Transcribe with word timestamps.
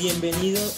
bienvenidos 0.00 0.76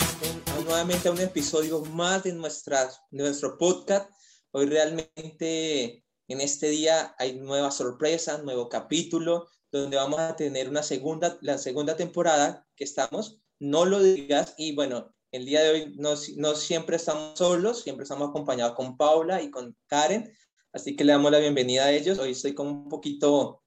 nuevamente 0.65 1.09
a 1.09 1.13
un 1.13 1.21
episodio 1.21 1.81
más 1.85 2.25
de, 2.25 2.33
nuestra, 2.33 2.91
de 3.13 3.23
nuestro 3.23 3.57
podcast. 3.57 4.11
Hoy 4.51 4.67
realmente 4.67 6.05
en 6.27 6.41
este 6.41 6.71
día 6.71 7.15
hay 7.21 7.39
nueva 7.39 7.71
sorpresa, 7.71 8.39
nuevo 8.39 8.69
capítulo, 8.69 9.47
donde 9.71 9.97
vamos 9.97 10.19
a 10.19 10.35
tener 10.35 10.69
una 10.69 10.83
segunda, 10.83 11.39
la 11.41 11.59
segunda 11.59 11.95
temporada 11.97 12.67
que 12.75 12.83
estamos, 12.83 13.39
no 13.61 13.85
lo 13.85 14.03
digas, 14.03 14.55
y 14.57 14.75
bueno, 14.75 15.15
el 15.31 15.47
día 15.47 15.63
de 15.63 15.71
hoy 15.71 15.95
no, 15.97 16.15
no 16.39 16.57
siempre 16.57 16.97
estamos 16.97 17.39
solos, 17.39 17.83
siempre 17.83 18.03
estamos 18.03 18.31
acompañados 18.31 18.75
con 18.75 18.97
Paula 18.97 19.41
y 19.41 19.53
con 19.53 19.77
Karen, 19.87 20.35
así 20.73 20.97
que 20.97 21.05
le 21.05 21.13
damos 21.13 21.31
la 21.31 21.39
bienvenida 21.39 21.85
a 21.85 21.93
ellos. 21.93 22.19
Hoy 22.19 22.33
estoy 22.33 22.57
como 22.57 22.71
un 22.71 22.89
poquito 22.89 23.63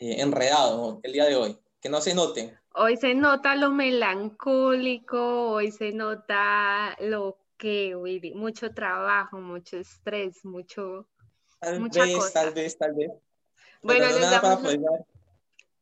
eh, 0.00 0.20
enredado 0.22 0.98
el 1.04 1.12
día 1.12 1.26
de 1.26 1.36
hoy, 1.36 1.56
que 1.80 1.88
no 1.88 2.00
se 2.00 2.14
noten. 2.14 2.58
Hoy 2.80 2.96
se 2.96 3.12
nota 3.16 3.56
lo 3.56 3.72
melancólico, 3.72 5.50
hoy 5.50 5.72
se 5.72 5.90
nota 5.90 6.96
lo 7.00 7.36
que, 7.56 7.96
Willy, 7.96 8.34
mucho 8.34 8.72
trabajo, 8.72 9.40
mucho 9.40 9.78
estrés, 9.78 10.44
mucho... 10.44 11.08
Tal 11.58 11.80
vez, 11.88 12.32
tal 12.32 12.54
vez, 12.54 12.78
tal 12.78 12.94
vez. 12.94 13.10
Bueno, 13.82 14.06
les 14.06 14.30
damos... 14.30 14.62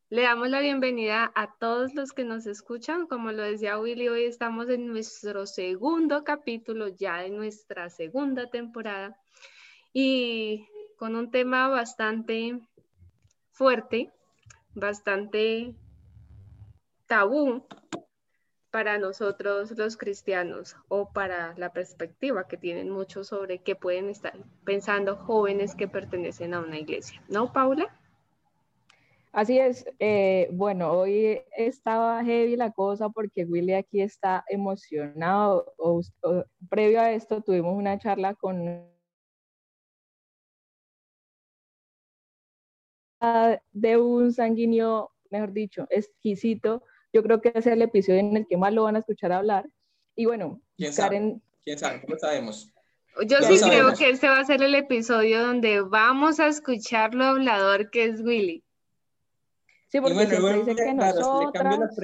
Le 0.09 0.21
damos 0.23 0.49
la 0.49 0.59
bienvenida 0.59 1.31
a 1.35 1.53
todos 1.59 1.93
los 1.93 2.13
que 2.13 2.23
nos 2.23 2.47
escuchan. 2.47 3.05
Como 3.05 3.31
lo 3.31 3.43
decía 3.43 3.77
Willy, 3.77 4.07
hoy 4.07 4.23
estamos 4.23 4.67
en 4.69 4.87
nuestro 4.87 5.45
segundo 5.45 6.23
capítulo 6.23 6.87
ya 6.87 7.17
de 7.17 7.29
nuestra 7.29 7.91
segunda 7.91 8.49
temporada 8.49 9.19
y 9.93 10.65
con 10.97 11.15
un 11.15 11.29
tema 11.29 11.67
bastante 11.67 12.59
fuerte, 13.51 14.11
bastante 14.73 15.75
tabú 17.07 17.63
para 18.71 18.97
nosotros 18.97 19.71
los 19.77 19.97
cristianos 19.97 20.75
o 20.87 21.09
para 21.11 21.55
la 21.57 21.73
perspectiva 21.73 22.47
que 22.47 22.57
tienen 22.57 22.89
muchos 22.89 23.27
sobre 23.27 23.59
qué 23.59 23.75
pueden 23.75 24.09
estar 24.09 24.37
pensando 24.65 25.15
jóvenes 25.15 25.73
que 25.73 25.87
pertenecen 25.87 26.53
a 26.53 26.59
una 26.59 26.77
iglesia. 26.77 27.23
¿No, 27.29 27.51
Paula? 27.51 27.97
Así 29.31 29.59
es, 29.59 29.85
eh, 29.99 30.49
bueno, 30.51 30.91
hoy 30.91 31.41
estaba 31.55 32.23
heavy 32.23 32.55
la 32.55 32.71
cosa 32.71 33.09
porque 33.09 33.45
Willy 33.45 33.73
aquí 33.73 34.01
está 34.01 34.43
emocionado. 34.47 35.73
previo 36.69 37.01
a 37.01 37.11
esto 37.11 37.41
tuvimos 37.41 37.75
una 37.75 37.99
charla 37.99 38.33
con 38.35 38.87
de 43.71 43.97
un 43.97 44.31
sanguíneo, 44.31 45.11
mejor 45.29 45.51
dicho, 45.51 45.87
exquisito. 45.89 46.83
Yo 47.17 47.23
creo 47.23 47.41
que 47.41 47.51
es 47.55 47.65
el 47.65 47.81
episodio 47.81 48.19
en 48.19 48.37
el 48.37 48.45
que 48.45 48.57
más 48.57 48.71
lo 48.71 48.83
van 48.83 48.95
a 48.95 48.99
escuchar 48.99 49.31
hablar. 49.31 49.67
Y 50.15 50.27
bueno, 50.27 50.61
¿quién 50.77 50.93
sabe? 50.93 51.41
¿Quién 51.63 51.79
sabe? 51.79 51.99
¿Cómo 52.01 52.15
sabemos? 52.19 52.71
Yo 53.25 53.37
sí 53.41 53.59
creo 53.59 53.95
que 53.95 54.11
este 54.11 54.29
va 54.29 54.39
a 54.39 54.45
ser 54.45 54.61
el 54.61 54.75
episodio 54.75 55.41
donde 55.41 55.81
vamos 55.81 56.39
a 56.39 56.45
escuchar 56.45 57.15
lo 57.15 57.25
hablador 57.25 57.89
que 57.89 58.03
es 58.03 58.21
Willy. 58.21 58.63
Sí, 59.87 59.99
porque 59.99 60.27
siempre 60.27 60.59
dice 60.59 60.75
que 60.75 60.93
nosotras... 60.93 61.95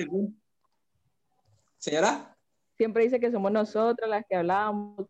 Señora. 1.78 2.36
Siempre 2.76 3.04
dice 3.04 3.20
que 3.20 3.32
somos 3.32 3.52
nosotras 3.52 4.10
las 4.10 4.26
que 4.28 4.36
hablábamos. 4.36 5.06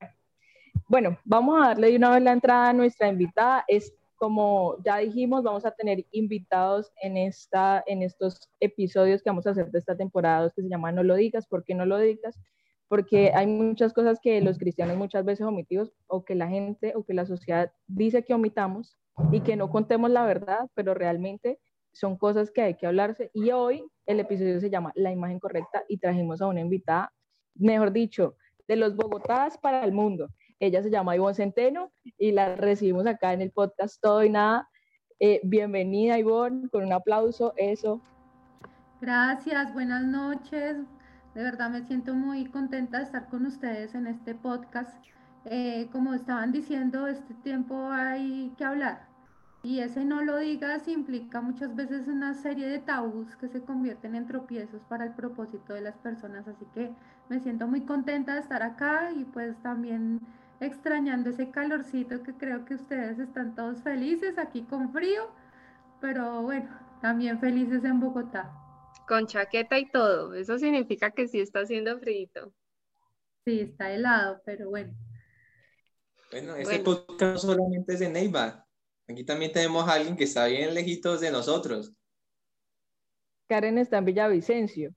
Bueno, 0.90 1.18
vamos 1.24 1.64
a 1.64 1.70
darle 1.70 1.92
de 1.92 1.96
una 1.96 2.12
vez 2.12 2.24
la 2.24 2.34
entrada 2.34 2.72
a 2.72 2.74
nuestra 2.74 3.08
invitada. 3.08 3.64
Es 3.70 3.94
como 4.24 4.78
ya 4.86 5.00
dijimos, 5.00 5.44
vamos 5.44 5.66
a 5.66 5.72
tener 5.72 6.06
invitados 6.12 6.94
en, 7.02 7.18
esta, 7.18 7.84
en 7.86 8.02
estos 8.02 8.50
episodios 8.62 9.22
que 9.22 9.30
vamos 9.30 9.46
a 9.46 9.50
hacer 9.50 9.70
de 9.70 9.80
esta 9.80 9.98
temporada 9.98 10.50
que 10.56 10.62
se 10.62 10.70
llama 10.70 10.94
No 10.94 11.04
lo 11.04 11.16
digas, 11.16 11.46
¿por 11.46 11.66
qué 11.66 11.76
no 11.76 11.86
lo 11.86 11.98
digas? 11.98 12.40
Porque 12.88 13.34
hay 13.36 13.48
muchas 13.48 13.92
cosas 13.92 14.22
que 14.24 14.40
los 14.40 14.58
cristianos 14.58 14.96
muchas 14.96 15.26
veces 15.26 15.46
omitimos 15.46 15.92
o 16.08 16.24
que 16.24 16.36
la 16.36 16.48
gente 16.48 16.94
o 16.96 17.04
que 17.04 17.14
la 17.14 17.26
sociedad 17.26 17.74
dice 17.86 18.24
que 18.24 18.34
omitamos 18.34 18.98
y 19.34 19.42
que 19.42 19.58
no 19.58 19.70
contemos 19.70 20.10
la 20.10 20.26
verdad, 20.26 20.70
pero 20.74 20.94
realmente 20.94 21.60
son 21.92 22.16
cosas 22.16 22.50
que 22.50 22.62
hay 22.62 22.76
que 22.76 22.88
hablarse. 22.88 23.30
Y 23.34 23.52
hoy 23.52 23.84
el 24.06 24.22
episodio 24.22 24.58
se 24.62 24.70
llama 24.70 24.94
La 24.96 25.12
imagen 25.12 25.42
correcta 25.42 25.84
y 25.90 25.98
trajimos 25.98 26.42
a 26.42 26.48
una 26.48 26.62
invitada, 26.62 27.12
mejor 27.56 27.92
dicho, 27.92 28.38
de 28.70 28.78
los 28.78 28.96
Bogotás 28.96 29.58
para 29.58 29.84
el 29.84 29.92
mundo. 29.92 30.30
Ella 30.60 30.82
se 30.82 30.90
llama 30.90 31.16
Ivonne 31.16 31.36
Centeno 31.36 31.92
y 32.18 32.32
la 32.32 32.56
recibimos 32.56 33.06
acá 33.06 33.34
en 33.34 33.42
el 33.42 33.52
podcast 33.52 34.02
Todo 34.02 34.24
y 34.24 34.30
Nada. 34.30 34.70
Eh, 35.20 35.40
bienvenida 35.44 36.18
Ivonne, 36.20 36.70
con 36.70 36.84
un 36.84 36.94
aplauso, 36.94 37.54
eso. 37.58 38.02
Gracias, 39.02 39.74
buenas 39.74 40.04
noches. 40.04 40.78
De 41.36 41.44
verdad 41.44 41.70
me 41.70 41.84
siento 41.84 42.14
muy 42.14 42.46
contenta 42.46 42.98
de 42.98 43.04
estar 43.04 43.28
con 43.28 43.46
ustedes 43.46 43.96
en 43.96 44.08
este 44.08 44.36
podcast. 44.36 45.04
Eh, 45.46 45.90
como 45.92 46.14
estaban 46.14 46.52
diciendo, 46.52 47.08
este 47.08 47.34
tiempo 47.36 47.90
hay 47.92 48.54
que 48.58 48.64
hablar 48.64 49.14
y 49.66 49.80
ese 49.80 50.04
no 50.04 50.22
lo 50.22 50.38
digas 50.40 50.90
implica 50.90 51.40
muchas 51.40 51.74
veces 51.74 52.10
una 52.10 52.34
serie 52.34 52.68
de 52.68 52.80
tabús 52.80 53.34
que 53.38 53.48
se 53.48 53.62
convierten 53.62 54.14
en 54.14 54.28
tropiezos 54.28 54.82
para 54.90 55.06
el 55.06 55.14
propósito 55.14 55.74
de 55.74 55.80
las 55.80 55.98
personas. 55.98 56.46
Así 56.50 56.66
que 56.74 56.92
me 57.30 57.40
siento 57.40 57.66
muy 57.66 57.82
contenta 57.82 58.34
de 58.34 58.42
estar 58.42 58.62
acá 58.62 59.12
y 59.16 59.24
pues 59.24 59.56
también 59.64 60.20
extrañando 60.64 61.30
ese 61.30 61.50
calorcito 61.52 62.24
que 62.24 62.34
creo 62.34 62.66
que 62.66 62.76
ustedes 62.76 63.20
están 63.20 63.56
todos 63.56 63.82
felices 63.82 64.38
aquí 64.38 64.64
con 64.64 64.92
frío, 64.92 65.30
pero 66.02 66.42
bueno, 66.42 66.70
también 67.02 67.40
felices 67.40 67.84
en 67.84 68.00
Bogotá. 68.00 68.52
Con 69.08 69.28
chaqueta 69.28 69.78
y 69.78 69.90
todo, 69.90 70.34
eso 70.34 70.58
significa 70.58 71.12
que 71.12 71.28
sí 71.28 71.40
está 71.40 71.62
haciendo 71.62 72.00
frío. 72.00 72.54
Sí, 73.46 73.60
está 73.60 73.92
helado, 73.92 74.42
pero 74.46 74.70
bueno. 74.70 74.94
Bueno, 76.32 76.56
ese 76.56 76.80
podcast 76.80 77.44
solamente 77.44 77.94
es 77.94 78.00
de 78.00 78.10
Neiva. 78.10 78.66
Aquí 79.08 79.24
también 79.24 79.52
tenemos 79.52 79.88
a 79.88 79.94
alguien 79.94 80.16
que 80.16 80.24
está 80.24 80.48
bien 80.48 80.74
lejitos 80.74 81.20
de 81.20 81.32
nosotros. 81.32 81.94
Karen 83.48 83.78
está 83.78 83.98
en 83.98 84.06
Villavicencio. 84.06 84.96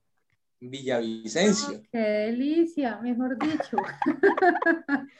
Villavicencio. 0.59 1.83
qué 1.91 1.97
delicia, 1.97 2.99
mejor 3.01 3.37
dicho. 3.37 3.77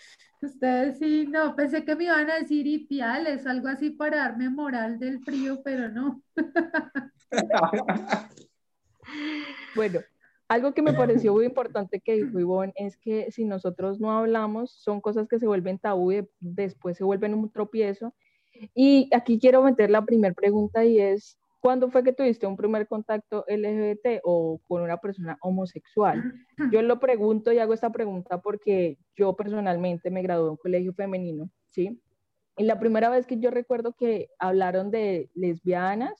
Ustedes 0.42 1.00
sí, 1.00 1.28
no, 1.28 1.56
pensé 1.56 1.84
que 1.84 1.96
me 1.96 2.06
iban 2.06 2.30
a 2.30 2.40
decir 2.40 2.68
Ipiales, 2.68 3.48
algo 3.48 3.68
así 3.68 3.90
para 3.90 4.18
darme 4.18 4.50
moral 4.50 5.00
del 5.00 5.20
frío, 5.24 5.62
pero 5.64 5.90
no. 5.90 6.22
bueno, 9.76 10.00
algo 10.48 10.74
que 10.74 10.82
me 10.82 10.94
pareció 10.94 11.34
muy 11.34 11.46
importante 11.46 12.00
que 12.00 12.14
dijo 12.14 12.40
Ivonne 12.40 12.74
es 12.76 12.98
que 12.98 13.32
si 13.32 13.46
nosotros 13.46 14.00
no 14.00 14.12
hablamos, 14.18 14.72
son 14.72 15.02
cosas 15.02 15.28
que 15.28 15.40
se 15.40 15.48
vuelven 15.48 15.80
tabú 15.80 16.12
y 16.12 16.28
después 16.40 16.98
se 16.98 17.04
vuelven 17.04 17.34
un 17.34 17.52
tropiezo 17.52 18.14
y 18.74 19.10
aquí 19.14 19.40
quiero 19.40 19.62
meter 19.62 19.90
la 19.90 20.06
primera 20.06 20.34
pregunta 20.34 20.86
y 20.86 21.00
es, 21.00 21.38
¿cuándo 21.68 21.90
fue 21.90 22.02
que 22.02 22.14
tuviste 22.14 22.48
un 22.48 22.56
primer 22.56 22.88
contacto 22.88 23.44
LGBT 23.46 24.22
o 24.24 24.62
con 24.70 24.84
una 24.84 24.96
persona 24.96 25.38
homosexual? 25.42 26.24
Yo 26.72 26.82
lo 26.82 26.98
pregunto 27.02 27.52
y 27.52 27.60
hago 27.60 27.74
esta 27.74 27.90
pregunta 27.90 28.40
porque 28.40 28.98
yo 29.18 29.36
personalmente 29.36 30.10
me 30.10 30.22
gradué 30.22 30.46
en 30.46 30.52
un 30.52 30.56
colegio 30.56 30.94
femenino, 30.94 31.50
¿sí? 31.66 32.02
Y 32.56 32.64
la 32.64 32.80
primera 32.80 33.10
vez 33.10 33.28
que 33.28 33.38
yo 33.38 33.52
recuerdo 33.52 33.92
que 33.92 34.30
hablaron 34.40 34.92
de 34.92 35.30
lesbianas 35.34 36.14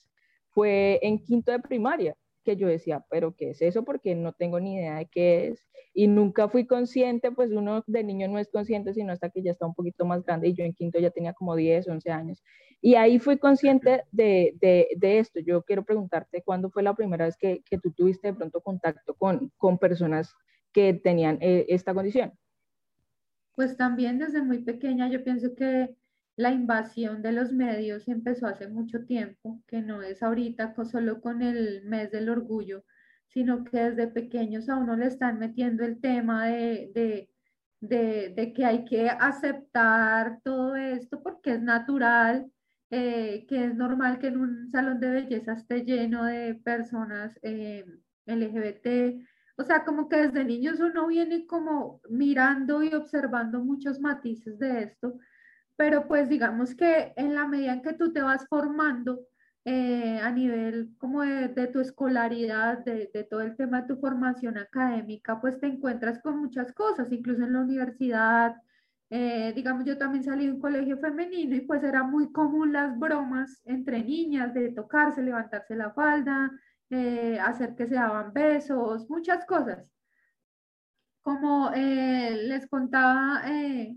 fue 0.50 1.00
en 1.02 1.18
quinto 1.18 1.54
de 1.54 1.60
primaria 1.60 2.14
que 2.48 2.56
yo 2.56 2.68
decía, 2.70 3.04
pero 3.10 3.36
¿qué 3.36 3.50
es 3.50 3.62
eso? 3.62 3.84
Porque 3.84 4.16
no 4.16 4.32
tengo 4.32 4.62
ni 4.62 4.76
idea 4.76 4.96
de 5.00 5.08
qué 5.08 5.48
es. 5.48 5.68
Y 5.94 6.08
nunca 6.08 6.48
fui 6.48 6.66
consciente, 6.66 7.30
pues 7.34 7.52
uno 7.52 7.84
de 7.88 8.06
niño 8.06 8.30
no 8.30 8.40
es 8.40 8.48
consciente, 8.48 8.94
sino 8.94 9.12
hasta 9.12 9.30
que 9.30 9.42
ya 9.44 9.52
está 9.52 9.66
un 9.66 9.74
poquito 9.74 10.06
más 10.06 10.24
grande 10.24 10.48
y 10.48 10.54
yo 10.54 10.64
en 10.64 10.74
quinto 10.74 10.98
ya 10.98 11.10
tenía 11.10 11.34
como 11.34 11.58
10, 11.58 11.90
11 11.90 12.10
años. 12.10 12.42
Y 12.80 12.96
ahí 12.96 13.20
fui 13.20 13.38
consciente 13.38 14.06
de, 14.14 14.56
de, 14.62 14.88
de 14.96 15.20
esto. 15.20 15.42
Yo 15.42 15.62
quiero 15.64 15.84
preguntarte, 15.84 16.42
¿cuándo 16.42 16.70
fue 16.70 16.84
la 16.84 16.94
primera 16.94 17.26
vez 17.26 17.36
que, 17.36 17.64
que 17.70 17.80
tú 17.80 17.92
tuviste 17.92 18.28
de 18.28 18.34
pronto 18.34 18.62
contacto 18.62 19.14
con, 19.16 19.52
con 19.58 19.78
personas 19.78 20.34
que 20.72 20.94
tenían 20.94 21.38
eh, 21.42 21.66
esta 21.68 21.94
condición? 21.94 22.32
Pues 23.56 23.76
también 23.76 24.20
desde 24.20 24.42
muy 24.42 24.60
pequeña 24.60 25.10
yo 25.10 25.22
pienso 25.22 25.54
que 25.54 25.94
la 26.38 26.52
invasión 26.52 27.24
de 27.24 27.32
los 27.32 27.52
medios 27.52 28.08
empezó 28.08 28.46
hace 28.48 28.68
mucho 28.68 29.06
tiempo, 29.06 29.62
que 29.68 29.82
no 29.82 30.04
es 30.04 30.22
ahorita 30.22 30.76
solo 30.86 31.20
con 31.20 31.42
el 31.42 31.84
mes 31.84 32.12
del 32.12 32.30
orgullo, 32.30 32.86
sino 33.28 33.64
que 33.64 33.78
desde 33.90 34.08
pequeños 34.08 34.70
a 34.70 34.78
uno 34.78 34.96
le 34.96 35.08
están 35.08 35.40
metiendo 35.40 35.84
el 35.84 36.00
tema 36.00 36.46
de, 36.46 37.30
que 37.82 38.66
hay 38.66 38.86
que 38.86 39.10
aceptar 39.10 40.40
todo 40.44 40.76
esto 40.76 41.24
porque 41.24 41.54
es 41.54 41.62
natural, 41.62 42.52
eh, 42.92 43.46
que 43.50 43.66
es 43.66 43.76
normal 43.76 44.20
que 44.20 44.28
en 44.28 44.38
un 44.38 44.70
salón 44.72 45.00
de 45.00 45.10
belleza 45.10 45.54
esté 45.54 45.84
lleno 45.86 46.26
de 46.26 46.54
personas 46.54 47.38
eh, 47.42 47.84
LGBT. 48.28 49.26
O 49.58 49.64
sea, 49.64 49.84
como 49.84 50.08
que 50.08 50.18
desde 50.18 50.46
niños 50.46 50.80
uno 50.80 51.08
viene 51.08 51.48
como 51.48 52.00
mirando 52.10 52.84
y 52.84 52.94
observando 52.94 53.60
muchos 53.60 54.00
matices 54.00 54.60
de 54.60 54.84
esto 54.84 55.18
pero 55.78 56.08
pues 56.08 56.28
digamos 56.30 56.76
que 56.76 57.14
en 57.16 57.36
la 57.36 57.48
medida 57.48 57.74
en 57.74 57.82
que 57.82 57.94
tú 57.94 58.12
te 58.12 58.22
vas 58.22 58.46
formando, 58.50 59.22
eh, 59.70 60.20
a 60.24 60.32
nivel 60.32 60.96
como 60.98 61.22
de, 61.24 61.68
tu 61.68 61.82
escolaridad, 61.82 62.86
de, 62.86 63.28
todo 63.30 63.42
el 63.42 63.56
tema 63.58 63.82
de 63.82 63.88
tu 63.90 64.00
formación 64.00 64.58
académica, 64.58 65.42
pues 65.42 65.60
te 65.60 65.68
encuentras 65.68 66.20
con 66.22 66.40
muchas 66.40 66.72
cosas, 66.74 67.12
incluso 67.12 67.44
en 67.44 67.54
la 67.54 67.60
universidad. 67.60 68.56
Eh, 69.10 69.54
digamos, 69.56 69.86
yo 69.86 69.98
también 69.98 70.24
salí 70.24 70.46
de 70.48 70.54
un 70.54 70.62
colegio 70.62 70.98
femenino 71.00 71.56
y 71.56 71.62
pues 71.62 71.84
era 71.84 72.04
muy 72.04 72.32
común 72.32 72.74
las 72.74 72.98
bromas 72.98 73.62
entre 73.66 74.04
niñas 74.04 74.54
de 74.54 74.70
tocarse, 74.72 75.22
levantarse 75.22 75.76
la 75.76 75.92
falda, 75.92 76.52
eh, 76.90 77.38
hacer 77.40 77.76
que 77.76 77.88
se 77.88 77.96
daban 77.96 78.34
besos, 78.34 79.10
muchas 79.10 79.46
cosas. 79.46 79.86
Como 81.28 81.72
les 81.76 82.68
contaba 82.68 83.44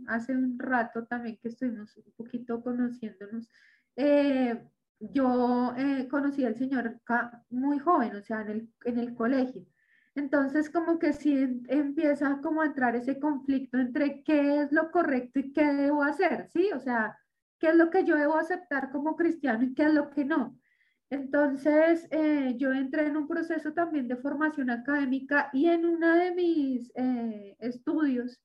hace 0.08 0.34
un 0.34 0.58
rato 0.58 1.06
también 1.06 1.38
que 1.40 1.46
estuvimos 1.46 1.96
un 1.96 2.12
poquito 2.16 2.60
conociéndonos, 2.60 3.48
yo 4.98 5.72
eh, 5.76 6.08
conocí 6.10 6.44
al 6.44 6.56
señor 6.56 7.00
muy 7.50 7.78
joven, 7.78 8.16
o 8.16 8.22
sea, 8.22 8.40
en 8.42 8.48
el, 8.48 8.74
en 8.84 8.98
el 8.98 9.14
colegio. 9.14 9.64
Entonces, 10.16 10.70
como 10.70 10.98
que 10.98 11.12
sí 11.12 11.62
empieza 11.68 12.40
como 12.42 12.62
a 12.62 12.66
entrar 12.66 12.96
ese 12.96 13.20
conflicto 13.20 13.78
entre 13.78 14.24
qué 14.24 14.62
es 14.62 14.72
lo 14.72 14.90
correcto 14.90 15.38
y 15.38 15.52
qué 15.52 15.72
debo 15.72 16.02
hacer, 16.02 16.48
¿sí? 16.52 16.70
O 16.74 16.80
sea, 16.80 17.16
qué 17.60 17.68
es 17.68 17.76
lo 17.76 17.90
que 17.90 18.04
yo 18.04 18.16
debo 18.16 18.38
aceptar 18.38 18.90
como 18.90 19.14
cristiano 19.14 19.62
y 19.62 19.72
qué 19.72 19.84
es 19.84 19.94
lo 19.94 20.10
que 20.10 20.24
no. 20.24 20.58
Entonces, 21.10 22.06
eh, 22.10 22.54
yo 22.56 22.72
entré 22.72 23.06
en 23.06 23.16
un 23.16 23.28
proceso 23.28 23.72
también 23.72 24.08
de 24.08 24.16
formación 24.16 24.70
académica 24.70 25.50
y 25.52 25.66
en 25.66 25.84
uno 25.84 26.14
de 26.14 26.32
mis 26.32 26.92
eh, 26.94 27.56
estudios, 27.58 28.40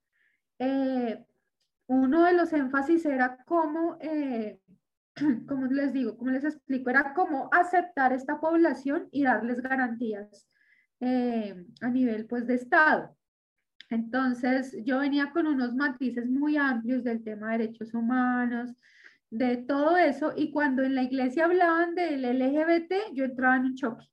uno 1.87 2.23
de 2.23 2.33
los 2.33 2.51
énfasis 2.53 3.05
era 3.05 3.37
cómo 3.45 3.97
como 5.47 5.67
les 5.67 5.93
digo, 5.93 6.17
como 6.17 6.31
les 6.31 6.43
explico, 6.43 6.89
era 6.89 7.13
cómo 7.13 7.49
aceptar 7.51 8.11
esta 8.13 8.39
población 8.39 9.07
y 9.11 9.23
darles 9.23 9.61
garantías 9.61 10.47
eh, 10.99 11.65
a 11.81 11.89
nivel 11.89 12.25
pues 12.27 12.47
de 12.47 12.55
Estado. 12.55 13.15
Entonces 13.89 14.75
yo 14.83 14.99
venía 14.99 15.31
con 15.31 15.47
unos 15.47 15.73
matices 15.75 16.27
muy 16.29 16.57
amplios 16.57 17.03
del 17.03 17.23
tema 17.23 17.51
de 17.51 17.59
derechos 17.59 17.93
humanos, 17.93 18.73
de 19.29 19.57
todo 19.57 19.97
eso, 19.97 20.33
y 20.35 20.51
cuando 20.51 20.83
en 20.83 20.95
la 20.95 21.03
iglesia 21.03 21.45
hablaban 21.45 21.95
del 21.95 22.23
LGBT, 22.23 23.13
yo 23.13 23.25
entraba 23.25 23.57
en 23.57 23.65
un 23.65 23.75
choque, 23.75 24.05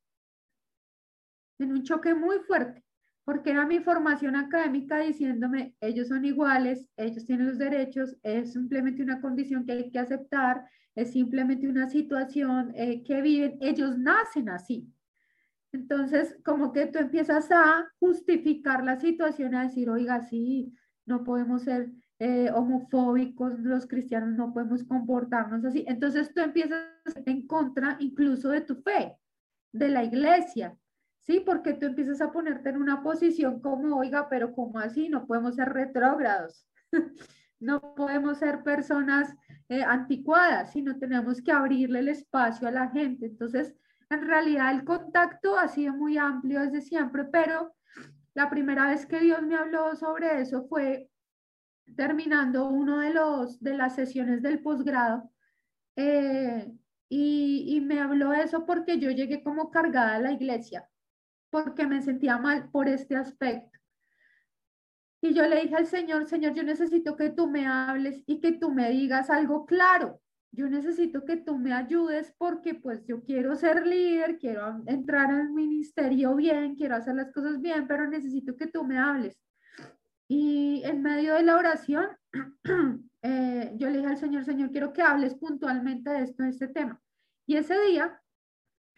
en 1.58 1.72
un 1.72 1.82
choque 1.82 2.14
muy 2.14 2.38
fuerte, 2.40 2.84
porque 3.24 3.50
era 3.50 3.66
mi 3.66 3.80
formación 3.80 4.36
académica 4.36 4.98
diciéndome, 4.98 5.76
ellos 5.80 6.08
son 6.08 6.24
iguales, 6.24 6.88
ellos 6.96 7.24
tienen 7.24 7.48
los 7.48 7.58
derechos, 7.58 8.16
es 8.22 8.52
simplemente 8.52 9.02
una 9.02 9.20
condición 9.20 9.64
que 9.64 9.72
hay 9.72 9.90
que 9.90 9.98
aceptar, 9.98 10.64
es 10.94 11.12
simplemente 11.12 11.68
una 11.68 11.88
situación 11.88 12.72
eh, 12.74 13.02
que 13.04 13.22
viven, 13.22 13.58
ellos 13.60 13.98
nacen 13.98 14.48
así. 14.48 14.92
Entonces, 15.72 16.36
como 16.44 16.72
que 16.72 16.86
tú 16.86 16.98
empiezas 16.98 17.50
a 17.50 17.88
justificar 17.98 18.84
la 18.84 19.00
situación, 19.00 19.54
a 19.54 19.64
decir, 19.64 19.88
oiga, 19.88 20.20
sí, 20.22 20.74
no 21.06 21.24
podemos 21.24 21.62
ser 21.62 21.90
eh, 22.24 22.52
homofóbicos, 22.54 23.58
los 23.58 23.84
cristianos 23.88 24.36
no 24.36 24.52
podemos 24.52 24.84
comportarnos 24.84 25.64
así. 25.64 25.84
Entonces 25.88 26.32
tú 26.32 26.40
empiezas 26.40 26.86
en 27.26 27.48
contra 27.48 27.96
incluso 27.98 28.50
de 28.50 28.60
tu 28.60 28.76
fe, 28.76 29.16
de 29.72 29.88
la 29.88 30.04
iglesia, 30.04 30.78
¿sí? 31.18 31.40
Porque 31.44 31.74
tú 31.74 31.86
empiezas 31.86 32.20
a 32.20 32.30
ponerte 32.30 32.68
en 32.68 32.76
una 32.76 33.02
posición 33.02 33.60
como, 33.60 33.96
oiga, 33.96 34.28
pero 34.28 34.54
¿cómo 34.54 34.78
así? 34.78 35.08
No 35.08 35.26
podemos 35.26 35.56
ser 35.56 35.70
retrógrados. 35.70 36.64
no 37.58 37.92
podemos 37.96 38.38
ser 38.38 38.62
personas 38.62 39.34
eh, 39.68 39.82
anticuadas, 39.82 40.70
sino 40.70 41.00
tenemos 41.00 41.42
que 41.42 41.50
abrirle 41.50 41.98
el 41.98 42.08
espacio 42.08 42.68
a 42.68 42.70
la 42.70 42.88
gente. 42.90 43.26
Entonces, 43.26 43.74
en 44.10 44.22
realidad 44.28 44.70
el 44.70 44.84
contacto 44.84 45.58
ha 45.58 45.66
sido 45.66 45.92
muy 45.94 46.18
amplio 46.18 46.60
desde 46.60 46.82
siempre, 46.82 47.24
pero 47.24 47.74
la 48.34 48.48
primera 48.48 48.86
vez 48.86 49.06
que 49.06 49.18
Dios 49.18 49.42
me 49.42 49.56
habló 49.56 49.96
sobre 49.96 50.40
eso 50.40 50.68
fue 50.68 51.08
terminando 51.96 52.68
uno 52.68 53.00
de 53.00 53.12
de 53.60 53.76
las 53.76 53.94
sesiones 53.94 54.42
del 54.42 54.60
posgrado 54.60 55.30
eh, 55.96 56.72
y, 57.08 57.76
y 57.76 57.80
me 57.80 58.00
habló 58.00 58.32
eso 58.32 58.64
porque 58.64 58.98
yo 58.98 59.10
llegué 59.10 59.42
como 59.42 59.70
cargada 59.70 60.16
a 60.16 60.20
la 60.20 60.32
iglesia 60.32 60.88
porque 61.50 61.86
me 61.86 62.00
sentía 62.00 62.38
mal 62.38 62.70
por 62.70 62.88
este 62.88 63.16
aspecto 63.16 63.72
y 65.24 65.34
yo 65.34 65.46
le 65.46 65.62
dije 65.62 65.76
al 65.76 65.86
Señor, 65.86 66.26
Señor, 66.26 66.52
yo 66.52 66.64
necesito 66.64 67.16
que 67.16 67.30
tú 67.30 67.48
me 67.48 67.64
hables 67.64 68.24
y 68.26 68.40
que 68.40 68.52
tú 68.52 68.72
me 68.72 68.90
digas 68.90 69.30
algo 69.30 69.66
claro. 69.66 70.20
Yo 70.50 70.68
necesito 70.68 71.24
que 71.24 71.36
tú 71.36 71.56
me 71.56 71.72
ayudes 71.72 72.34
porque 72.36 72.74
pues 72.74 73.06
yo 73.06 73.22
quiero 73.22 73.54
ser 73.54 73.86
líder, 73.86 74.38
quiero 74.40 74.82
entrar 74.84 75.30
al 75.30 75.50
ministerio 75.50 76.34
bien, 76.34 76.74
quiero 76.74 76.96
hacer 76.96 77.14
las 77.14 77.32
cosas 77.32 77.60
bien, 77.60 77.86
pero 77.86 78.08
necesito 78.08 78.56
que 78.56 78.66
tú 78.66 78.82
me 78.82 78.98
hables. 78.98 79.38
Y 80.34 80.82
en 80.84 81.02
medio 81.02 81.34
de 81.34 81.42
la 81.42 81.58
oración, 81.58 82.06
eh, 83.22 83.74
yo 83.76 83.90
le 83.90 83.98
dije 83.98 84.08
al 84.08 84.16
Señor, 84.16 84.46
Señor, 84.46 84.70
quiero 84.70 84.94
que 84.94 85.02
hables 85.02 85.34
puntualmente 85.34 86.08
de 86.08 86.22
esto, 86.22 86.42
de 86.42 86.48
este 86.48 86.68
tema. 86.68 86.98
Y 87.44 87.56
ese 87.56 87.78
día 87.82 88.18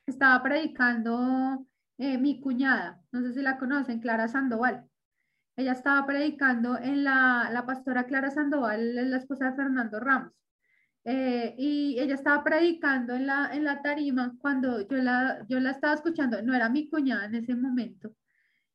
estaba 0.07 0.41
predicando 0.45 1.67
eh, 1.99 2.19
mi 2.19 2.41
cuñada, 2.41 3.03
no 3.11 3.21
sé 3.21 3.33
si 3.33 3.43
la 3.43 3.59
conocen, 3.59 3.99
Clara 3.99 4.29
Sandoval. 4.29 4.89
Ella 5.57 5.73
estaba 5.73 6.07
predicando 6.07 6.79
en 6.79 7.03
la, 7.03 7.51
la 7.53 7.67
pastora 7.67 8.07
Clara 8.07 8.31
Sandoval, 8.31 9.11
la 9.11 9.17
esposa 9.17 9.51
de 9.51 9.57
Fernando 9.57 9.99
Ramos. 9.99 10.33
Eh, 11.03 11.57
y 11.59 11.99
ella 11.99 12.15
estaba 12.15 12.45
predicando 12.45 13.13
en 13.13 13.27
la, 13.27 13.51
en 13.53 13.65
la 13.65 13.83
tarima 13.83 14.37
cuando 14.39 14.87
yo 14.87 14.99
la, 14.99 15.45
yo 15.49 15.59
la 15.59 15.73
estaba 15.73 15.95
escuchando, 15.95 16.41
no 16.43 16.55
era 16.55 16.71
mi 16.71 16.89
cuñada 16.89 17.25
en 17.25 17.35
ese 17.35 17.57
momento, 17.57 18.13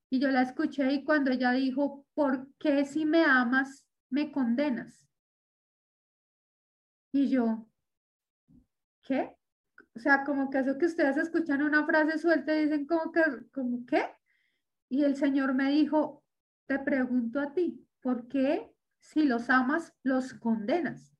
y 0.09 0.19
yo 0.19 0.31
la 0.31 0.41
escuché 0.41 0.91
y 0.91 1.03
cuando 1.03 1.31
ella 1.31 1.51
dijo, 1.51 2.05
¿por 2.13 2.47
qué 2.57 2.85
si 2.85 3.05
me 3.05 3.23
amas, 3.23 3.85
me 4.09 4.31
condenas? 4.31 5.07
Y 7.11 7.29
yo, 7.29 7.67
¿qué? 9.03 9.35
O 9.95 9.99
sea, 9.99 10.23
como 10.23 10.49
que 10.49 10.59
eso 10.59 10.77
que 10.77 10.85
ustedes 10.85 11.17
escuchan 11.17 11.61
una 11.61 11.85
frase 11.85 12.17
suelta 12.17 12.55
y 12.55 12.63
dicen 12.63 12.85
como 12.85 13.11
que, 13.11 13.21
como 13.51 13.85
qué? 13.85 14.05
Y 14.89 15.03
el 15.03 15.15
Señor 15.15 15.53
me 15.53 15.69
dijo, 15.71 16.23
te 16.65 16.79
pregunto 16.79 17.39
a 17.39 17.53
ti, 17.53 17.85
¿por 18.01 18.27
qué 18.27 18.71
si 18.99 19.23
los 19.23 19.49
amas, 19.49 19.93
los 20.03 20.33
condenas? 20.33 21.15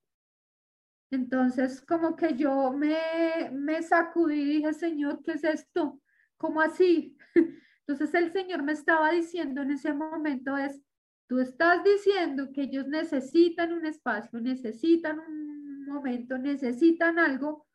Entonces, 1.11 1.81
como 1.81 2.15
que 2.15 2.35
yo 2.35 2.71
me, 2.71 3.49
me 3.51 3.81
sacudí 3.81 4.41
y 4.41 4.45
dije, 4.45 4.73
Señor, 4.73 5.21
¿qué 5.23 5.33
es 5.33 5.43
esto? 5.43 5.99
¿Cómo 6.37 6.61
así? 6.61 7.17
Entonces 7.89 8.13
el 8.13 8.31
Señor 8.31 8.61
me 8.61 8.73
estaba 8.73 9.09
diciendo 9.09 9.63
en 9.63 9.71
ese 9.71 9.91
momento 9.93 10.55
es, 10.55 10.79
tú 11.25 11.39
estás 11.39 11.83
diciendo 11.83 12.51
que 12.53 12.61
ellos 12.61 12.87
necesitan 12.87 13.73
un 13.73 13.83
espacio, 13.83 14.39
necesitan 14.39 15.17
un 15.17 15.87
momento, 15.87 16.37
necesitan 16.37 17.17
algo, 17.17 17.65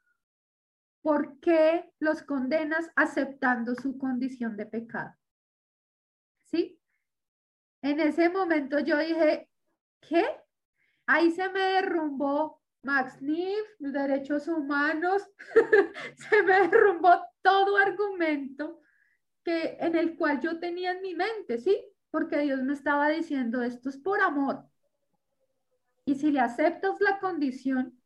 ¿por 1.03 1.41
qué 1.41 1.93
los 1.99 2.23
condenas 2.23 2.89
aceptando 2.95 3.75
su 3.75 3.99
condición 3.99 4.57
de 4.57 4.67
pecado? 4.67 5.17
¿Sí? 6.45 6.81
En 7.83 7.99
ese 7.99 8.29
momento 8.29 8.79
yo 8.79 8.99
dije, 8.99 9.51
¿qué? 10.01 10.25
Ahí 11.07 11.33
se 11.33 11.49
me 11.49 11.59
derrumbó 11.59 12.63
Max 12.85 13.21
Neef, 13.21 13.67
derechos 13.81 14.47
humanos, 14.47 15.29
se 16.31 16.41
me 16.45 16.69
derrumbó 16.69 17.21
todo 17.43 17.79
argumento 17.79 18.84
que, 19.45 19.77
en 19.81 19.95
el 19.95 20.17
cual 20.17 20.41
yo 20.41 20.59
tenía 20.59 20.93
en 20.93 21.03
mi 21.03 21.15
mente, 21.15 21.59
¿sí? 21.59 21.85
Porque 22.11 22.39
Dios 22.39 22.63
me 22.63 22.73
estaba 22.73 23.09
diciendo, 23.09 23.63
esto 23.63 23.89
es 23.89 23.99
por 23.99 24.21
amor. 24.21 24.65
Y 26.05 26.15
si 26.17 26.31
le 26.31 26.41
aceptas 26.41 27.01
la 27.01 27.19
condición, 27.19 28.01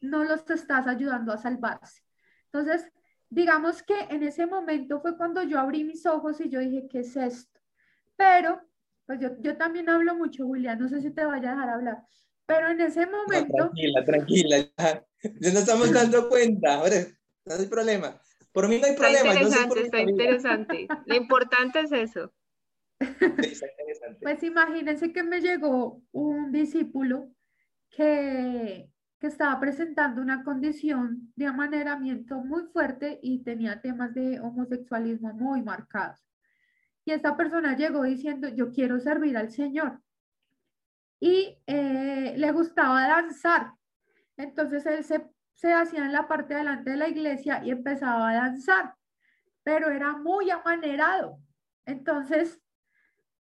no 0.00 0.24
los 0.24 0.48
estás 0.50 0.86
ayudando 0.86 1.32
a 1.32 1.38
salvarse. 1.38 2.02
Entonces, 2.46 2.86
digamos 3.28 3.82
que 3.82 3.98
en 4.10 4.22
ese 4.22 4.46
momento 4.46 5.00
fue 5.00 5.16
cuando 5.16 5.42
yo 5.42 5.58
abrí 5.58 5.84
mis 5.84 6.06
ojos 6.06 6.40
y 6.40 6.48
yo 6.48 6.60
dije, 6.60 6.86
¿qué 6.88 7.00
es 7.00 7.16
esto? 7.16 7.60
Pero, 8.16 8.60
pues 9.04 9.20
yo, 9.20 9.30
yo 9.40 9.56
también 9.56 9.88
hablo 9.88 10.14
mucho, 10.14 10.46
William, 10.46 10.78
no 10.78 10.88
sé 10.88 11.00
si 11.00 11.10
te 11.10 11.24
vaya 11.24 11.50
a 11.50 11.54
dejar 11.54 11.70
hablar, 11.70 12.02
pero 12.46 12.68
en 12.68 12.80
ese 12.80 13.06
momento... 13.06 13.56
tranquila, 13.56 14.04
tranquila, 14.04 14.56
ya, 14.58 15.06
ya 15.22 15.52
nos 15.52 15.60
estamos 15.60 15.92
dando 15.92 16.28
cuenta, 16.28 16.76
ahora 16.76 16.96
no 17.44 17.54
hay 17.54 17.66
problema. 17.66 18.20
Por 18.56 18.70
mí 18.70 18.80
no 18.80 18.86
hay 18.86 18.96
problema. 18.96 19.34
Está 19.34 19.42
interesante, 19.42 19.80
está 19.82 20.00
interesante. 20.00 20.88
Lo 21.04 21.14
importante 21.14 21.80
es 21.80 21.92
eso. 21.92 22.32
Pues 24.22 24.42
imagínense 24.42 25.12
que 25.12 25.22
me 25.22 25.42
llegó 25.42 26.00
un 26.10 26.52
discípulo 26.52 27.28
que, 27.90 28.88
que 29.20 29.26
estaba 29.26 29.60
presentando 29.60 30.22
una 30.22 30.42
condición 30.42 31.34
de 31.36 31.44
amaneramiento 31.44 32.38
muy 32.38 32.62
fuerte 32.72 33.20
y 33.22 33.42
tenía 33.42 33.82
temas 33.82 34.14
de 34.14 34.40
homosexualismo 34.40 35.34
muy 35.34 35.60
marcados. 35.60 36.26
Y 37.04 37.10
esta 37.10 37.36
persona 37.36 37.76
llegó 37.76 38.04
diciendo, 38.04 38.48
yo 38.48 38.72
quiero 38.72 38.98
servir 39.00 39.36
al 39.36 39.50
Señor. 39.50 40.00
Y 41.20 41.58
eh, 41.66 42.32
le 42.38 42.52
gustaba 42.52 43.06
danzar. 43.06 43.72
Entonces 44.38 44.86
él 44.86 45.04
se 45.04 45.35
se 45.56 45.72
hacía 45.72 46.04
en 46.04 46.12
la 46.12 46.28
parte 46.28 46.54
delante 46.54 46.90
de 46.90 46.96
la 46.98 47.08
iglesia 47.08 47.62
y 47.64 47.70
empezaba 47.70 48.28
a 48.28 48.34
danzar, 48.34 48.94
pero 49.62 49.90
era 49.90 50.12
muy 50.12 50.50
amanerado. 50.50 51.40
Entonces, 51.86 52.60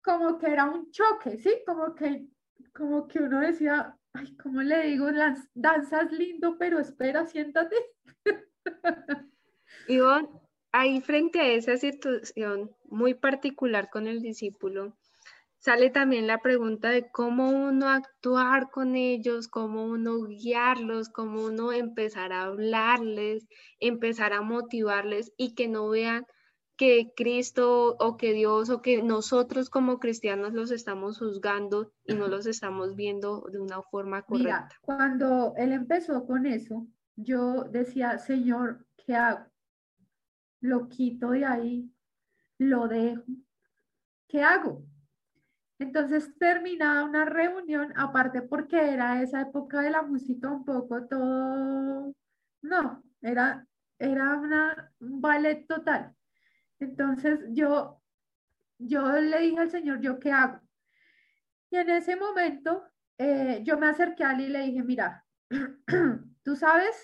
como 0.03 0.39
que 0.39 0.47
era 0.47 0.67
un 0.67 0.91
choque, 0.91 1.39
¿sí? 1.39 1.63
Como 1.67 1.95
que, 1.95 2.27
como 2.75 3.09
que 3.09 3.19
uno 3.19 3.41
decía, 3.41 3.97
ay, 4.13 4.37
¿cómo 4.37 4.61
le 4.61 4.89
digo? 4.89 5.07
Danzas 5.55 6.13
lindo, 6.13 6.57
pero 6.59 6.79
espera, 6.79 7.25
siéntate. 7.27 7.77
Ivonne, 9.89 10.29
ahí 10.71 11.01
frente 11.01 11.41
a 11.41 11.49
esa 11.49 11.79
situación 11.79 12.77
muy 12.85 13.15
particular 13.15 13.89
con 13.89 14.07
el 14.07 14.21
discípulo, 14.21 14.99
sale 15.63 15.91
también 15.91 16.27
la 16.27 16.39
pregunta 16.39 16.91
de 16.91 17.09
cómo 17.09 17.51
uno 17.51 17.89
actuar 17.89 18.71
con 18.71 18.97
ellos, 18.97 19.47
cómo 19.47 19.85
uno 19.85 20.25
guiarlos, 20.25 21.09
cómo 21.09 21.45
uno 21.45 21.73
empezar 21.73 22.33
a 22.33 22.43
hablarles, 22.43 23.47
empezar 23.79 24.33
a 24.33 24.43
motivarles 24.43 25.33
y 25.37 25.55
que 25.55 25.69
no 25.69 25.89
vean 25.89 26.27
que 26.77 27.13
Cristo 27.17 27.97
o 28.01 28.17
que 28.17 28.33
Dios 28.33 28.71
o 28.71 28.83
que 28.83 29.05
nosotros 29.05 29.71
como 29.71 30.01
cristianos 30.01 30.53
los 30.53 30.73
estamos 30.73 31.21
juzgando 31.21 31.93
y 32.05 32.15
no 32.15 32.27
los 32.27 32.47
estamos 32.47 32.97
viendo 32.97 33.47
de 33.53 33.61
una 33.61 33.83
forma 33.83 34.23
correcta. 34.23 34.65
Mira, 34.65 34.79
cuando 34.81 35.55
él 35.57 35.71
empezó 35.71 36.27
con 36.27 36.45
eso, 36.45 36.89
yo 37.15 37.63
decía, 37.71 38.19
Señor, 38.19 38.85
¿qué 38.97 39.15
hago? 39.15 39.47
Lo 40.61 40.89
quito 40.89 41.31
de 41.31 41.45
ahí, 41.45 41.89
lo 42.59 42.89
dejo. 42.89 43.23
¿Qué 44.27 44.43
hago? 44.43 44.83
Entonces 45.83 46.33
terminaba 46.39 47.03
una 47.03 47.25
reunión, 47.25 47.93
aparte 47.97 48.41
porque 48.41 48.77
era 48.93 49.21
esa 49.21 49.41
época 49.41 49.81
de 49.81 49.91
la 49.91 50.03
música 50.03 50.49
un 50.49 50.65
poco 50.65 51.09
todo, 51.09 52.15
no, 52.63 53.03
era, 53.21 53.67
era 53.99 54.37
una, 54.37 54.93
un 55.01 55.21
ballet 55.21 55.67
total. 55.67 56.15
Entonces 56.79 57.41
yo, 57.51 58.01
yo 58.79 59.11
le 59.11 59.41
dije 59.41 59.59
al 59.59 59.71
Señor, 59.73 60.01
¿yo 60.01 60.21
qué 60.21 60.31
hago? 60.31 60.61
Y 61.69 61.77
en 61.79 61.91
ese 61.91 62.15
momento 62.15 62.85
eh, 63.19 63.61
yo 63.65 63.77
me 63.77 63.89
acerqué 63.89 64.23
a 64.23 64.35
él 64.35 64.43
y 64.43 64.49
le 64.51 64.61
dije, 64.61 64.85
mira, 64.85 65.27
tú 66.45 66.55
sabes 66.55 66.95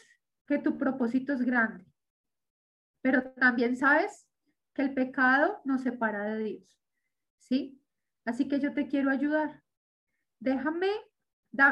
que 0.47 0.58
tu 0.58 0.78
propósito 0.78 1.32
es 1.32 1.42
grande, 1.42 1.85
pero 3.02 3.25
también 3.32 3.76
sabes 3.76 4.28
que 4.73 4.82
el 4.82 4.94
pecado 4.94 5.62
nos 5.64 5.82
separa 5.82 6.26
de 6.26 6.44
Dios, 6.44 6.80
¿sí? 7.40 7.78
Así 8.28 8.47
que 8.47 8.61
yo 8.61 8.75
te 8.75 8.88
quiero 8.88 9.11
ayudar. 9.11 9.62
Déjame, 10.38 10.90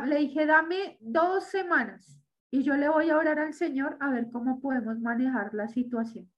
le 0.07 0.17
dije, 0.17 0.47
dame 0.47 0.97
dos 1.03 1.45
semanas 1.45 2.19
y 2.51 2.63
yo 2.63 2.79
le 2.79 2.89
voy 2.89 3.11
a 3.11 3.19
orar 3.19 3.39
al 3.39 3.53
Señor 3.53 3.99
a 4.01 4.09
ver 4.11 4.31
cómo 4.33 4.59
podemos 4.63 4.99
manejar 4.99 5.53
la 5.53 5.69
situación. 5.69 6.33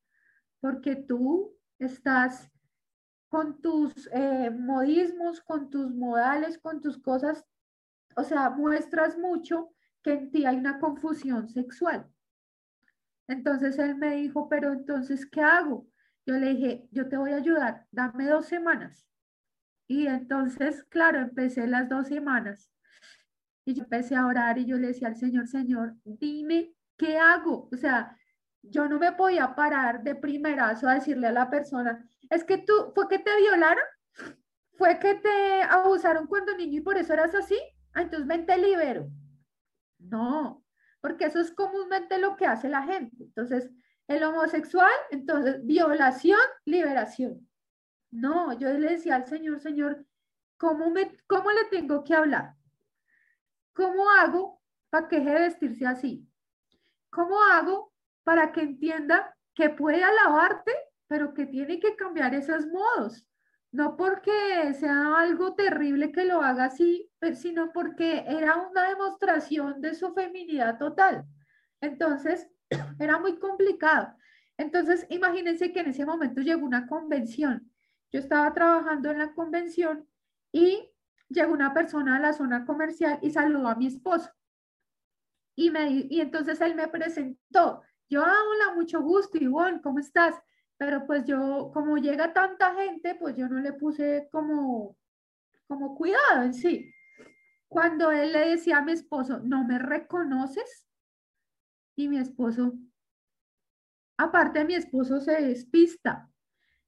Porque 0.59 0.97
tú 0.97 1.57
estás 1.79 2.51
con 3.29 3.61
tus 3.61 4.09
eh, 4.13 4.51
modismos, 4.51 5.41
con 5.41 5.71
tus 5.71 5.95
modales, 5.95 6.59
con 6.59 6.81
tus 6.81 6.99
cosas, 6.99 7.47
o 8.17 8.25
sea, 8.25 8.51
muestras 8.51 9.17
mucho 9.17 9.71
que 10.03 10.15
en 10.15 10.33
ti 10.33 10.47
hay 10.47 10.57
una 10.57 10.81
confusión 10.81 11.49
sexual. 11.49 12.11
Entonces 13.29 13.79
él 13.79 13.95
me 13.95 14.17
dijo, 14.17 14.49
pero 14.49 14.73
entonces, 14.73 15.25
¿qué 15.27 15.43
hago? 15.43 15.87
Yo 16.27 16.35
le 16.35 16.55
dije, 16.55 16.89
yo 16.91 17.09
te 17.09 17.17
voy 17.17 17.31
a 17.31 17.37
ayudar, 17.37 17.87
dame 17.93 18.27
dos 18.27 18.47
semanas. 18.47 19.09
Y 19.89 20.07
entonces, 20.07 20.85
claro, 20.85 21.19
empecé 21.19 21.67
las 21.67 21.89
dos 21.89 22.07
semanas. 22.07 22.71
Y 23.65 23.75
yo 23.75 23.83
empecé 23.83 24.15
a 24.15 24.27
orar 24.27 24.59
y 24.59 24.67
yo 24.67 24.77
le 24.77 24.89
decía 24.89 25.09
al 25.09 25.17
Señor, 25.17 25.49
Señor, 25.49 25.95
dime 26.05 26.75
qué 26.97 27.19
hago. 27.19 27.69
O 27.73 27.77
sea, 27.77 28.17
yo 28.63 28.89
no 28.89 28.99
me 28.99 29.13
podía 29.13 29.55
parar 29.55 30.03
de 30.03 30.15
primerazo 30.15 30.89
a 30.89 30.95
decirle 30.95 31.27
a 31.27 31.33
la 31.33 31.51
persona, 31.51 32.07
es 32.31 32.45
que 32.45 32.59
tú, 32.59 32.93
¿fue 32.95 33.09
que 33.09 33.19
te 33.19 33.35
violaron? 33.41 33.85
¿Fue 34.77 34.99
que 34.99 35.15
te 35.17 35.63
abusaron 35.63 36.27
cuando 36.27 36.57
niño 36.57 36.79
y 36.79 36.83
por 36.83 36.99
eso 36.99 37.15
eras 37.15 37.35
así? 37.35 37.59
Ah, 37.95 38.03
entonces 38.03 38.29
ven, 38.29 38.47
te 38.47 38.59
libero. 38.59 39.11
No, 39.99 40.65
porque 41.01 41.25
eso 41.25 41.41
es 41.41 41.51
comúnmente 41.51 42.19
lo 42.19 42.37
que 42.37 42.47
hace 42.47 42.69
la 42.69 42.83
gente. 42.83 43.25
Entonces, 43.25 43.71
el 44.07 44.23
homosexual, 44.23 44.93
entonces, 45.11 45.65
violación, 45.65 46.39
liberación. 46.65 47.48
No, 48.11 48.59
yo 48.59 48.73
le 48.73 48.93
decía 48.93 49.17
al 49.17 49.27
Señor, 49.27 49.61
Señor, 49.61 50.05
¿cómo, 50.57 50.91
me, 50.91 51.17
cómo 51.27 51.51
le 51.51 51.65
tengo 51.67 52.05
que 52.05 52.15
hablar? 52.15 52.55
¿Cómo 53.75 54.11
hago 54.11 54.61
para 54.91 55.09
que 55.09 55.17
deje 55.17 55.31
de 55.31 55.41
vestirse 55.41 55.87
así? 55.87 56.29
¿Cómo 57.11 57.41
hago 57.41 57.93
para 58.25 58.53
que 58.53 58.61
entienda 58.61 59.35
que 59.55 59.71
puede 59.71 60.05
alabarte, 60.05 60.71
pero 61.09 61.35
que 61.35 61.45
tiene 61.45 61.81
que 61.81 61.97
cambiar 61.97 62.33
esos 62.33 62.67
modos. 62.69 63.27
No 63.73 63.97
porque 63.97 64.73
sea 64.75 65.19
algo 65.19 65.55
terrible 65.55 66.13
que 66.13 66.25
lo 66.25 66.43
haga 66.43 66.67
así, 66.67 67.11
sino 67.35 67.73
porque 67.73 68.25
era 68.29 68.57
una 68.57 68.89
demostración 68.89 69.81
de 69.81 69.95
su 69.95 70.15
feminidad 70.15 70.79
total. 70.79 71.25
Entonces, 71.81 72.49
era 73.01 73.19
muy 73.19 73.39
complicado. 73.39 74.15
Entonces, 74.57 75.07
imagínense 75.11 75.73
que 75.73 75.81
en 75.81 75.89
ese 75.89 76.07
momento 76.07 76.41
llegó 76.41 76.65
una 76.65 76.87
convención. 76.87 77.69
Yo 78.13 78.21
estaba 78.21 78.53
trabajando 78.53 79.11
en 79.11 79.19
la 79.19 79.35
convención 79.35 80.09
y 80.53 80.91
llegó 81.29 81.53
una 81.53 81.75
persona 81.75 82.17
a 82.17 82.21
la 82.21 82.33
zona 82.33 82.65
comercial 82.65 83.19
y 83.23 83.31
saludó 83.31 83.69
a 83.69 83.75
mi 83.75 83.87
esposo. 83.87 84.31
Y, 85.55 85.71
me, 85.71 86.07
y 86.09 86.21
entonces 86.21 86.61
él 86.61 86.75
me 86.75 86.89
presentó 86.89 87.83
yo, 88.11 88.23
ah, 88.25 88.43
hola, 88.51 88.75
mucho 88.75 89.03
gusto, 89.03 89.37
Ivonne, 89.39 89.83
¿cómo 89.83 89.99
estás? 89.99 90.35
Pero 90.79 91.07
pues 91.07 91.25
yo, 91.25 91.71
como 91.75 91.99
llega 91.99 92.33
tanta 92.33 92.75
gente, 92.75 93.15
pues 93.17 93.37
yo 93.37 93.49
no 93.49 93.59
le 93.61 93.75
puse 93.75 94.29
como, 94.33 94.97
como 95.67 95.95
cuidado 95.95 96.43
en 96.45 96.55
sí. 96.55 96.91
Cuando 97.69 98.11
él 98.11 98.33
le 98.33 98.51
decía 98.51 98.79
a 98.79 98.83
mi 98.83 98.93
esposo, 98.93 99.41
¿no 99.41 99.65
me 99.65 99.79
reconoces? 99.79 100.87
Y 101.97 102.09
mi 102.09 102.19
esposo, 102.19 102.73
aparte 104.17 104.65
mi 104.65 104.75
esposo 104.75 105.21
se 105.21 105.33
despista. 105.43 106.31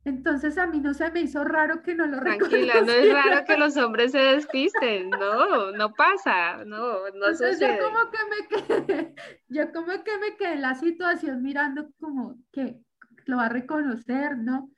Entonces 0.04 0.56
a 0.56 0.66
mí 0.66 0.80
no 0.80 0.94
se 0.94 1.10
me 1.10 1.20
hizo 1.20 1.44
raro 1.44 1.82
que 1.82 1.94
no 1.94 2.06
lo 2.06 2.20
Tranquila, 2.20 2.80
no 2.80 2.92
es 2.92 3.12
raro 3.12 3.44
que 3.44 3.56
los 3.56 3.76
hombres 3.76 4.12
se 4.12 4.18
despisten, 4.18 5.10
no, 5.10 5.72
no 5.72 5.92
pasa, 5.92 6.64
no, 6.64 7.00
no 7.00 7.06
Entonces 7.08 7.60
Yo 7.60 7.68
como 7.78 8.10
que 8.10 8.18
me 8.30 8.86
quedé, 8.86 9.14
yo 9.48 9.72
como 9.72 10.02
que 10.02 10.18
me 10.18 10.36
quedé 10.36 10.52
en 10.54 10.62
la 10.62 10.74
situación 10.74 11.42
mirando 11.42 11.90
como 11.98 12.36
que 12.50 12.80
lo 13.26 13.36
va 13.36 13.46
a 13.46 13.50
reconocer, 13.50 14.38
¿no? 14.38 14.70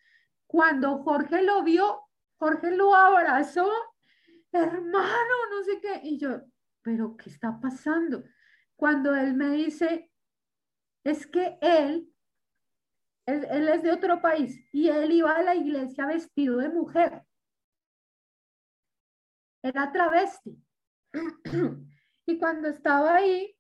Cuando 0.47 0.99
Jorge 0.99 1.43
lo 1.43 1.63
vio, 1.63 2.01
Jorge 2.37 2.77
lo 2.77 2.95
abrazó, 2.95 3.71
hermano, 4.51 5.35
no 5.51 5.63
sé 5.65 5.81
qué, 5.81 6.01
y 6.03 6.19
yo, 6.19 6.41
pero 6.83 7.17
¿qué 7.17 7.31
está 7.31 7.61
pasando? 7.61 8.25
Cuando 8.75 9.15
él 9.15 9.35
me 9.35 9.51
dice, 9.51 10.11
es 11.05 11.27
que 11.29 11.57
él 11.61 12.12
él, 13.27 13.69
es 13.69 13.83
de 13.83 13.93
otro 13.93 14.21
país 14.21 14.59
y 14.73 14.89
él 14.89 15.13
iba 15.13 15.33
a 15.33 15.43
la 15.43 15.55
iglesia 15.55 16.07
vestido 16.07 16.59
de 16.59 16.69
mujer. 16.69 17.23
Era 19.63 19.93
travesti. 19.93 20.61
y 22.27 22.39
cuando 22.39 22.69
estaba 22.69 23.17
ahí, 23.17 23.55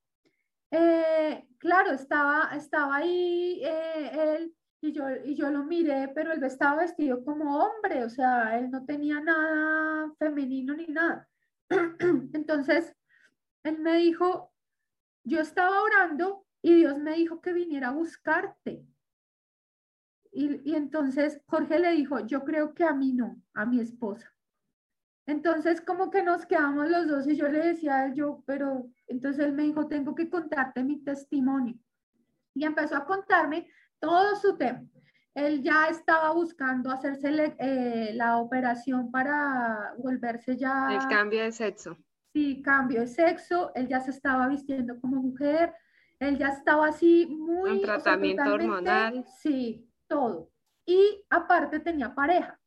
eh, 0.70 1.46
claro, 1.58 1.92
estaba, 1.92 2.50
estaba 2.56 2.96
ahí 2.96 3.62
eh, 3.64 4.36
él 4.36 4.56
y 4.80 4.92
yo, 4.92 5.04
y 5.24 5.36
yo 5.36 5.48
lo 5.50 5.62
miré, 5.62 6.08
pero 6.08 6.32
él 6.32 6.42
estaba 6.42 6.82
vestido 6.82 7.24
como 7.24 7.56
hombre, 7.56 8.04
o 8.04 8.10
sea, 8.10 8.58
él 8.58 8.68
no 8.70 8.84
tenía 8.84 9.20
nada 9.20 10.12
femenino 10.18 10.74
ni 10.74 10.86
nada. 10.86 11.28
Entonces, 12.32 12.92
él 13.62 13.78
me 13.78 13.96
dijo, 13.98 14.52
yo 15.24 15.40
estaba 15.40 15.82
orando 15.82 16.44
y 16.62 16.74
Dios 16.74 16.98
me 16.98 17.14
dijo 17.14 17.40
que 17.40 17.52
viniera 17.52 17.88
a 17.88 17.92
buscarte. 17.92 18.84
Y, 20.32 20.74
entonces 20.74 21.42
Jorge 21.46 21.78
le 21.78 21.92
dijo, 21.92 22.20
yo 22.20 22.42
creo 22.44 22.72
que 22.72 22.84
a 22.84 22.94
mí 22.94 23.12
no, 23.12 23.40
a 23.52 23.66
mi 23.66 23.80
esposa. 23.80 24.34
Entonces 25.26 25.80
como 25.80 26.10
que 26.10 26.22
nos 26.22 26.46
quedamos 26.46 26.88
los 26.88 27.06
dos 27.06 27.28
y 27.28 27.36
yo 27.36 27.48
le 27.48 27.60
decía 27.60 27.96
a 27.96 28.06
él, 28.06 28.14
yo, 28.14 28.42
pero 28.46 28.88
entonces 29.06 29.44
él 29.44 29.52
me 29.52 29.64
dijo, 29.64 29.86
tengo 29.86 30.14
que 30.14 30.30
contarte 30.30 30.82
mi 30.82 31.04
testimonio. 31.04 31.76
Y 32.54 32.64
empezó 32.64 32.96
a 32.96 33.04
contarme 33.04 33.68
todo 34.00 34.34
su 34.36 34.56
tema. 34.56 34.82
Él 35.34 35.62
ya 35.62 35.86
estaba 35.86 36.32
buscando 36.32 36.90
hacerse 36.90 37.54
eh, 37.58 38.12
la 38.14 38.38
operación 38.38 39.10
para 39.10 39.94
volverse 39.98 40.56
ya... 40.56 40.88
El 40.90 41.08
cambio 41.08 41.42
de 41.42 41.52
sexo. 41.52 41.96
Sí, 42.32 42.62
cambio 42.62 43.00
de 43.00 43.06
sexo. 43.06 43.72
Él 43.74 43.88
ya 43.88 44.00
se 44.00 44.10
estaba 44.10 44.48
vistiendo 44.48 45.00
como 45.00 45.22
mujer. 45.22 45.74
Él 46.18 46.36
ya 46.36 46.48
estaba 46.48 46.88
así 46.88 47.26
muy... 47.26 47.70
Un 47.70 47.82
tratamiento 47.82 48.52
hormonal. 48.52 49.24
Sí, 49.38 49.88
todo. 50.12 50.50
Y 50.84 51.24
aparte 51.30 51.80
tenía 51.80 52.14
pareja. 52.14 52.60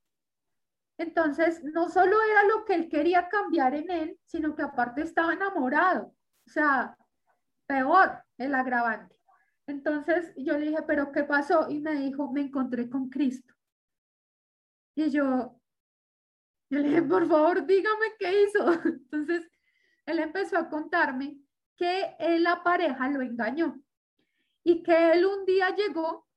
Entonces, 0.98 1.64
no 1.64 1.90
solo 1.90 2.16
era 2.24 2.44
lo 2.46 2.66
que 2.66 2.74
él 2.74 2.90
quería 2.90 3.30
cambiar 3.30 3.76
en 3.76 3.92
él, 3.92 4.20
sino 4.26 4.56
que 4.56 4.64
aparte 4.64 5.04
estaba 5.04 5.34
enamorado. 5.34 6.16
O 6.48 6.50
sea, 6.50 6.98
peor. 7.68 8.24
el 8.38 8.56
agravante. 8.56 9.16
Entonces 9.68 10.34
yo 10.36 10.58
le 10.58 10.68
dije, 10.68 10.84
pero 10.88 11.12
¿qué 11.12 11.24
pasó? 11.24 11.70
Y 11.70 11.80
me 11.80 11.96
dijo, 11.96 12.32
me 12.32 12.42
encontré 12.42 12.90
con 12.90 13.10
Cristo. 13.10 13.54
Y 14.96 15.10
yo, 15.12 15.60
yo 16.70 16.80
le 16.80 16.90
dije, 16.90 17.02
por 17.04 17.28
favor, 17.28 17.66
dígame 17.66 18.08
qué 18.20 18.44
hizo. 18.44 18.74
Entonces 18.86 19.50
él 20.06 20.20
empezó 20.20 20.58
a 20.58 20.70
contarme 20.70 21.40
que 21.78 22.16
él, 22.20 22.44
la 22.44 22.64
pareja 22.64 23.10
lo 23.10 23.22
engañó 23.22 23.80
y 24.64 24.82
que 24.84 25.12
él 25.12 25.26
un 25.26 25.46
día 25.46 25.76
llegó 25.76 26.28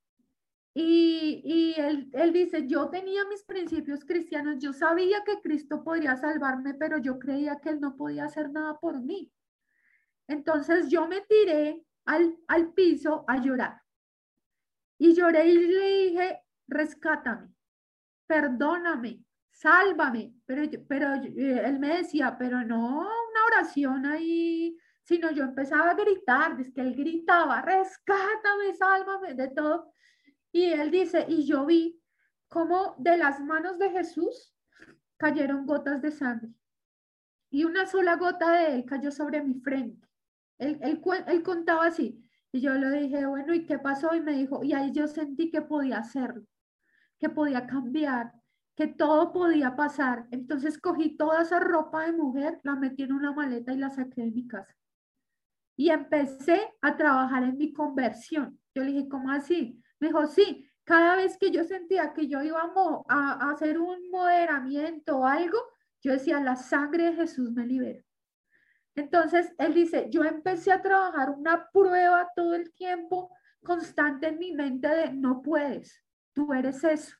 y, 0.80 1.42
y 1.44 1.80
él, 1.80 2.08
él, 2.12 2.32
dice, 2.32 2.68
yo 2.68 2.88
tenía 2.88 3.24
mis 3.24 3.42
principios 3.42 4.04
cristianos, 4.04 4.60
yo 4.60 4.72
sabía 4.72 5.24
que 5.24 5.40
Cristo 5.40 5.82
podría 5.82 6.16
salvarme, 6.16 6.74
pero 6.74 6.98
yo 6.98 7.18
creía 7.18 7.58
que 7.58 7.70
él 7.70 7.80
no 7.80 7.96
podía 7.96 8.26
hacer 8.26 8.48
nada 8.52 8.78
por 8.78 9.00
mí. 9.00 9.28
Entonces 10.28 10.88
yo 10.88 11.08
me 11.08 11.22
tiré 11.22 11.84
al, 12.04 12.36
al 12.46 12.72
piso 12.74 13.24
a 13.26 13.38
llorar. 13.38 13.82
Y 14.98 15.14
lloré 15.14 15.48
y 15.48 15.66
le 15.66 15.88
dije, 15.88 16.42
rescátame, 16.68 17.52
perdóname, 18.28 19.24
sálvame. 19.50 20.32
Pero, 20.46 20.62
pero 20.88 21.14
eh, 21.14 21.62
él 21.64 21.80
me 21.80 21.96
decía, 21.96 22.36
pero 22.38 22.62
no 22.62 23.00
una 23.00 23.44
oración 23.48 24.06
ahí, 24.06 24.78
sino 25.02 25.32
yo 25.32 25.42
empezaba 25.42 25.90
a 25.90 25.94
gritar, 25.94 26.60
es 26.60 26.72
que 26.72 26.82
él 26.82 26.94
gritaba, 26.94 27.62
rescátame, 27.62 28.74
sálvame, 28.78 29.34
de 29.34 29.48
todo. 29.48 29.92
Y 30.52 30.64
él 30.64 30.90
dice, 30.90 31.26
y 31.28 31.46
yo 31.46 31.66
vi 31.66 32.00
como 32.48 32.94
de 32.98 33.16
las 33.16 33.40
manos 33.40 33.78
de 33.78 33.90
Jesús 33.90 34.54
cayeron 35.16 35.66
gotas 35.66 36.00
de 36.00 36.10
sangre. 36.10 36.54
Y 37.50 37.64
una 37.64 37.86
sola 37.86 38.16
gota 38.16 38.52
de 38.52 38.74
él 38.74 38.84
cayó 38.84 39.10
sobre 39.10 39.42
mi 39.42 39.60
frente. 39.60 40.06
Él, 40.58 40.78
él, 40.82 41.42
contaba 41.42 41.86
así. 41.86 42.24
Y 42.52 42.60
yo 42.60 42.74
le 42.74 42.90
dije, 42.90 43.26
bueno, 43.26 43.54
¿y 43.54 43.66
qué 43.66 43.78
pasó? 43.78 44.14
Y 44.14 44.20
me 44.20 44.32
dijo, 44.32 44.62
y 44.62 44.72
ahí 44.72 44.92
yo 44.92 45.06
sentí 45.06 45.50
que 45.50 45.62
podía 45.62 45.98
hacerlo, 45.98 46.44
que 47.18 47.28
podía 47.28 47.66
cambiar, 47.66 48.32
que 48.74 48.86
todo 48.86 49.32
podía 49.32 49.76
pasar. 49.76 50.26
Entonces 50.30 50.78
cogí 50.78 51.16
toda 51.16 51.42
esa 51.42 51.60
ropa 51.60 52.06
de 52.06 52.12
mujer, 52.12 52.60
la 52.64 52.74
metí 52.74 53.02
en 53.02 53.12
una 53.12 53.32
maleta 53.32 53.72
y 53.72 53.78
la 53.78 53.90
saqué 53.90 54.22
de 54.22 54.30
mi 54.30 54.46
casa. 54.46 54.74
Y 55.76 55.90
empecé 55.90 56.72
a 56.80 56.96
trabajar 56.96 57.44
en 57.44 57.56
mi 57.56 57.72
conversión. 57.72 58.58
Yo 58.74 58.82
le 58.82 58.92
dije, 58.92 59.08
¿cómo 59.08 59.30
así? 59.30 59.80
Me 60.00 60.08
dijo, 60.08 60.26
sí, 60.26 60.68
cada 60.84 61.16
vez 61.16 61.36
que 61.36 61.50
yo 61.50 61.64
sentía 61.64 62.12
que 62.12 62.28
yo 62.28 62.42
iba 62.42 62.62
a, 63.08 63.32
a 63.32 63.50
hacer 63.50 63.78
un 63.78 64.10
moderamiento 64.10 65.18
o 65.18 65.26
algo, 65.26 65.58
yo 66.02 66.12
decía, 66.12 66.40
la 66.40 66.56
sangre 66.56 67.04
de 67.04 67.14
Jesús 67.14 67.50
me 67.52 67.66
libera. 67.66 68.02
Entonces, 68.94 69.52
él 69.58 69.74
dice, 69.74 70.08
yo 70.10 70.24
empecé 70.24 70.72
a 70.72 70.82
trabajar 70.82 71.30
una 71.30 71.70
prueba 71.70 72.28
todo 72.34 72.54
el 72.54 72.72
tiempo 72.72 73.30
constante 73.62 74.28
en 74.28 74.38
mi 74.38 74.52
mente 74.52 74.88
de 74.88 75.12
no 75.12 75.40
puedes, 75.40 76.04
tú 76.32 76.52
eres 76.52 76.82
eso. 76.82 77.16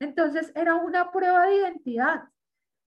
Entonces, 0.00 0.50
era 0.54 0.74
una 0.74 1.12
prueba 1.12 1.46
de 1.46 1.56
identidad. 1.56 2.24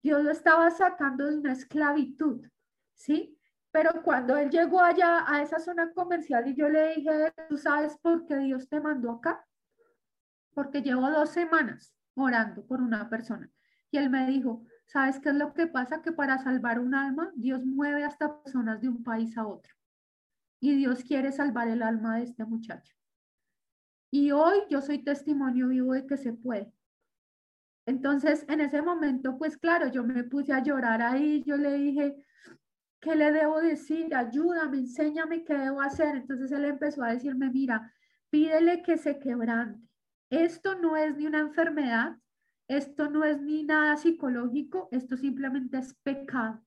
Dios 0.02 0.24
lo 0.24 0.32
estaba 0.32 0.70
sacando 0.70 1.28
de 1.28 1.38
una 1.38 1.54
esclavitud, 1.54 2.46
¿sí? 2.94 3.39
Pero 3.72 4.02
cuando 4.04 4.36
él 4.38 4.50
llegó 4.50 4.82
allá 4.82 5.26
a 5.28 5.42
esa 5.42 5.60
zona 5.60 5.92
comercial 5.94 6.48
y 6.48 6.56
yo 6.56 6.70
le 6.70 6.96
dije, 6.96 7.34
¿tú 7.48 7.58
sabes 7.58 7.98
por 8.02 8.26
qué 8.26 8.38
Dios 8.38 8.68
te 8.68 8.82
mandó 8.82 9.12
acá? 9.12 9.46
Porque 10.54 10.82
llevo 10.82 11.10
dos 11.10 11.30
semanas 11.30 11.94
orando 12.16 12.66
por 12.66 12.82
una 12.82 13.10
persona. 13.10 13.50
Y 13.92 13.98
él 13.98 14.10
me 14.10 14.28
dijo, 14.28 14.64
¿Sabes 14.90 15.20
qué 15.20 15.30
es 15.30 15.36
lo 15.36 15.54
que 15.54 15.68
pasa? 15.68 16.02
Que 16.02 16.12
para 16.12 16.40
salvar 16.40 16.80
un 16.80 16.96
alma, 16.96 17.32
Dios 17.36 17.64
mueve 17.64 18.04
hasta 18.04 18.42
personas 18.42 18.82
de 18.82 18.90
un 18.90 19.04
país 19.04 19.38
a 19.38 19.46
otro. 19.46 19.72
Y 20.60 20.76
Dios 20.76 21.04
quiere 21.04 21.32
salvar 21.32 21.68
el 21.68 21.84
alma 21.84 22.18
de 22.18 22.24
este 22.24 22.44
muchacho. 22.44 22.96
Y 24.10 24.32
hoy 24.32 24.58
yo 24.72 24.82
soy 24.82 25.04
testimonio 25.04 25.68
vivo 25.68 25.94
de 25.94 26.08
que 26.08 26.18
se 26.18 26.34
puede. 26.34 26.74
Entonces, 27.86 28.46
en 28.50 28.62
ese 28.62 28.82
momento, 28.82 29.38
pues 29.38 29.58
claro, 29.58 29.90
yo 29.90 30.04
me 30.04 30.24
puse 30.24 30.54
a 30.54 30.64
llorar 30.64 31.04
ahí, 31.04 31.44
yo 31.46 31.56
le 31.56 31.74
dije, 31.74 32.26
¿qué 33.00 33.16
le 33.16 33.32
debo 33.32 33.62
decir? 33.62 34.14
Ayúdame, 34.16 34.78
enséñame 34.78 35.44
qué 35.44 35.56
debo 35.56 35.82
hacer. 35.82 36.16
Entonces 36.16 36.52
él 36.52 36.66
empezó 36.66 37.04
a 37.04 37.14
decirme, 37.14 37.50
mira, 37.50 37.94
pídele 38.30 38.82
que 38.82 38.98
se 38.98 39.20
quebrante. 39.20 39.88
Esto 40.30 40.76
no 40.76 40.96
es 40.96 41.16
ni 41.18 41.26
una 41.26 41.40
enfermedad, 41.40 42.18
esto 42.68 43.10
no 43.10 43.24
es 43.24 43.42
ni 43.42 43.64
nada 43.64 43.98
psicológico, 43.98 44.90
esto 44.92 45.18
simplemente 45.18 45.78
es 45.78 45.96
pecado. 46.04 46.64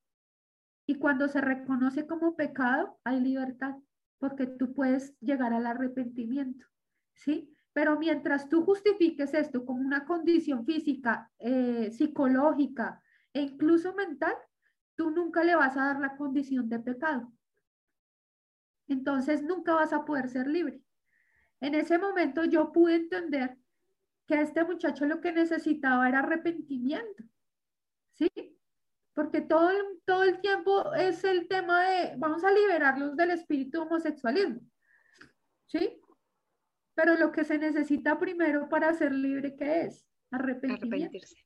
Y 0.84 0.96
cuando 0.96 1.28
se 1.28 1.40
reconoce 1.40 2.06
como 2.06 2.34
pecado, 2.34 2.98
hay 3.04 3.20
libertad, 3.20 3.76
porque 4.18 4.46
tú 4.46 4.74
puedes 4.74 5.16
llegar 5.20 5.52
al 5.52 5.66
arrepentimiento, 5.66 6.66
¿sí? 7.14 7.54
Pero 7.72 7.98
mientras 7.98 8.48
tú 8.48 8.64
justifiques 8.64 9.32
esto 9.32 9.64
como 9.64 9.80
una 9.80 10.04
condición 10.04 10.66
física, 10.66 11.30
eh, 11.38 11.90
psicológica 11.92 13.00
e 13.32 13.42
incluso 13.42 13.94
mental, 13.94 14.34
tú 15.02 15.10
nunca 15.10 15.42
le 15.42 15.56
vas 15.56 15.76
a 15.76 15.86
dar 15.86 15.98
la 15.98 16.16
condición 16.16 16.68
de 16.68 16.78
pecado. 16.78 17.32
Entonces 18.86 19.42
nunca 19.42 19.74
vas 19.74 19.92
a 19.92 20.04
poder 20.04 20.28
ser 20.28 20.46
libre. 20.46 20.80
En 21.60 21.74
ese 21.74 21.98
momento 21.98 22.44
yo 22.44 22.70
pude 22.70 22.94
entender 22.94 23.58
que 24.28 24.40
este 24.40 24.62
muchacho 24.62 25.04
lo 25.06 25.20
que 25.20 25.32
necesitaba 25.32 26.08
era 26.08 26.20
arrepentimiento, 26.20 27.24
¿sí? 28.12 28.30
Porque 29.12 29.40
todo 29.40 29.70
el, 29.70 30.00
todo 30.04 30.22
el 30.22 30.40
tiempo 30.40 30.94
es 30.94 31.24
el 31.24 31.48
tema 31.48 31.82
de, 31.82 32.14
vamos 32.16 32.44
a 32.44 32.52
liberarlos 32.52 33.16
del 33.16 33.32
espíritu 33.32 33.82
homosexualismo, 33.82 34.60
¿sí? 35.66 36.00
Pero 36.94 37.16
lo 37.16 37.32
que 37.32 37.42
se 37.42 37.58
necesita 37.58 38.20
primero 38.20 38.68
para 38.68 38.94
ser 38.94 39.10
libre, 39.10 39.56
¿qué 39.56 39.82
es? 39.82 40.06
Arrepentimiento. 40.30 41.18
¿Sí? 41.26 41.44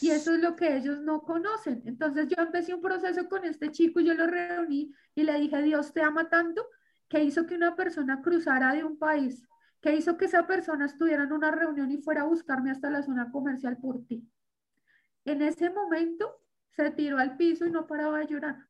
Y 0.00 0.10
eso 0.10 0.34
es 0.34 0.40
lo 0.40 0.56
que 0.56 0.76
ellos 0.76 1.00
no 1.00 1.22
conocen. 1.22 1.82
Entonces 1.84 2.28
yo 2.28 2.42
empecé 2.42 2.74
un 2.74 2.80
proceso 2.80 3.28
con 3.28 3.44
este 3.44 3.70
chico, 3.70 4.00
yo 4.00 4.14
lo 4.14 4.26
reuní 4.26 4.92
y 5.14 5.22
le 5.24 5.38
dije, 5.40 5.62
Dios 5.62 5.92
te 5.92 6.02
ama 6.02 6.28
tanto 6.28 6.66
que 7.08 7.22
hizo 7.24 7.46
que 7.46 7.54
una 7.54 7.76
persona 7.76 8.22
cruzara 8.22 8.72
de 8.72 8.84
un 8.84 8.98
país 8.98 9.42
¿Qué 9.80 9.96
hizo 9.96 10.16
que 10.16 10.26
esa 10.26 10.46
persona 10.46 10.86
estuviera 10.86 11.24
en 11.24 11.32
una 11.32 11.50
reunión 11.50 11.90
y 11.90 11.98
fuera 11.98 12.22
a 12.22 12.26
buscarme 12.26 12.70
hasta 12.70 12.90
la 12.90 13.02
zona 13.02 13.30
comercial 13.30 13.78
por 13.78 14.04
ti. 14.06 14.28
En 15.24 15.42
ese 15.42 15.70
momento 15.70 16.42
se 16.70 16.90
tiró 16.90 17.18
al 17.18 17.36
piso 17.36 17.66
y 17.66 17.70
no 17.70 17.86
paraba 17.86 18.18
de 18.18 18.26
llorar. 18.26 18.68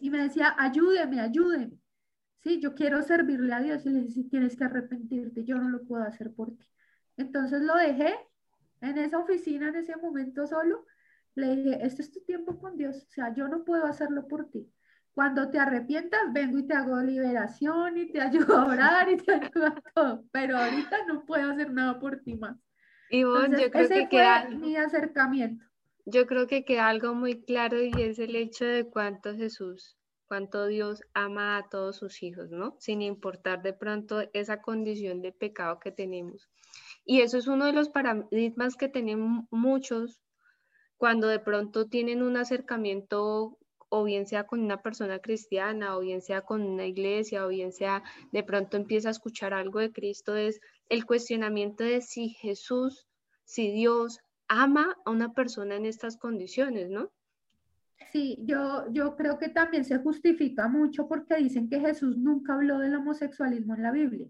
Y 0.00 0.10
me 0.10 0.18
decía, 0.18 0.54
ayúdeme, 0.58 1.20
ayúdeme. 1.20 1.78
Sí, 2.40 2.60
yo 2.60 2.74
quiero 2.74 3.00
servirle 3.02 3.52
a 3.52 3.60
Dios 3.60 3.86
y 3.86 3.90
le 3.90 4.00
dije, 4.00 4.10
si 4.10 4.24
tienes 4.24 4.56
que 4.56 4.64
arrepentirte, 4.64 5.44
yo 5.44 5.56
no 5.58 5.68
lo 5.68 5.84
puedo 5.84 6.02
hacer 6.02 6.32
por 6.32 6.56
ti. 6.56 6.66
Entonces 7.16 7.62
lo 7.62 7.76
dejé 7.76 8.12
en 8.82 8.98
esa 8.98 9.18
oficina 9.18 9.68
en 9.68 9.76
ese 9.76 9.96
momento 9.96 10.46
solo. 10.46 10.86
Le 11.34 11.56
dije, 11.56 11.78
este 11.80 12.02
es 12.02 12.12
tu 12.12 12.20
tiempo 12.20 12.58
con 12.58 12.76
Dios, 12.76 13.06
o 13.08 13.10
sea, 13.10 13.34
yo 13.34 13.48
no 13.48 13.64
puedo 13.64 13.86
hacerlo 13.86 14.28
por 14.28 14.50
ti. 14.50 14.70
Cuando 15.14 15.50
te 15.50 15.58
arrepientas, 15.58 16.32
vengo 16.32 16.58
y 16.58 16.66
te 16.66 16.74
hago 16.74 17.00
liberación 17.00 17.96
y 17.96 18.10
te 18.10 18.20
ayudo 18.20 18.56
a 18.56 18.66
orar 18.66 19.08
y 19.08 19.16
te 19.16 19.32
ayudo 19.32 19.66
a 19.66 19.82
todo, 19.94 20.24
pero 20.30 20.58
ahorita 20.58 21.06
no 21.06 21.24
puedo 21.24 21.50
hacer 21.50 21.72
nada 21.72 21.98
por 21.98 22.20
ti 22.20 22.34
más. 22.36 22.56
Y 23.08 23.24
vos, 23.24 23.48
yo 23.50 23.70
creo 23.70 23.84
ese 23.84 24.08
que 24.08 24.18
fue 24.18 24.56
mi 24.56 24.76
acercamiento. 24.76 25.64
Yo 26.04 26.26
creo 26.26 26.46
que 26.46 26.64
queda 26.64 26.88
algo 26.88 27.14
muy 27.14 27.42
claro 27.42 27.80
y 27.80 27.92
es 27.96 28.18
el 28.18 28.34
hecho 28.34 28.64
de 28.64 28.88
cuánto 28.88 29.34
Jesús, 29.34 29.96
cuánto 30.26 30.66
Dios 30.66 31.02
ama 31.14 31.58
a 31.58 31.68
todos 31.68 31.96
sus 31.96 32.22
hijos, 32.22 32.50
¿no? 32.50 32.76
Sin 32.80 33.02
importar 33.02 33.62
de 33.62 33.72
pronto 33.72 34.24
esa 34.32 34.60
condición 34.60 35.22
de 35.22 35.30
pecado 35.30 35.78
que 35.78 35.92
tenemos. 35.92 36.48
Y 37.04 37.20
eso 37.20 37.38
es 37.38 37.46
uno 37.46 37.66
de 37.66 37.72
los 37.72 37.88
paradigmas 37.88 38.76
que 38.76 38.88
tienen 38.88 39.46
muchos 39.50 40.20
cuando 40.96 41.26
de 41.26 41.40
pronto 41.40 41.88
tienen 41.88 42.22
un 42.22 42.36
acercamiento 42.36 43.58
o 43.94 44.04
bien 44.04 44.26
sea 44.26 44.44
con 44.44 44.60
una 44.60 44.80
persona 44.80 45.18
cristiana, 45.18 45.98
o 45.98 46.00
bien 46.00 46.22
sea 46.22 46.40
con 46.40 46.62
una 46.62 46.86
iglesia, 46.86 47.44
o 47.44 47.48
bien 47.48 47.72
sea 47.72 48.02
de 48.32 48.42
pronto 48.42 48.78
empieza 48.78 49.08
a 49.08 49.10
escuchar 49.10 49.52
algo 49.52 49.80
de 49.80 49.92
Cristo, 49.92 50.34
es 50.34 50.60
el 50.88 51.04
cuestionamiento 51.04 51.84
de 51.84 52.00
si 52.00 52.30
Jesús, 52.30 53.06
si 53.44 53.70
Dios 53.70 54.20
ama 54.48 54.96
a 55.04 55.10
una 55.10 55.34
persona 55.34 55.76
en 55.76 55.84
estas 55.84 56.16
condiciones, 56.16 56.88
¿no? 56.88 57.10
Sí, 58.12 58.38
yo, 58.44 58.90
yo 58.92 59.14
creo 59.16 59.38
que 59.38 59.48
también 59.48 59.84
se 59.84 59.98
justifica 59.98 60.68
mucho 60.68 61.06
porque 61.06 61.36
dicen 61.36 61.68
que 61.68 61.80
Jesús 61.80 62.16
nunca 62.16 62.54
habló 62.54 62.78
del 62.78 62.94
homosexualismo 62.94 63.74
en 63.74 63.82
la 63.82 63.90
Biblia, 63.90 64.28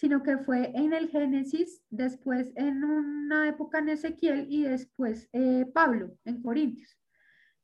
sino 0.00 0.22
que 0.22 0.38
fue 0.38 0.72
en 0.74 0.94
el 0.94 1.10
Génesis, 1.10 1.82
después 1.90 2.52
en 2.56 2.84
una 2.84 3.46
época 3.48 3.80
en 3.80 3.90
Ezequiel 3.90 4.46
y 4.48 4.62
después 4.62 5.28
eh, 5.34 5.66
Pablo 5.74 6.16
en 6.24 6.40
Corintios. 6.40 6.98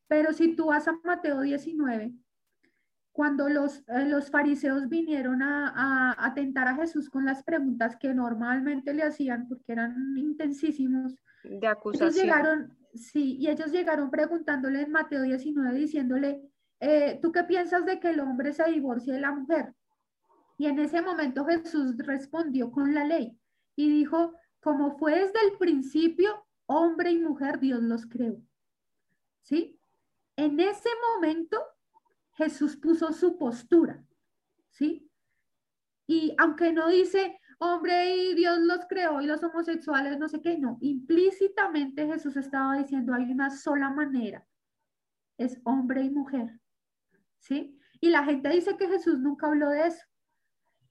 Pero 0.07 0.35
si 0.35 0.55
tú 0.55 0.67
vas 0.67 0.87
a 0.87 0.99
Mateo 1.03 1.41
19, 1.41 2.13
cuando 3.11 3.49
los, 3.49 3.79
eh, 3.89 4.05
los 4.05 4.31
fariseos 4.31 4.87
vinieron 4.91 5.41
a, 5.41 6.15
a, 6.19 6.35
tentar 6.35 6.69
a 6.69 6.75
Jesús 6.75 7.09
con 7.09 7.25
las 7.25 7.43
preguntas 7.43 7.97
que 7.97 8.13
normalmente 8.13 8.93
le 8.93 9.05
hacían, 9.05 9.49
porque 9.49 9.73
eran 9.73 9.97
intensísimos, 10.19 11.17
de 11.43 11.67
acusación. 11.67 12.23
llegaron, 12.23 12.77
sí, 12.93 13.39
y 13.41 13.49
ellos 13.49 13.73
llegaron 13.73 14.11
preguntándole 14.11 14.83
en 14.83 14.93
Mateo 14.93 15.23
19, 15.23 15.75
diciéndole, 15.75 16.43
eh, 16.81 17.19
¿tú 17.23 17.33
qué 17.33 17.45
piensas 17.45 17.87
de 17.87 17.99
que 17.99 18.11
el 18.11 18.21
hombre 18.21 18.53
se 18.53 18.71
divorcie 18.71 19.15
de 19.15 19.21
la 19.21 19.33
mujer? 19.33 19.73
Y 20.59 20.67
en 20.67 20.79
ese 20.79 21.03
momento 21.03 21.45
Jesús 21.45 21.97
respondió 21.99 22.71
con 22.71 22.95
la 22.95 23.05
ley 23.05 23.39
y 23.75 23.91
dijo, 23.91 24.35
como 24.61 24.97
fue 24.99 25.15
desde 25.15 25.39
el 25.47 25.59
principio, 25.59 26.47
hombre 26.67 27.11
y 27.11 27.19
mujer, 27.19 27.61
Dios 27.61 27.83
los 27.83 28.07
creó. 28.07 28.41
¿Sí? 29.43 29.79
En 30.37 30.59
ese 30.61 30.89
momento 31.13 31.63
Jesús 32.33 32.77
puso 32.77 33.13
su 33.13 33.39
postura. 33.39 34.05
¿Sí? 34.71 35.11
Y 36.07 36.35
aunque 36.39 36.73
no 36.73 36.89
dice, 36.89 37.39
hombre 37.59 38.17
y 38.17 38.35
Dios 38.35 38.59
los 38.61 38.87
creó 38.89 39.21
y 39.21 39.27
los 39.27 39.43
homosexuales, 39.43 40.19
no 40.19 40.29
sé 40.29 40.41
qué, 40.41 40.59
no, 40.59 40.79
implícitamente 40.81 42.07
Jesús 42.07 42.37
estaba 42.37 42.77
diciendo, 42.77 43.15
hay 43.15 43.31
una 43.31 43.51
sola 43.51 43.91
manera, 43.91 44.47
es 45.39 45.61
hombre 45.65 46.03
y 46.03 46.11
mujer. 46.11 46.61
¿Sí? 47.39 47.79
Y 48.01 48.11
la 48.11 48.25
gente 48.25 48.49
dice 48.51 48.77
que 48.77 48.89
Jesús 48.89 49.19
nunca 49.19 49.47
habló 49.47 49.71
de 49.71 49.87
eso, 49.87 50.05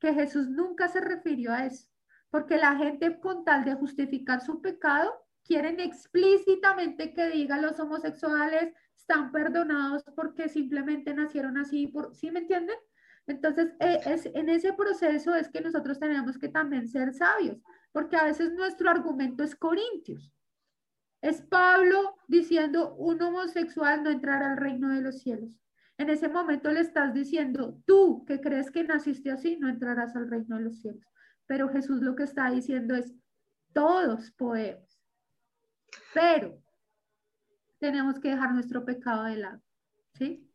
que 0.05 0.13
Jesús 0.13 0.47
nunca 0.47 0.87
se 0.87 1.01
refirió 1.01 1.51
a 1.51 1.65
eso, 1.65 1.87
porque 2.29 2.57
la 2.57 2.75
gente 2.75 3.19
con 3.19 3.43
tal 3.43 3.65
de 3.65 3.73
justificar 3.73 4.39
su 4.39 4.61
pecado, 4.61 5.11
quieren 5.43 5.79
explícitamente 5.79 7.11
que 7.11 7.31
diga 7.31 7.59
los 7.59 7.79
homosexuales 7.79 8.71
están 8.95 9.31
perdonados 9.31 10.03
porque 10.15 10.47
simplemente 10.47 11.11
nacieron 11.15 11.57
así, 11.57 11.87
por, 11.87 12.13
¿sí 12.13 12.29
me 12.29 12.41
entienden? 12.41 12.75
Entonces, 13.25 13.73
eh, 13.79 13.99
es, 14.05 14.27
en 14.27 14.49
ese 14.49 14.73
proceso 14.73 15.33
es 15.33 15.49
que 15.49 15.61
nosotros 15.61 15.99
tenemos 15.99 16.37
que 16.37 16.49
también 16.49 16.87
ser 16.87 17.11
sabios, 17.11 17.57
porque 17.91 18.15
a 18.15 18.25
veces 18.25 18.53
nuestro 18.53 18.91
argumento 18.91 19.43
es 19.43 19.55
Corintios. 19.55 20.31
Es 21.23 21.41
Pablo 21.41 22.15
diciendo, 22.27 22.93
un 22.93 23.19
homosexual 23.23 24.03
no 24.03 24.11
entrará 24.11 24.51
al 24.51 24.57
reino 24.57 24.89
de 24.89 25.01
los 25.01 25.17
cielos. 25.23 25.49
En 25.97 26.09
ese 26.09 26.27
momento 26.27 26.71
le 26.71 26.81
estás 26.81 27.13
diciendo, 27.13 27.81
tú 27.85 28.25
que 28.25 28.41
crees 28.41 28.69
que 28.69 28.83
naciste 28.83 29.31
así, 29.31 29.57
no 29.57 29.69
entrarás 29.69 30.15
al 30.15 30.29
reino 30.29 30.57
de 30.57 30.63
los 30.63 30.81
cielos. 30.81 31.05
Pero 31.47 31.69
Jesús 31.69 32.01
lo 32.01 32.15
que 32.15 32.23
está 32.23 32.51
diciendo 32.51 32.95
es, 32.95 33.13
todos 33.73 34.31
podemos. 34.31 34.99
Pero 36.13 36.61
tenemos 37.79 38.19
que 38.19 38.29
dejar 38.29 38.53
nuestro 38.53 38.83
pecado 38.83 39.23
de 39.25 39.37
lado. 39.37 39.61
¿Sí? 40.13 40.49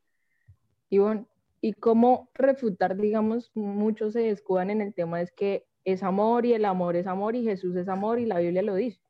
Ivonne, 0.90 1.26
y 1.61 1.74
cómo 1.74 2.31
refutar, 2.35 2.96
digamos, 2.96 3.50
muchos 3.55 4.14
se 4.14 4.31
escudan 4.31 4.70
en 4.70 4.81
el 4.81 4.94
tema 4.94 5.20
es 5.20 5.31
que 5.31 5.66
es 5.85 6.03
amor 6.03 6.46
y 6.46 6.53
el 6.53 6.64
amor 6.64 6.96
es 6.96 7.07
amor 7.07 7.35
y 7.35 7.44
Jesús 7.44 7.76
es 7.76 7.88
amor 7.88 8.18
y 8.18 8.26
la 8.26 8.38
Biblia 8.38 8.62
lo 8.62 8.74
dice. 8.74 9.00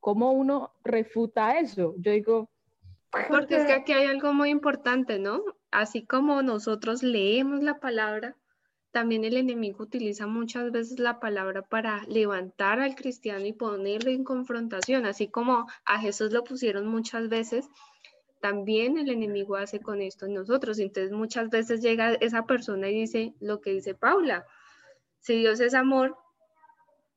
¿Cómo 0.00 0.32
uno 0.32 0.72
refuta 0.84 1.58
eso? 1.58 1.94
Yo 1.98 2.12
digo... 2.12 2.50
Porque 3.28 3.56
es 3.56 3.66
que 3.66 3.72
aquí 3.72 3.92
hay 3.92 4.06
algo 4.06 4.32
muy 4.32 4.50
importante, 4.50 5.18
¿no? 5.18 5.42
Así 5.70 6.04
como 6.04 6.42
nosotros 6.42 7.02
leemos 7.02 7.62
la 7.62 7.78
palabra, 7.80 8.36
también 8.90 9.24
el 9.24 9.36
enemigo 9.36 9.84
utiliza 9.84 10.26
muchas 10.26 10.72
veces 10.72 10.98
la 10.98 11.20
palabra 11.20 11.62
para 11.62 12.02
levantar 12.08 12.80
al 12.80 12.96
cristiano 12.96 13.46
y 13.46 13.52
ponerle 13.52 14.12
en 14.12 14.24
confrontación, 14.24 15.06
así 15.06 15.28
como 15.28 15.68
a 15.84 16.00
Jesús 16.00 16.32
lo 16.32 16.42
pusieron 16.42 16.88
muchas 16.88 17.28
veces 17.28 17.68
también 18.40 18.98
el 18.98 19.10
enemigo 19.10 19.56
hace 19.56 19.80
con 19.80 20.00
esto 20.00 20.26
en 20.26 20.34
nosotros. 20.34 20.78
Entonces 20.78 21.12
muchas 21.12 21.50
veces 21.50 21.82
llega 21.82 22.14
esa 22.14 22.46
persona 22.46 22.88
y 22.88 23.00
dice 23.00 23.34
lo 23.40 23.60
que 23.60 23.70
dice 23.70 23.94
Paula, 23.94 24.46
si 25.18 25.36
Dios 25.36 25.60
es 25.60 25.74
amor, 25.74 26.16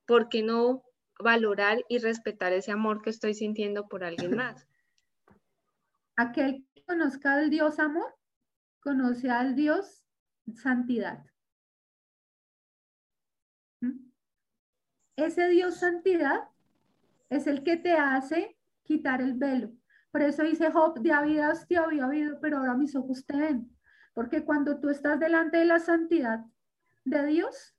¿por 0.05 0.29
qué 0.29 0.43
no 0.43 0.83
valorar 1.19 1.83
y 1.87 1.99
respetar 1.99 2.51
ese 2.53 2.71
amor 2.71 3.01
que 3.01 3.09
estoy 3.09 3.33
sintiendo 3.33 3.87
por 3.87 4.03
alguien 4.03 4.35
más? 4.35 4.67
Aquel 6.15 6.65
que 6.75 6.83
conozca 6.83 7.33
al 7.33 7.49
Dios 7.49 7.79
amor, 7.79 8.13
conoce 8.83 9.29
al 9.29 9.55
Dios 9.55 10.05
santidad. 10.55 11.25
¿Mm? 13.81 14.11
Ese 15.15 15.47
Dios 15.49 15.79
santidad 15.79 16.49
es 17.29 17.47
el 17.47 17.63
que 17.63 17.77
te 17.77 17.93
hace 17.93 18.57
quitar 18.83 19.21
el 19.21 19.33
velo 19.33 19.73
por 20.13 20.21
eso 20.21 20.43
dice 20.43 20.69
Job, 20.69 21.01
de 21.01 21.11
habidas 21.11 21.67
te 21.67 21.75
había 21.75 22.05
habido, 22.05 22.39
pero 22.39 22.59
ahora 22.59 22.75
mis 22.75 22.95
ojos 22.95 23.25
te 23.25 23.35
ven. 23.35 23.75
Porque 24.13 24.45
cuando 24.45 24.79
tú 24.79 24.89
estás 24.89 25.19
delante 25.19 25.57
de 25.57 25.65
la 25.65 25.79
santidad 25.79 26.45
de 27.03 27.25
Dios, 27.25 27.75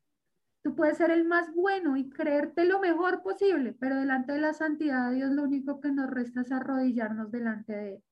tú 0.65 0.75
puedes 0.75 0.97
ser 0.97 1.13
el 1.13 1.25
más 1.25 1.55
bueno 1.55 1.97
y 1.97 2.11
creerte 2.11 2.65
lo 2.65 2.81
mejor 2.81 3.23
posible, 3.23 3.73
pero 3.79 3.95
delante 3.95 4.33
de 4.33 4.41
la 4.41 4.53
santidad 4.53 5.11
de 5.11 5.15
Dios 5.15 5.31
lo 5.31 5.45
único 5.45 5.81
que 5.81 5.93
nos 5.93 6.11
resta 6.11 6.41
es 6.41 6.51
arrodillarnos 6.51 7.31
delante 7.31 7.73
de 7.73 7.95
Él. 7.95 8.05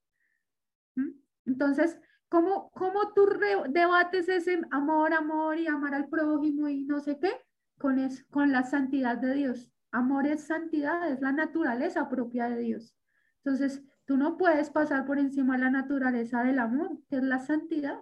¿Mm? 0.94 1.11
Entonces, 1.46 1.98
¿cómo, 2.33 2.71
cómo 2.73 3.12
tú 3.14 3.29
debates 3.68 4.29
ese 4.29 4.61
amor, 4.71 5.12
amor 5.12 5.59
y 5.59 5.68
amar 5.68 5.95
al 5.95 6.09
prójimo 6.09 6.68
y 6.68 6.85
no 6.85 6.99
sé 6.99 7.18
qué? 7.21 7.31
Con, 7.79 7.99
eso, 7.99 8.25
con 8.31 8.51
la 8.51 8.64
santidad 8.64 9.18
de 9.18 9.35
Dios. 9.35 9.71
Amor 9.92 10.27
es 10.27 10.42
santidad, 10.42 11.09
es 11.11 11.21
la 11.21 11.33
naturaleza 11.33 12.09
propia 12.09 12.49
de 12.49 12.59
Dios. 12.59 12.97
Entonces, 13.45 13.83
Tú 14.05 14.16
no 14.16 14.37
puedes 14.37 14.71
pasar 14.71 15.07
por 15.07 15.18
encima 15.18 15.55
de 15.55 15.61
la 15.61 15.71
naturaleza 15.71 16.42
del 16.42 16.59
amor, 16.59 16.99
que 17.09 17.16
es 17.16 17.23
la 17.23 17.38
santidad. 17.38 18.01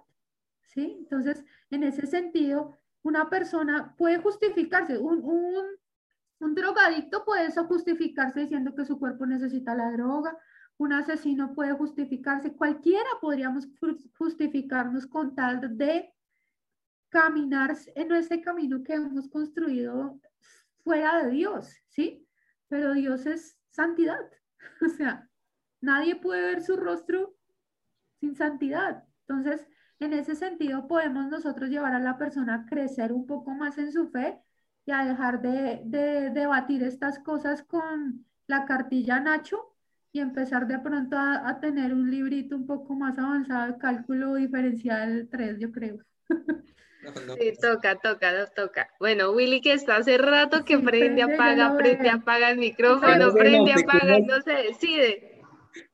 ¿Sí? 0.63 0.95
Entonces, 0.99 1.43
en 1.69 1.83
ese 1.83 2.07
sentido, 2.07 2.77
una 3.03 3.29
persona 3.29 3.95
puede 3.97 4.17
justificarse, 4.17 4.97
un, 4.97 5.19
un, 5.23 5.65
un 6.39 6.55
drogadicto 6.55 7.25
puede 7.25 7.51
justificarse 7.51 8.41
diciendo 8.41 8.73
que 8.73 8.85
su 8.85 8.97
cuerpo 8.97 9.25
necesita 9.25 9.75
la 9.75 9.91
droga, 9.91 10.37
un 10.81 10.93
asesino 10.93 11.53
puede 11.53 11.73
justificarse, 11.73 12.53
cualquiera 12.53 13.09
podríamos 13.19 13.67
justificarnos 14.17 15.05
con 15.07 15.35
tal 15.35 15.77
de 15.77 16.13
caminar 17.09 17.75
en 17.95 18.11
ese 18.13 18.41
camino 18.41 18.83
que 18.83 18.93
hemos 18.93 19.29
construido 19.29 20.19
fuera 20.83 21.23
de 21.23 21.31
Dios, 21.31 21.75
¿sí? 21.89 22.27
Pero 22.67 22.93
Dios 22.93 23.25
es 23.25 23.57
santidad. 23.69 24.19
O 24.81 24.89
sea, 24.89 25.27
Nadie 25.81 26.15
puede 26.15 26.41
ver 26.43 26.61
su 26.61 26.77
rostro 26.77 27.35
sin 28.19 28.35
santidad. 28.35 29.03
Entonces, 29.27 29.67
en 29.99 30.13
ese 30.13 30.35
sentido, 30.35 30.87
podemos 30.87 31.27
nosotros 31.27 31.69
llevar 31.69 31.93
a 31.93 31.99
la 31.99 32.17
persona 32.17 32.55
a 32.55 32.65
crecer 32.65 33.11
un 33.11 33.25
poco 33.25 33.51
más 33.51 33.77
en 33.79 33.91
su 33.91 34.07
fe 34.09 34.39
y 34.85 34.91
a 34.91 35.05
dejar 35.05 35.41
de, 35.41 35.81
debatir 36.33 36.83
estas 36.83 37.19
cosas 37.19 37.63
con 37.63 38.25
la 38.47 38.65
cartilla 38.65 39.19
Nacho 39.19 39.70
y 40.13 40.19
empezar 40.19 40.67
de 40.67 40.79
pronto 40.79 41.15
a, 41.17 41.59
tener 41.61 41.93
un 41.93 42.11
librito 42.11 42.55
un 42.55 42.67
poco 42.67 42.93
más 42.93 43.17
avanzado 43.17 43.71
de 43.71 43.77
cálculo 43.77 44.35
diferencial 44.35 45.27
3, 45.31 45.57
yo 45.59 45.71
creo. 45.71 45.99
Sí, 47.39 47.53
toca, 47.59 47.95
toca, 47.95 48.45
toca. 48.55 48.87
Bueno, 48.99 49.31
Willy 49.31 49.59
que 49.59 49.73
está 49.73 49.95
hace 49.95 50.19
rato 50.19 50.63
que 50.63 50.77
prende, 50.77 51.23
apaga, 51.23 51.75
prende, 51.75 52.11
apaga 52.11 52.51
el 52.51 52.59
micrófono, 52.59 53.33
prende, 53.33 53.73
apaga, 53.73 54.19
no 54.19 54.39
se 54.43 54.51
decide 54.51 55.31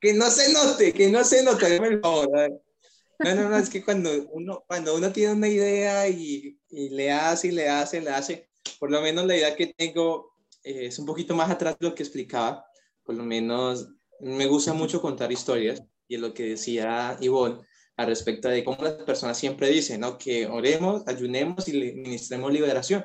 que 0.00 0.14
no 0.14 0.30
se 0.30 0.52
note, 0.52 0.92
que 0.92 1.08
no 1.08 1.24
se 1.24 1.42
note, 1.42 1.80
No, 1.80 3.34
no, 3.34 3.48
no, 3.48 3.56
es 3.56 3.68
que 3.68 3.84
cuando 3.84 4.10
uno, 4.30 4.64
cuando 4.66 4.94
uno 4.94 5.12
tiene 5.12 5.32
una 5.32 5.48
idea 5.48 6.08
y, 6.08 6.58
y 6.70 6.90
le 6.90 7.10
hace 7.10 7.48
y 7.48 7.52
le 7.52 7.68
hace, 7.68 8.00
le 8.00 8.10
hace, 8.10 8.48
por 8.78 8.90
lo 8.90 9.00
menos 9.00 9.26
la 9.26 9.36
idea 9.36 9.56
que 9.56 9.74
tengo 9.76 10.32
eh, 10.62 10.86
es 10.86 10.98
un 10.98 11.06
poquito 11.06 11.34
más 11.34 11.50
atrás 11.50 11.76
de 11.78 11.88
lo 11.88 11.94
que 11.94 12.02
explicaba, 12.02 12.64
por 13.02 13.16
lo 13.16 13.24
menos 13.24 13.88
me 14.20 14.46
gusta 14.46 14.72
mucho 14.72 15.00
contar 15.00 15.32
historias 15.32 15.82
y 16.08 16.16
lo 16.16 16.34
que 16.34 16.50
decía 16.50 17.16
Ivonne 17.20 17.60
al 17.96 18.06
respecto 18.06 18.48
de 18.48 18.64
cómo 18.64 18.82
las 18.82 18.94
personas 18.94 19.36
siempre 19.36 19.68
dicen, 19.68 20.00
¿no? 20.00 20.18
Que 20.18 20.46
oremos, 20.46 21.02
ayunemos 21.06 21.68
y 21.68 21.72
ministremos 21.94 22.52
liberación 22.52 23.04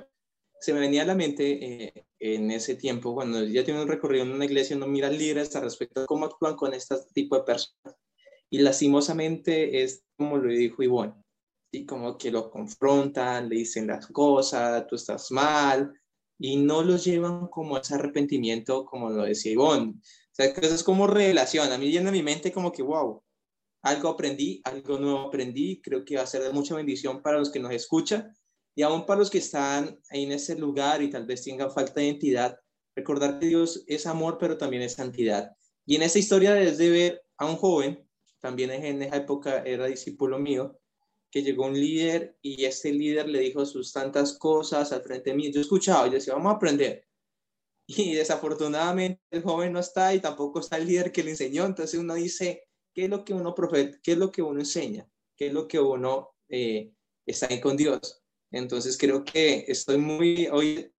se 0.64 0.74
me 0.74 0.80
venía 0.80 1.02
a 1.02 1.06
la 1.06 1.14
mente 1.16 1.84
eh, 1.84 2.06
en 2.20 2.50
ese 2.50 2.76
tiempo, 2.76 3.14
cuando 3.14 3.44
ya 3.44 3.66
tiene 3.66 3.82
un 3.82 3.88
recorrido 3.88 4.24
en 4.24 4.32
una 4.32 4.46
iglesia, 4.46 4.78
uno 4.78 4.88
mira 4.88 5.10
líderes 5.10 5.54
al 5.58 5.64
respecto 5.64 6.00
de 6.00 6.08
cómo 6.08 6.26
actúan 6.26 6.56
con 6.56 6.74
este 6.74 6.96
tipo 7.14 7.36
de 7.36 7.44
personas. 7.44 7.98
Y 8.50 8.60
lastimosamente 8.60 9.84
es 9.84 10.06
como 10.16 10.38
lo 10.38 10.50
dijo 10.50 10.82
Ivonne, 10.82 11.16
y 11.70 11.86
como 11.86 12.18
que 12.18 12.32
lo 12.32 12.50
confrontan, 12.50 13.50
le 13.50 13.58
dicen 13.58 13.88
las 13.88 14.08
cosas, 14.08 14.88
tú 14.88 14.96
estás 14.96 15.32
mal, 15.32 15.94
y 16.40 16.56
no 16.56 16.82
los 16.82 17.04
llevan 17.04 17.48
como 17.48 17.78
ese 17.78 17.96
arrepentimiento, 17.96 18.86
como 18.86 19.10
lo 19.10 19.24
decía 19.24 19.52
Ivonne. 19.52 19.96
O 20.34 20.36
sea, 20.36 20.48
es 20.48 20.84
como 20.84 21.06
revelación. 21.06 21.72
A 21.72 21.78
mí 21.78 21.88
viene 21.88 22.10
a 22.10 22.12
mi 22.12 22.24
mente 22.24 22.52
como 22.52 22.72
que, 22.72 22.82
wow, 22.82 23.22
algo 23.84 24.10
aprendí, 24.10 24.62
algo 24.64 24.98
nuevo 24.98 25.20
aprendí, 25.28 25.80
creo 25.80 26.04
que 26.04 26.16
va 26.16 26.24
a 26.24 26.28
ser 26.28 26.42
de 26.42 26.52
mucha 26.52 26.76
bendición 26.76 27.22
para 27.22 27.38
los 27.38 27.52
que 27.52 27.60
nos 27.60 27.72
escuchan 27.72 28.34
y 28.74 28.82
aún 28.82 29.06
para 29.06 29.20
los 29.20 29.30
que 29.30 29.38
están 29.38 30.00
en 30.10 30.32
ese 30.32 30.58
lugar 30.58 31.04
y 31.04 31.10
tal 31.12 31.28
vez 31.28 31.44
tengan 31.44 31.72
falta 31.72 31.94
de 32.00 32.08
identidad, 32.08 32.58
recordar 32.96 33.38
que 33.38 33.46
Dios 33.46 33.84
es 33.86 34.08
amor, 34.08 34.38
pero 34.40 34.58
también 34.58 34.82
es 34.82 34.94
santidad. 34.94 35.52
Y 35.86 35.98
en 35.98 36.02
esta 36.02 36.18
historia 36.18 36.54
desde 36.54 36.90
ver 36.90 37.22
a 37.38 37.46
un 37.46 37.58
joven, 37.58 38.08
también 38.40 38.72
en 38.72 39.04
esa 39.04 39.18
época 39.18 39.62
era 39.64 39.86
discípulo 39.86 40.40
mío, 40.40 40.80
que 41.30 41.44
llegó 41.44 41.66
un 41.66 41.74
líder 41.74 42.38
y 42.42 42.66
este 42.66 42.92
líder 42.92 43.30
le 43.30 43.40
dijo 43.40 43.66
sus 43.66 43.92
tantas 43.92 44.38
cosas 44.38 44.92
al 44.92 45.04
frente 45.04 45.32
de 45.32 45.36
mí. 45.36 45.52
Yo 45.52 45.62
escuchaba 45.62 46.08
y 46.08 46.12
decía, 46.12 46.34
vamos 46.34 46.54
a 46.54 46.56
aprender. 46.56 47.06
Y 47.86 48.14
desafortunadamente 48.16 49.22
el 49.30 49.44
joven 49.44 49.74
no 49.74 49.80
está 49.80 50.14
y 50.14 50.20
tampoco 50.20 50.62
está 50.62 50.78
el 50.78 50.88
líder 50.88 51.12
que 51.12 51.24
le 51.24 51.32
enseñó. 51.32 51.66
Entonces 51.66 52.00
uno 52.00 52.14
dice, 52.14 52.64
¿qué 52.94 53.06
es 53.06 53.10
lo 53.10 53.26
que 53.26 53.34
uno 53.34 53.54
profeta, 53.54 53.98
qué 54.02 54.14
es 54.14 54.18
lo 54.18 54.32
que 54.32 54.42
uno 54.42 54.60
enseña? 54.60 55.08
qué 55.36 55.48
es 55.48 55.54
lo 55.54 55.68
que 55.68 55.80
uno 55.80 56.36
eh, 56.50 56.92
está 57.26 57.48
ahí 57.50 57.60
con 57.60 57.78
Dios. 57.78 58.24
Entonces 58.52 58.98
creo 58.98 59.24
que 59.24 59.66
estoy 59.68 59.98
muy, 59.98 60.48
hoy, 60.52 60.92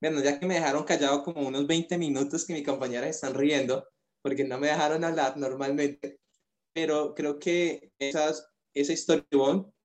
bueno, 0.00 0.22
ya 0.22 0.38
que 0.38 0.46
me 0.46 0.54
dejaron 0.54 0.84
callado 0.84 1.22
como 1.24 1.46
unos 1.46 1.66
20 1.66 1.98
minutos 1.98 2.44
que 2.44 2.52
mis 2.52 2.66
compañeras 2.66 3.10
están 3.10 3.34
riendo, 3.34 3.86
porque 4.22 4.44
no 4.44 4.58
me 4.58 4.68
dejaron 4.68 5.04
hablar 5.04 5.36
normalmente, 5.36 6.20
pero 6.72 7.14
creo 7.14 7.38
que 7.38 7.92
esas, 7.98 8.48
esa 8.74 8.92
historia 8.92 9.24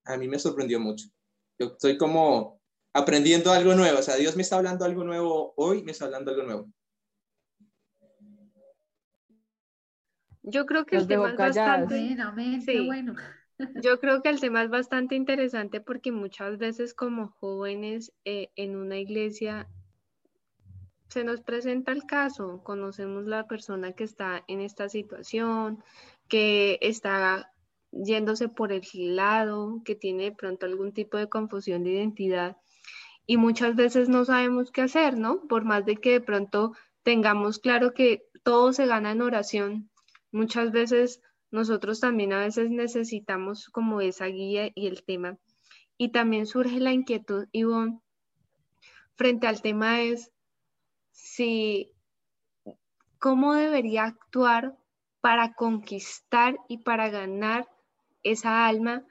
a 0.04 0.16
mí 0.16 0.28
me 0.28 0.38
sorprendió 0.38 0.78
mucho. 0.78 1.08
Yo 1.58 1.68
estoy 1.68 1.98
como 1.98 2.55
aprendiendo 2.96 3.52
algo 3.52 3.74
nuevo, 3.74 3.98
o 3.98 4.02
sea, 4.02 4.16
Dios 4.16 4.36
me 4.36 4.42
está 4.42 4.56
hablando 4.56 4.84
algo 4.84 5.04
nuevo 5.04 5.52
hoy, 5.56 5.82
me 5.82 5.92
está 5.92 6.06
hablando 6.06 6.30
algo 6.30 6.44
nuevo. 6.44 6.72
Yo 10.42 10.64
creo 10.64 10.86
que 10.86 10.96
el 10.96 11.06
tema 11.06 11.30
es 11.30 11.36
bastante... 11.36 12.16
bueno. 12.86 13.14
Yo 13.82 13.98
creo 14.00 14.22
que 14.22 14.28
el 14.28 14.40
tema 14.40 14.62
es 14.62 14.70
bastante 14.70 15.14
interesante 15.14 15.80
porque 15.80 16.12
muchas 16.12 16.58
veces 16.58 16.94
como 16.94 17.28
jóvenes 17.40 18.12
eh, 18.24 18.50
en 18.54 18.76
una 18.76 18.98
iglesia 18.98 19.68
se 21.08 21.24
nos 21.24 21.40
presenta 21.40 21.92
el 21.92 22.04
caso, 22.04 22.62
conocemos 22.62 23.26
la 23.26 23.46
persona 23.46 23.92
que 23.92 24.04
está 24.04 24.44
en 24.48 24.60
esta 24.60 24.88
situación, 24.88 25.82
que 26.28 26.78
está 26.80 27.52
yéndose 27.90 28.48
por 28.48 28.72
el 28.72 28.84
lado, 29.16 29.82
que 29.84 29.94
tiene 29.94 30.24
de 30.24 30.32
pronto 30.32 30.66
algún 30.66 30.92
tipo 30.92 31.16
de 31.16 31.28
confusión 31.28 31.82
de 31.82 31.90
identidad 31.90 32.56
y 33.26 33.36
muchas 33.36 33.74
veces 33.74 34.08
no 34.08 34.24
sabemos 34.24 34.70
qué 34.70 34.82
hacer, 34.82 35.18
¿no? 35.18 35.42
Por 35.48 35.64
más 35.64 35.84
de 35.84 35.96
que 35.96 36.12
de 36.12 36.20
pronto 36.20 36.72
tengamos 37.02 37.58
claro 37.58 37.92
que 37.92 38.28
todo 38.42 38.72
se 38.72 38.86
gana 38.86 39.12
en 39.12 39.22
oración, 39.22 39.90
muchas 40.30 40.70
veces 40.72 41.20
nosotros 41.50 42.00
también 42.00 42.32
a 42.32 42.40
veces 42.40 42.70
necesitamos 42.70 43.68
como 43.68 44.00
esa 44.00 44.26
guía 44.26 44.70
y 44.74 44.86
el 44.86 45.04
tema. 45.04 45.38
Y 45.98 46.10
también 46.10 46.46
surge 46.46 46.78
la 46.78 46.92
inquietud, 46.92 47.46
Ivonne, 47.52 48.00
frente 49.16 49.46
al 49.46 49.62
tema 49.62 50.02
es 50.02 50.30
si 51.10 51.92
cómo 53.18 53.54
debería 53.54 54.04
actuar 54.04 54.76
para 55.20 55.54
conquistar 55.54 56.58
y 56.68 56.78
para 56.78 57.08
ganar 57.08 57.66
esa 58.22 58.66
alma 58.66 59.04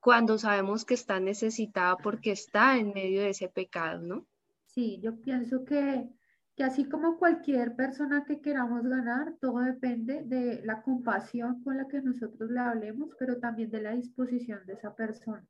cuando 0.00 0.38
sabemos 0.38 0.84
que 0.84 0.94
está 0.94 1.20
necesitada 1.20 1.96
porque 1.96 2.32
está 2.32 2.78
en 2.78 2.92
medio 2.92 3.20
de 3.20 3.30
ese 3.30 3.48
pecado, 3.48 4.00
¿no? 4.00 4.26
Sí, 4.64 4.98
yo 5.02 5.20
pienso 5.20 5.64
que, 5.64 6.08
que 6.56 6.64
así 6.64 6.84
como 6.84 7.18
cualquier 7.18 7.76
persona 7.76 8.24
que 8.24 8.40
queramos 8.40 8.82
ganar, 8.84 9.34
todo 9.40 9.58
depende 9.60 10.22
de 10.24 10.62
la 10.64 10.82
compasión 10.82 11.62
con 11.62 11.76
la 11.76 11.86
que 11.86 12.00
nosotros 12.00 12.50
le 12.50 12.60
hablemos, 12.60 13.10
pero 13.18 13.38
también 13.38 13.70
de 13.70 13.82
la 13.82 13.92
disposición 13.92 14.64
de 14.66 14.74
esa 14.74 14.94
persona. 14.94 15.46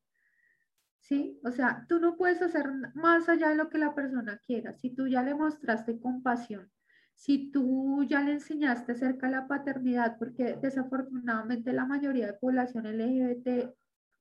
¿sí? 1.00 1.38
O 1.44 1.50
sea, 1.50 1.84
tú 1.88 1.98
no 1.98 2.16
puedes 2.16 2.40
hacer 2.40 2.70
más 2.94 3.28
allá 3.28 3.50
de 3.50 3.56
lo 3.56 3.68
que 3.68 3.78
la 3.78 3.94
persona 3.94 4.40
quiera. 4.46 4.74
Si 4.74 4.90
tú 4.90 5.08
ya 5.08 5.22
le 5.22 5.34
mostraste 5.34 5.98
compasión, 5.98 6.70
si 7.14 7.50
tú 7.50 8.04
ya 8.04 8.22
le 8.22 8.32
enseñaste 8.32 8.92
acerca 8.92 9.26
de 9.26 9.32
la 9.32 9.46
paternidad, 9.46 10.16
porque 10.18 10.56
desafortunadamente 10.62 11.72
la 11.72 11.84
mayoría 11.84 12.26
de 12.26 12.34
población 12.34 12.86
LGBT 12.86 13.74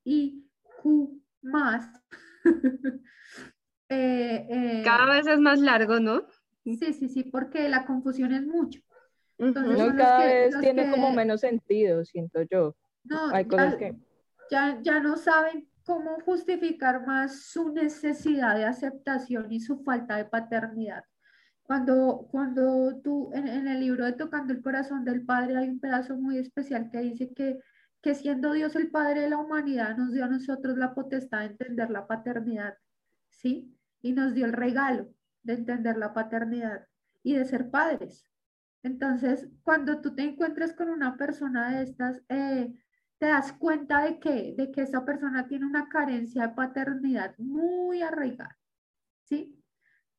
y 0.04 0.46
Q 0.82 1.20
más. 1.42 1.88
Eh, 3.92 4.46
eh, 4.48 4.82
cada 4.84 5.16
vez 5.16 5.26
es 5.26 5.40
más 5.40 5.58
largo, 5.58 5.98
¿no? 5.98 6.24
Sí, 6.62 6.76
sí, 6.92 7.08
sí, 7.08 7.24
porque 7.24 7.68
la 7.68 7.84
confusión 7.84 8.32
es 8.32 8.46
mucho. 8.46 8.80
Entonces, 9.36 9.94
cada 9.96 10.24
vez 10.24 10.60
tiene 10.60 10.92
como 10.92 11.12
menos 11.12 11.40
sentido, 11.40 12.04
siento 12.04 12.42
yo. 12.42 12.76
No, 13.02 13.34
Hay 13.34 13.46
cosas 13.46 13.72
ya, 13.72 13.78
que... 13.78 13.96
Ya, 14.48 14.78
ya 14.82 15.00
no 15.00 15.16
saben 15.16 15.68
cómo 15.84 16.20
justificar 16.20 17.04
más 17.04 17.46
su 17.46 17.72
necesidad 17.72 18.54
de 18.54 18.64
aceptación 18.64 19.50
y 19.50 19.58
su 19.58 19.82
falta 19.82 20.16
de 20.18 20.26
paternidad. 20.26 21.02
Cuando, 21.64 22.28
cuando 22.30 23.00
tú 23.02 23.32
en, 23.32 23.48
en, 23.48 23.66
el 23.66 23.80
libro 23.80 24.04
de 24.04 24.12
Tocando 24.12 24.52
el 24.52 24.62
Corazón 24.62 25.04
del 25.04 25.24
Padre 25.24 25.56
hay 25.56 25.68
un 25.68 25.80
pedazo 25.80 26.16
muy 26.16 26.38
especial 26.38 26.90
que 26.92 26.98
dice 27.00 27.32
que 27.34 27.58
que 28.02 28.14
siendo 28.14 28.52
Dios 28.52 28.74
el 28.76 28.90
Padre 28.90 29.22
de 29.22 29.30
la 29.30 29.38
humanidad, 29.38 29.96
nos 29.96 30.12
dio 30.12 30.24
a 30.24 30.28
nosotros 30.28 30.78
la 30.78 30.94
potestad 30.94 31.40
de 31.40 31.46
entender 31.46 31.90
la 31.90 32.06
paternidad, 32.06 32.76
¿sí? 33.30 33.76
Y 34.00 34.12
nos 34.12 34.34
dio 34.34 34.46
el 34.46 34.52
regalo 34.52 35.12
de 35.42 35.54
entender 35.54 35.96
la 35.96 36.14
paternidad 36.14 36.86
y 37.22 37.34
de 37.34 37.44
ser 37.44 37.70
padres. 37.70 38.24
Entonces, 38.82 39.48
cuando 39.62 40.00
tú 40.00 40.14
te 40.14 40.22
encuentras 40.22 40.72
con 40.72 40.88
una 40.88 41.16
persona 41.16 41.70
de 41.70 41.82
estas, 41.82 42.22
eh, 42.28 42.72
te 43.18 43.26
das 43.26 43.52
cuenta 43.52 44.02
de 44.04 44.18
que, 44.18 44.54
de 44.56 44.72
que 44.72 44.82
esa 44.82 45.04
persona 45.04 45.46
tiene 45.46 45.66
una 45.66 45.88
carencia 45.88 46.46
de 46.46 46.54
paternidad 46.54 47.36
muy 47.36 48.00
arraigada, 48.00 48.58
¿sí? 49.24 49.59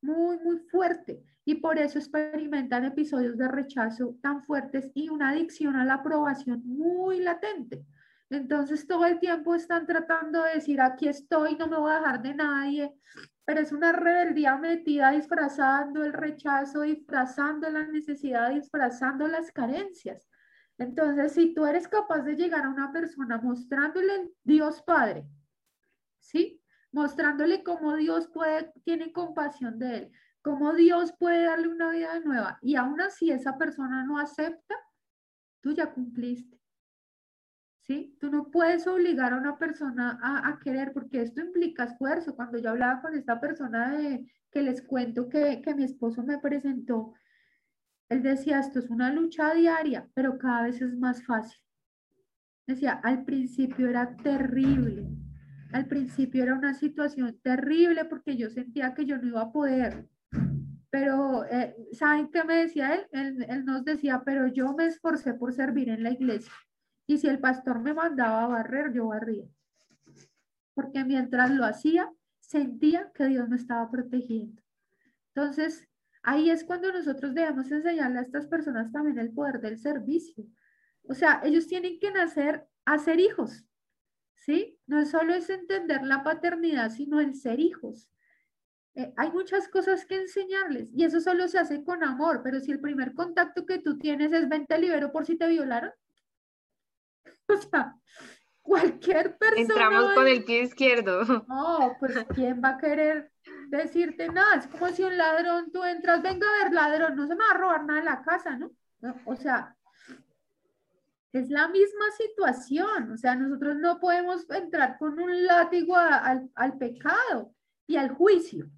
Muy, 0.01 0.37
muy 0.39 0.57
fuerte 0.69 1.23
y 1.45 1.55
por 1.55 1.77
eso 1.77 1.99
experimentan 1.99 2.85
episodios 2.85 3.37
de 3.37 3.47
rechazo 3.47 4.17
tan 4.21 4.43
fuertes 4.43 4.91
y 4.93 5.09
una 5.09 5.29
adicción 5.29 5.75
a 5.75 5.85
la 5.85 5.95
aprobación 5.95 6.61
muy 6.65 7.19
latente. 7.19 7.85
Entonces 8.29 8.87
todo 8.87 9.05
el 9.05 9.19
tiempo 9.19 9.55
están 9.55 9.85
tratando 9.85 10.43
de 10.43 10.55
decir, 10.55 10.79
aquí 10.79 11.07
estoy, 11.07 11.57
no 11.57 11.67
me 11.67 11.77
voy 11.77 11.91
a 11.91 11.99
dejar 11.99 12.21
de 12.21 12.33
nadie, 12.33 12.93
pero 13.43 13.59
es 13.59 13.71
una 13.71 13.91
rebeldía 13.91 14.55
metida 14.57 15.11
disfrazando 15.11 16.03
el 16.03 16.13
rechazo, 16.13 16.81
disfrazando 16.81 17.69
la 17.69 17.85
necesidad, 17.87 18.51
disfrazando 18.51 19.27
las 19.27 19.51
carencias. 19.51 20.29
Entonces, 20.77 21.33
si 21.33 21.53
tú 21.53 21.65
eres 21.65 21.87
capaz 21.87 22.21
de 22.21 22.35
llegar 22.35 22.63
a 22.63 22.69
una 22.69 22.91
persona 22.91 23.37
mostrándole 23.39 24.31
Dios 24.43 24.81
Padre, 24.83 25.25
¿sí? 26.19 26.60
Mostrándole 26.91 27.63
cómo 27.63 27.95
Dios 27.95 28.27
puede, 28.27 28.71
tiene 28.83 29.13
compasión 29.13 29.79
de 29.79 29.97
él, 29.97 30.11
cómo 30.41 30.73
Dios 30.73 31.13
puede 31.17 31.43
darle 31.43 31.69
una 31.69 31.91
vida 31.91 32.19
nueva 32.19 32.59
y 32.61 32.75
aún 32.75 32.99
así 32.99 33.31
esa 33.31 33.57
persona 33.57 34.03
no 34.03 34.17
acepta, 34.17 34.75
tú 35.61 35.71
ya 35.73 35.93
cumpliste. 35.93 36.59
¿Sí? 37.81 38.15
Tú 38.19 38.29
no 38.29 38.51
puedes 38.51 38.85
obligar 38.87 39.33
a 39.33 39.37
una 39.37 39.57
persona 39.57 40.19
a, 40.21 40.59
querer 40.59 40.93
porque 40.93 41.21
esto 41.21 41.41
implica 41.41 41.85
esfuerzo. 41.85 42.35
Cuando 42.35 42.59
yo 42.59 42.69
hablaba 42.69 43.01
con 43.01 43.15
esta 43.15 43.39
persona 43.41 43.97
de, 43.97 44.31
que 44.51 44.61
les 44.61 44.83
cuento 44.83 45.27
que, 45.27 45.61
que 45.63 45.73
mi 45.73 45.83
esposo 45.83 46.21
me 46.21 46.37
presentó, 46.37 47.15
él 48.11 48.21
decía, 48.21 48.59
esto 48.59 48.79
es 48.79 48.89
una 48.89 49.11
lucha 49.11 49.53
diaria, 49.53 50.07
pero 50.13 50.37
cada 50.37 50.63
vez 50.63 50.81
es 50.81 50.93
más 50.97 51.25
fácil. 51.25 51.61
Decía, 52.67 52.99
al 53.03 53.23
principio 53.23 53.87
era 53.87 54.15
terrible, 54.17 55.07
al 55.73 55.85
principio 55.87 56.43
era 56.43 56.55
una 56.55 56.73
situación 56.73 57.39
terrible 57.41 58.05
porque 58.05 58.37
yo 58.37 58.49
sentía 58.49 58.93
que 58.93 59.05
yo 59.05 59.17
no 59.17 59.27
iba 59.27 59.41
a 59.41 59.51
poder, 59.51 60.07
pero, 60.91 61.45
eh, 61.45 61.73
¿saben 61.93 62.29
qué 62.29 62.43
me 62.43 62.57
decía 62.57 62.93
él? 62.93 63.07
él? 63.13 63.45
Él 63.47 63.65
nos 63.65 63.85
decía, 63.85 64.23
pero 64.25 64.47
yo 64.47 64.73
me 64.73 64.85
esforcé 64.87 65.33
por 65.33 65.53
servir 65.53 65.87
en 65.87 66.03
la 66.03 66.11
iglesia. 66.11 66.51
Y 67.07 67.17
si 67.17 67.27
el 67.27 67.39
pastor 67.39 67.79
me 67.81 67.93
mandaba 67.93 68.43
a 68.43 68.47
barrer, 68.47 68.93
yo 68.93 69.07
barría. 69.07 69.47
Porque 70.73 71.05
mientras 71.05 71.49
lo 71.49 71.63
hacía, 71.63 72.11
sentía 72.41 73.09
que 73.15 73.27
Dios 73.27 73.47
me 73.47 73.55
estaba 73.55 73.89
protegiendo. 73.89 74.61
Entonces, 75.33 75.87
ahí 76.23 76.49
es 76.49 76.65
cuando 76.65 76.91
nosotros 76.91 77.33
debemos 77.33 77.71
enseñarle 77.71 78.19
a 78.19 78.23
estas 78.23 78.47
personas 78.47 78.91
también 78.91 79.17
el 79.17 79.31
poder 79.31 79.61
del 79.61 79.79
servicio. 79.79 80.45
O 81.03 81.13
sea, 81.13 81.41
ellos 81.45 81.67
tienen 81.67 81.99
que 81.99 82.11
nacer 82.11 82.67
a 82.83 82.99
ser 82.99 83.21
hijos, 83.21 83.65
¿sí? 84.41 84.77
No 84.87 85.05
solo 85.05 85.33
es 85.33 85.49
entender 85.49 86.03
la 86.03 86.23
paternidad, 86.23 86.89
sino 86.89 87.19
el 87.21 87.35
ser 87.35 87.59
hijos. 87.59 88.09
Eh, 88.95 89.13
hay 89.15 89.31
muchas 89.31 89.67
cosas 89.69 90.05
que 90.05 90.15
enseñarles 90.15 90.89
y 90.93 91.05
eso 91.05 91.21
solo 91.21 91.47
se 91.47 91.59
hace 91.59 91.83
con 91.83 92.03
amor, 92.03 92.41
pero 92.43 92.59
si 92.59 92.71
el 92.71 92.81
primer 92.81 93.13
contacto 93.13 93.65
que 93.65 93.79
tú 93.79 93.97
tienes 93.97 94.33
es 94.33 94.49
vente 94.49 94.77
libero 94.77 95.11
por 95.11 95.25
si 95.25 95.37
te 95.37 95.47
violaron, 95.47 95.91
o 97.47 97.55
sea, 97.55 97.95
cualquier 98.61 99.37
persona. 99.37 99.61
Entramos 99.61 100.13
con 100.13 100.27
el 100.27 100.43
pie 100.43 100.63
izquierdo. 100.63 101.23
No, 101.47 101.95
pues 101.99 102.25
¿quién 102.35 102.61
va 102.63 102.69
a 102.69 102.77
querer 102.77 103.31
decirte 103.69 104.27
nada? 104.27 104.55
Es 104.55 104.67
como 104.67 104.89
si 104.89 105.03
un 105.03 105.17
ladrón, 105.17 105.71
tú 105.71 105.83
entras, 105.83 106.21
venga 106.21 106.47
a 106.47 106.63
ver, 106.63 106.73
ladrón, 106.73 107.15
no 107.15 107.27
se 107.27 107.35
me 107.35 107.45
va 107.45 107.51
a 107.51 107.57
robar 107.57 107.85
nada 107.85 107.99
de 107.99 108.05
la 108.05 108.21
casa, 108.23 108.57
¿no? 108.57 108.71
O 109.25 109.35
sea, 109.35 109.75
es 111.33 111.49
la 111.49 111.67
misma 111.69 112.05
situación, 112.17 113.11
o 113.11 113.17
sea, 113.17 113.35
nosotros 113.35 113.77
no 113.77 113.99
podemos 113.99 114.49
entrar 114.49 114.97
con 114.97 115.17
un 115.19 115.45
látigo 115.45 115.95
al, 115.95 116.49
al 116.55 116.77
pecado 116.77 117.53
y 117.87 117.95
al 117.95 118.09
juicio. 118.09 118.69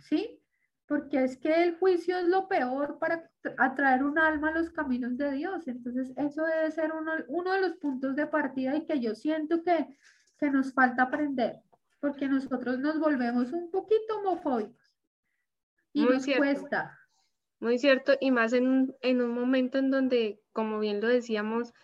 ¿sí? 0.00 0.40
Porque 0.86 1.22
es 1.22 1.36
que 1.36 1.62
el 1.62 1.76
juicio 1.78 2.18
es 2.18 2.26
lo 2.26 2.48
peor 2.48 2.98
para 2.98 3.30
atraer 3.58 4.02
un 4.02 4.18
alma 4.18 4.48
a 4.48 4.54
los 4.54 4.70
caminos 4.70 5.16
de 5.16 5.32
Dios. 5.32 5.68
Entonces, 5.68 6.12
eso 6.16 6.44
debe 6.44 6.70
ser 6.72 6.92
uno, 6.92 7.12
uno 7.28 7.52
de 7.52 7.60
los 7.60 7.76
puntos 7.76 8.16
de 8.16 8.26
partida 8.26 8.76
y 8.76 8.84
que 8.84 8.98
yo 9.00 9.14
siento 9.14 9.62
que, 9.62 9.86
que 10.38 10.50
nos 10.50 10.72
falta 10.72 11.04
aprender, 11.04 11.60
porque 12.00 12.28
nosotros 12.28 12.78
nos 12.78 12.98
volvemos 12.98 13.52
un 13.52 13.70
poquito 13.70 14.18
homofóbicos. 14.18 14.96
Y 15.92 16.04
Muy 16.04 16.14
nos 16.14 16.26
cuesta. 16.26 16.98
Muy 17.60 17.78
cierto, 17.78 18.14
y 18.20 18.30
más 18.30 18.52
en, 18.52 18.96
en 19.02 19.20
un 19.20 19.32
momento 19.32 19.78
en 19.78 19.90
donde, 19.90 20.40
como 20.52 20.80
bien 20.80 21.00
lo 21.00 21.08
decíamos, 21.08 21.74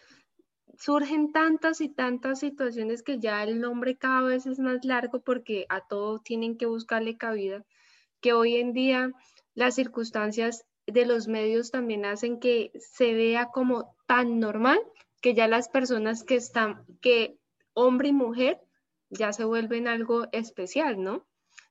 surgen 0.79 1.33
tantas 1.33 1.81
y 1.81 1.89
tantas 1.89 2.41
situaciones 2.41 3.03
que 3.03 3.19
ya 3.19 3.43
el 3.43 3.61
nombre 3.61 3.97
cada 3.97 4.23
vez 4.23 4.47
es 4.47 4.59
más 4.59 4.85
largo 4.85 5.21
porque 5.21 5.67
a 5.69 5.87
todo 5.87 6.19
tienen 6.19 6.57
que 6.57 6.67
buscarle 6.67 7.17
cabida, 7.17 7.65
que 8.21 8.33
hoy 8.33 8.57
en 8.57 8.73
día 8.73 9.13
las 9.55 9.75
circunstancias 9.75 10.65
de 10.87 11.07
los 11.07 11.29
medios 11.29 11.71
también 11.71 12.05
hacen 12.05 12.39
que 12.39 12.73
se 12.79 13.15
vea 13.15 13.47
como 13.47 13.95
tan 14.07 14.39
normal 14.39 14.79
que 15.21 15.35
ya 15.35 15.49
las 15.49 15.69
personas 15.69 16.23
que 16.25 16.37
están, 16.37 16.85
que 17.01 17.39
hombre 17.75 18.09
y 18.09 18.13
mujer 18.13 18.61
ya 19.11 19.33
se 19.33 19.45
vuelven 19.45 19.89
algo 19.89 20.27
especial, 20.33 21.03
¿no? 21.03 21.27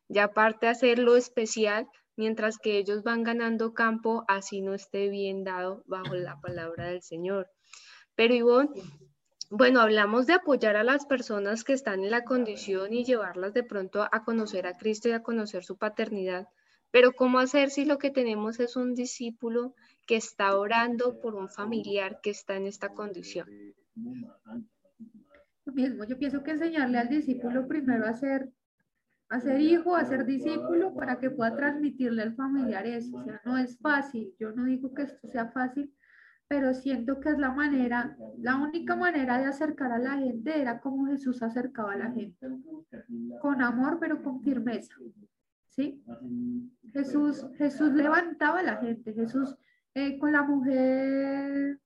Ya 0.07 0.25
aparte 0.25 0.65
de 0.65 0.71
hacerlo 0.71 1.15
especial, 1.15 1.87
mientras 2.15 2.57
que 2.57 2.77
ellos 2.77 3.03
van 3.03 3.23
ganando 3.23 3.73
campo, 3.73 4.23
así 4.27 4.61
no 4.61 4.73
esté 4.73 5.09
bien 5.09 5.43
dado 5.43 5.83
bajo 5.85 6.15
la 6.15 6.39
palabra 6.39 6.87
del 6.87 7.01
Señor. 7.01 7.49
Pero 8.15 8.33
Ivonne, 8.33 8.69
bueno, 9.49 9.79
hablamos 9.79 10.25
de 10.25 10.33
apoyar 10.33 10.75
a 10.75 10.83
las 10.83 11.05
personas 11.05 11.63
que 11.63 11.73
están 11.73 12.03
en 12.03 12.11
la 12.11 12.23
condición 12.23 12.93
y 12.93 13.03
llevarlas 13.03 13.53
de 13.53 13.63
pronto 13.63 14.07
a 14.11 14.23
conocer 14.23 14.67
a 14.67 14.77
Cristo 14.77 15.09
y 15.09 15.11
a 15.11 15.21
conocer 15.21 15.63
su 15.63 15.77
paternidad. 15.77 16.47
Pero 16.91 17.11
¿cómo 17.11 17.39
hacer 17.39 17.69
si 17.69 17.85
lo 17.85 17.97
que 17.97 18.09
tenemos 18.09 18.59
es 18.59 18.75
un 18.75 18.95
discípulo 18.95 19.75
que 20.07 20.15
está 20.15 20.57
orando 20.57 21.19
por 21.19 21.35
un 21.35 21.49
familiar 21.49 22.19
que 22.23 22.29
está 22.29 22.55
en 22.55 22.67
esta 22.67 22.93
condición? 22.93 23.47
Mismo, 25.73 26.05
yo 26.05 26.17
pienso 26.17 26.41
que 26.41 26.51
enseñarle 26.51 26.97
al 26.97 27.09
discípulo 27.09 27.67
primero 27.67 28.05
a 28.05 28.13
ser, 28.13 28.49
a 29.29 29.41
ser 29.41 29.59
hijo, 29.59 29.95
a 29.95 30.05
ser 30.05 30.25
discípulo, 30.25 30.93
para 30.93 31.19
que 31.19 31.31
pueda 31.31 31.55
transmitirle 31.55 32.21
al 32.21 32.35
familiar 32.35 32.85
eso. 32.85 33.17
O 33.17 33.23
sea, 33.23 33.41
no 33.43 33.57
es 33.57 33.77
fácil. 33.79 34.33
Yo 34.39 34.51
no 34.53 34.65
digo 34.65 34.93
que 34.93 35.03
esto 35.03 35.27
sea 35.27 35.51
fácil, 35.51 35.93
pero 36.47 36.73
siento 36.73 37.19
que 37.19 37.29
es 37.29 37.37
la 37.37 37.51
manera, 37.51 38.15
la 38.37 38.55
única 38.57 38.95
manera 38.95 39.39
de 39.39 39.45
acercar 39.45 39.91
a 39.91 39.99
la 39.99 40.17
gente 40.17 40.61
era 40.61 40.79
como 40.79 41.07
Jesús 41.07 41.41
acercaba 41.41 41.93
a 41.93 41.97
la 41.97 42.11
gente, 42.11 42.47
con 43.41 43.61
amor, 43.61 43.97
pero 43.99 44.21
con 44.21 44.41
firmeza. 44.41 44.95
¿Sí? 45.69 46.01
Jesús, 46.93 47.45
Jesús 47.57 47.91
levantaba 47.91 48.59
a 48.59 48.63
la 48.63 48.77
gente, 48.77 49.13
Jesús 49.13 49.57
eh, 49.93 50.17
con 50.19 50.31
la 50.31 50.43
mujer, 50.43 51.79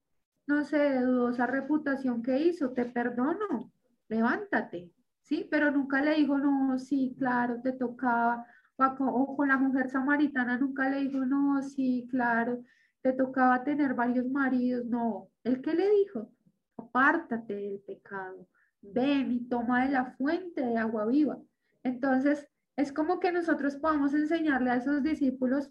no 0.46 0.64
sé, 0.64 0.78
de 0.78 1.02
dudosa 1.02 1.48
reputación 1.48 2.22
que 2.22 2.40
hizo, 2.40 2.72
te 2.72 2.86
perdono, 2.86 3.72
levántate, 4.08 4.92
¿sí? 5.22 5.48
Pero 5.50 5.72
nunca 5.72 6.02
le 6.02 6.16
dijo, 6.16 6.38
no, 6.38 6.78
sí, 6.78 7.16
claro, 7.18 7.62
te 7.62 7.72
tocaba, 7.72 8.46
o 8.78 9.36
con 9.36 9.48
la 9.48 9.58
mujer 9.58 9.90
samaritana 9.90 10.58
nunca 10.58 10.90
le 10.90 11.02
dijo, 11.02 11.26
no, 11.26 11.62
sí, 11.62 12.08
claro, 12.10 12.64
te 13.02 13.14
tocaba 13.14 13.64
tener 13.64 13.94
varios 13.94 14.30
maridos. 14.30 14.86
No, 14.86 15.30
el 15.44 15.62
que 15.62 15.74
le 15.74 15.90
dijo, 15.90 16.32
apártate 16.78 17.56
del 17.56 17.80
pecado, 17.80 18.48
ven 18.82 19.32
y 19.32 19.48
toma 19.48 19.86
de 19.86 19.92
la 19.92 20.06
fuente 20.18 20.62
de 20.62 20.78
agua 20.78 21.06
viva. 21.06 21.38
Entonces, 21.84 22.48
es 22.76 22.92
como 22.92 23.20
que 23.20 23.32
nosotros 23.32 23.76
podamos 23.76 24.14
enseñarle 24.14 24.72
a 24.72 24.76
esos 24.76 25.04
discípulos, 25.04 25.70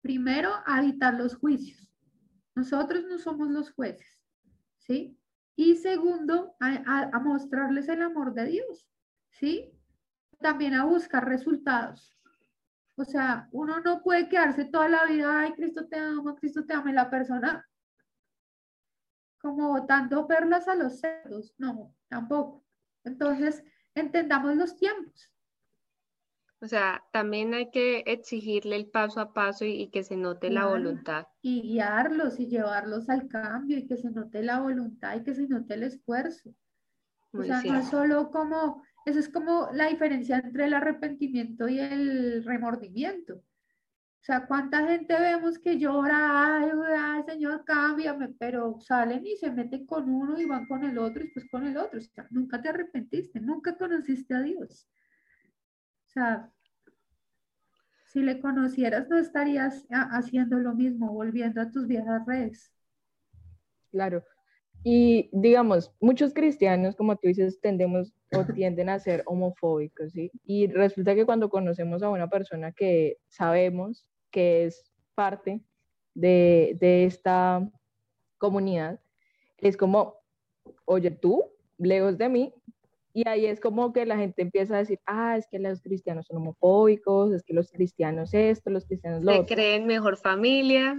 primero, 0.00 0.50
a 0.66 0.82
evitar 0.82 1.14
los 1.14 1.36
juicios. 1.36 1.88
Nosotros 2.54 3.04
no 3.08 3.18
somos 3.18 3.48
los 3.50 3.72
jueces, 3.72 4.20
¿sí? 4.78 5.16
Y 5.56 5.76
segundo, 5.76 6.54
a, 6.60 7.10
a 7.12 7.18
mostrarles 7.20 7.88
el 7.88 8.02
amor 8.02 8.34
de 8.34 8.46
Dios, 8.46 8.88
¿sí? 9.30 9.72
También 10.40 10.74
a 10.74 10.84
buscar 10.84 11.28
resultados. 11.28 12.19
O 13.00 13.04
sea, 13.06 13.48
uno 13.52 13.80
no 13.80 14.02
puede 14.02 14.28
quedarse 14.28 14.66
toda 14.66 14.86
la 14.90 15.06
vida, 15.06 15.40
ay, 15.40 15.54
Cristo 15.54 15.88
te 15.88 15.96
ama, 15.96 16.36
Cristo 16.36 16.66
te 16.66 16.74
ama, 16.74 16.90
y 16.90 16.92
la 16.92 17.08
persona 17.08 17.66
como 19.40 19.70
botando 19.70 20.26
perlas 20.26 20.68
a 20.68 20.74
los 20.74 21.00
cerdos. 21.00 21.54
No, 21.56 21.94
tampoco. 22.08 22.62
Entonces, 23.04 23.64
entendamos 23.94 24.54
los 24.54 24.76
tiempos. 24.76 25.32
O 26.60 26.66
sea, 26.66 27.02
también 27.10 27.54
hay 27.54 27.70
que 27.70 28.00
exigirle 28.00 28.76
el 28.76 28.90
paso 28.90 29.20
a 29.20 29.32
paso 29.32 29.64
y, 29.64 29.88
que 29.88 30.04
se 30.04 30.18
note 30.18 30.50
la 30.50 30.66
voluntad. 30.66 31.26
Y 31.40 31.62
guiarlos 31.62 32.38
y 32.38 32.48
llevarlos 32.48 33.08
al 33.08 33.28
cambio 33.28 33.78
y 33.78 33.86
que 33.86 33.96
se 33.96 34.10
note 34.10 34.42
la 34.42 34.60
voluntad 34.60 35.16
y 35.16 35.24
que 35.24 35.34
se 35.34 35.48
note 35.48 35.72
el 35.72 35.84
esfuerzo. 35.84 36.54
o 37.32 37.42
sea, 37.44 37.62
no 37.62 37.78
es 37.78 37.88
solo 37.88 38.30
como 38.30 38.82
eso 39.04 39.18
es 39.18 39.28
como 39.28 39.68
la 39.72 39.88
diferencia 39.88 40.38
entre 40.38 40.66
el 40.66 40.74
arrepentimiento 40.74 41.68
y 41.68 41.80
el 41.80 42.44
remordimiento. 42.44 43.34
O 43.34 44.22
sea, 44.22 44.46
¿cuánta 44.46 44.86
gente 44.86 45.18
vemos 45.18 45.58
que 45.58 45.78
llora, 45.78 46.58
ay, 46.58 47.22
Señor, 47.26 47.64
cámbiame, 47.64 48.28
pero 48.38 48.78
salen 48.80 49.26
y 49.26 49.36
se 49.36 49.50
meten 49.50 49.86
con 49.86 50.10
uno 50.10 50.38
y 50.38 50.44
van 50.44 50.66
con 50.66 50.84
el 50.84 50.98
otro 50.98 51.22
y 51.22 51.24
después 51.24 51.46
con 51.50 51.66
el 51.66 51.78
otro? 51.78 51.98
Nunca 52.30 52.60
te 52.60 52.68
arrepentiste, 52.68 53.40
nunca 53.40 53.78
conociste 53.78 54.34
a 54.34 54.42
Dios. 54.42 54.86
O 56.06 56.10
sea, 56.10 56.52
si 58.08 58.22
le 58.22 58.40
conocieras, 58.40 59.08
no 59.08 59.16
estarías 59.16 59.86
haciendo 59.88 60.58
lo 60.58 60.74
mismo, 60.74 61.12
volviendo 61.12 61.62
a 61.62 61.70
tus 61.70 61.86
viejas 61.86 62.26
redes. 62.26 62.70
Claro, 63.90 64.24
y 64.82 65.28
digamos, 65.32 65.92
muchos 66.00 66.32
cristianos, 66.32 66.96
como 66.96 67.16
tú 67.16 67.28
dices, 67.28 67.60
tendemos 67.60 68.12
o 68.32 68.44
tienden 68.54 68.88
a 68.88 68.98
ser 68.98 69.22
homofóbicos, 69.26 70.12
¿sí? 70.12 70.30
Y 70.44 70.68
resulta 70.68 71.14
que 71.14 71.26
cuando 71.26 71.50
conocemos 71.50 72.02
a 72.02 72.08
una 72.08 72.28
persona 72.28 72.72
que 72.72 73.18
sabemos 73.28 74.06
que 74.30 74.64
es 74.64 74.90
parte 75.14 75.60
de, 76.14 76.76
de 76.80 77.04
esta 77.04 77.68
comunidad, 78.38 79.00
es 79.58 79.76
como, 79.76 80.16
oye, 80.86 81.10
tú, 81.10 81.44
lejos 81.76 82.16
de 82.16 82.28
mí, 82.28 82.54
y 83.12 83.28
ahí 83.28 83.46
es 83.46 83.60
como 83.60 83.92
que 83.92 84.06
la 84.06 84.16
gente 84.16 84.40
empieza 84.42 84.76
a 84.76 84.78
decir, 84.78 85.00
ah, 85.04 85.36
es 85.36 85.46
que 85.48 85.58
los 85.58 85.82
cristianos 85.82 86.26
son 86.26 86.38
homofóbicos, 86.38 87.32
es 87.32 87.42
que 87.42 87.54
los 87.54 87.70
cristianos 87.70 88.32
esto, 88.32 88.70
los 88.70 88.86
cristianos 88.86 89.24
lo 89.24 89.32
Se 89.32 89.46
creen 89.46 89.86
mejor 89.86 90.16
familia. 90.16 90.96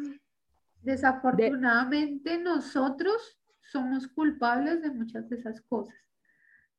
Desafortunadamente 0.82 2.38
nosotros 2.38 3.41
somos 3.72 4.08
culpables 4.08 4.82
de 4.82 4.92
muchas 4.92 5.30
de 5.30 5.38
esas 5.38 5.62
cosas, 5.62 5.96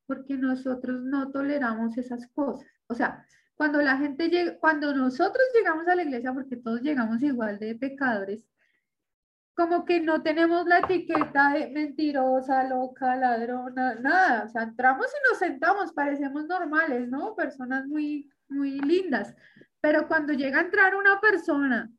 porque 0.07 0.37
nosotros 0.37 1.00
no 1.02 1.31
toleramos 1.31 1.96
esas 1.96 2.26
cosas. 2.28 2.68
O 2.87 2.94
sea, 2.94 3.26
cuando 3.55 3.81
la 3.81 3.96
gente 3.96 4.28
llega, 4.28 4.59
cuando 4.59 4.94
nosotros 4.94 5.44
llegamos 5.55 5.87
a 5.88 5.94
la 5.94 6.02
iglesia, 6.02 6.33
porque 6.33 6.57
todos 6.57 6.83
llegamos 6.83 7.22
igual 7.22 7.59
de 7.59 7.74
pecadores, 7.76 8.46
como 9.55 9.85
que 9.85 10.00
no 10.00 10.22
tenemos 10.22 10.66
la 10.66 10.78
etiqueta 10.78 11.52
de 11.52 11.68
mentirosa, 11.70 12.64
loca, 12.64 13.16
ladrona, 13.16 13.94
nada. 13.96 14.44
O 14.44 14.48
sea, 14.48 14.62
entramos 14.62 15.07
y 15.07 15.31
nos 15.31 15.38
sentamos, 15.38 15.92
parecemos 15.92 16.46
normales, 16.46 17.09
¿no? 17.09 17.37
Personas 17.37 17.87
muy, 17.87 18.31
muy 18.48 18.81
lindas. 18.81 19.35
Pero 19.81 20.09
cuando 20.09 20.33
llega 20.33 20.59
a 20.59 20.62
entrar 20.62 20.94
una 20.96 21.20
persona 21.20 21.90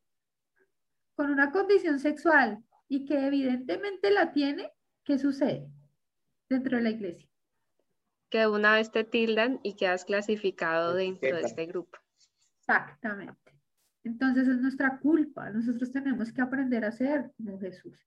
con 1.16 1.30
una 1.30 1.52
condición 1.52 2.00
sexual 2.00 2.64
y 2.90 3.06
que 3.06 3.28
evidentemente 3.28 4.10
la 4.10 4.32
tiene, 4.34 4.73
¿qué 5.04 5.18
sucede 5.18 5.70
dentro 6.50 6.78
de 6.78 6.84
la 6.84 6.90
iglesia? 6.90 7.28
Que 8.30 8.48
una 8.48 8.74
vez 8.74 8.92
te 8.92 9.04
tildan 9.04 9.60
y 9.64 9.76
quedas 9.76 10.06
clasificado 10.06 10.94
dentro 10.96 11.36
de 11.36 11.42
este 11.42 11.66
grupo. 11.66 11.98
Exactamente. 12.60 13.60
Entonces 14.04 14.48
es 14.48 14.58
nuestra 14.58 15.00
culpa. 15.00 15.50
Nosotros 15.50 15.92
tenemos 15.92 16.32
que 16.32 16.42
aprender 16.42 16.84
a 16.86 16.92
ser 16.92 17.32
como 17.38 17.60
Jesús. 17.60 18.06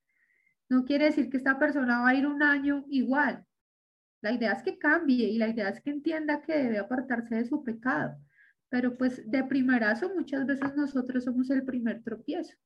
No 0.69 0.85
quiere 0.85 1.07
decir 1.07 1.31
que 1.31 1.37
esta 1.37 1.59
persona 1.59 2.01
va 2.01 2.09
a 2.09 2.15
ir 2.15 2.27
un 2.27 2.43
año 2.43 2.85
igual. 2.89 3.45
La 4.21 4.33
idea 4.33 4.53
es 4.53 4.63
que 4.63 4.79
cambie 4.79 5.29
y 5.29 5.39
la 5.39 5.49
idea 5.49 5.69
es 5.69 5.81
que 5.81 5.91
entienda 5.91 6.43
que 6.43 6.57
debe 6.57 6.79
apartarse 6.79 7.37
de 7.37 7.45
su 7.45 7.63
pecado. 7.63 8.17
Pero 8.69 8.97
pues 8.97 9.31
de 9.31 9.45
primerazo 9.45 10.13
muchas 10.15 10.45
veces 10.45 10.75
nosotros 10.75 11.25
somos 11.25 11.49
el 11.51 11.65
primer 11.65 12.03
tropiezo. 12.03 12.57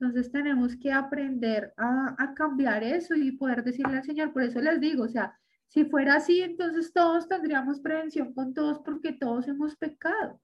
Entonces 0.00 0.30
tenemos 0.30 0.76
que 0.76 0.92
aprender 0.92 1.74
a, 1.76 2.32
cambiar 2.36 2.84
eso 2.84 3.16
y 3.16 3.32
poder 3.32 3.64
decirle 3.64 3.96
al 3.96 4.04
Señor, 4.04 4.32
por 4.32 4.42
eso 4.42 4.60
les 4.60 4.80
digo, 4.80 5.04
o 5.04 5.08
sea, 5.08 5.36
si 5.66 5.84
fuera 5.84 6.16
así, 6.16 6.40
entonces 6.40 6.92
todos 6.92 7.28
tendríamos 7.28 7.80
prevención 7.80 8.32
con 8.32 8.54
todos 8.54 8.78
porque 8.80 9.12
todos 9.12 9.48
hemos 9.48 9.76
pecado. 9.76 10.40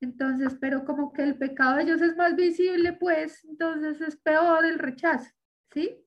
Entonces, 0.00 0.56
pero 0.60 0.84
como 0.84 1.12
que 1.12 1.22
el 1.22 1.36
pecado 1.36 1.76
de 1.76 1.82
ellos 1.82 2.00
es 2.00 2.16
más 2.16 2.36
visible, 2.36 2.94
pues 2.94 3.44
entonces 3.44 4.00
es 4.00 4.16
peor 4.16 4.64
el 4.64 4.78
rechazo, 4.78 5.30
¿sí? 5.72 6.02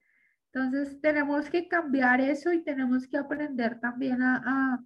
Entonces 0.51 0.99
tenemos 0.99 1.47
que 1.49 1.68
cambiar 1.68 2.22
eso 2.22 2.51
y 2.51 2.64
tenemos 2.64 3.07
que 3.07 3.18
aprender 3.18 3.80
también 3.80 4.22
a, 4.24 4.84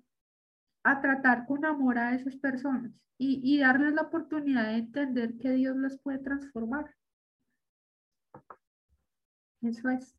a, 0.84 1.01
tratar 1.01 1.45
con 1.45 1.63
amor 1.63 1.97
a 1.97 2.15
esas 2.15 2.36
personas 2.36 2.91
y, 3.17 3.39
y 3.43 3.59
darles 3.59 3.93
la 3.93 4.03
oportunidad 4.03 4.65
de 4.67 4.78
entender 4.78 5.38
que 5.38 5.51
Dios 5.51 5.78
los 5.78 5.97
puede 5.99 6.19
transformar. 6.19 6.93
Eso 9.64 9.89
es. 9.89 10.16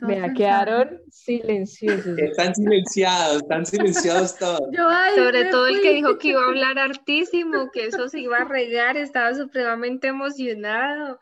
Me 0.00 0.34
quedaron 0.34 1.00
silenciosos. 1.10 2.18
Están 2.18 2.54
silenciados, 2.54 3.36
están 3.36 3.64
silenciados 3.64 4.36
todos. 4.36 4.60
Sobre 5.16 5.46
todo 5.46 5.66
el 5.68 5.80
que 5.80 5.94
dijo 5.94 6.18
que 6.18 6.28
iba 6.28 6.42
a 6.42 6.48
hablar 6.48 6.78
hartísimo, 6.78 7.70
que 7.70 7.86
eso 7.86 8.08
se 8.08 8.20
iba 8.20 8.38
a 8.38 8.44
regar, 8.48 8.96
estaba 8.96 9.34
supremamente 9.34 10.08
emocionado. 10.08 11.18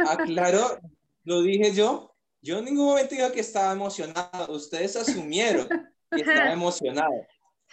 Ah, 0.00 0.18
claro, 0.24 0.80
lo 1.24 1.42
dije 1.42 1.72
yo. 1.72 2.12
Yo 2.42 2.58
en 2.58 2.64
ningún 2.64 2.86
momento 2.86 3.14
digo 3.14 3.30
que 3.32 3.40
estaba 3.40 3.72
emocionado, 3.72 4.50
ustedes 4.52 4.96
asumieron 4.96 5.68
que 6.10 6.22
estaba 6.22 6.52
emocionado. 6.52 7.26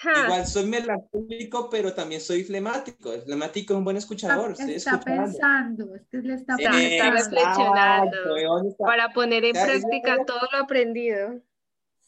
Igual 0.03 0.45
soy 0.45 0.65
melancólico, 0.65 1.69
pero 1.69 1.93
también 1.93 2.21
soy 2.21 2.43
flemático. 2.43 3.13
El 3.13 3.23
flemático 3.23 3.73
es 3.73 3.77
un 3.77 3.83
buen 3.83 3.97
escuchador. 3.97 4.53
Está, 4.57 4.99
pensando, 4.99 5.85
usted 5.93 6.23
le 6.23 6.35
está, 6.35 6.55
está 6.55 7.11
reflexionando 7.11 8.75
para 8.77 9.09
poner 9.09 9.45
en 9.45 9.53
práctica 9.53 10.23
todo 10.25 10.47
lo 10.51 10.57
aprendido. 10.59 11.41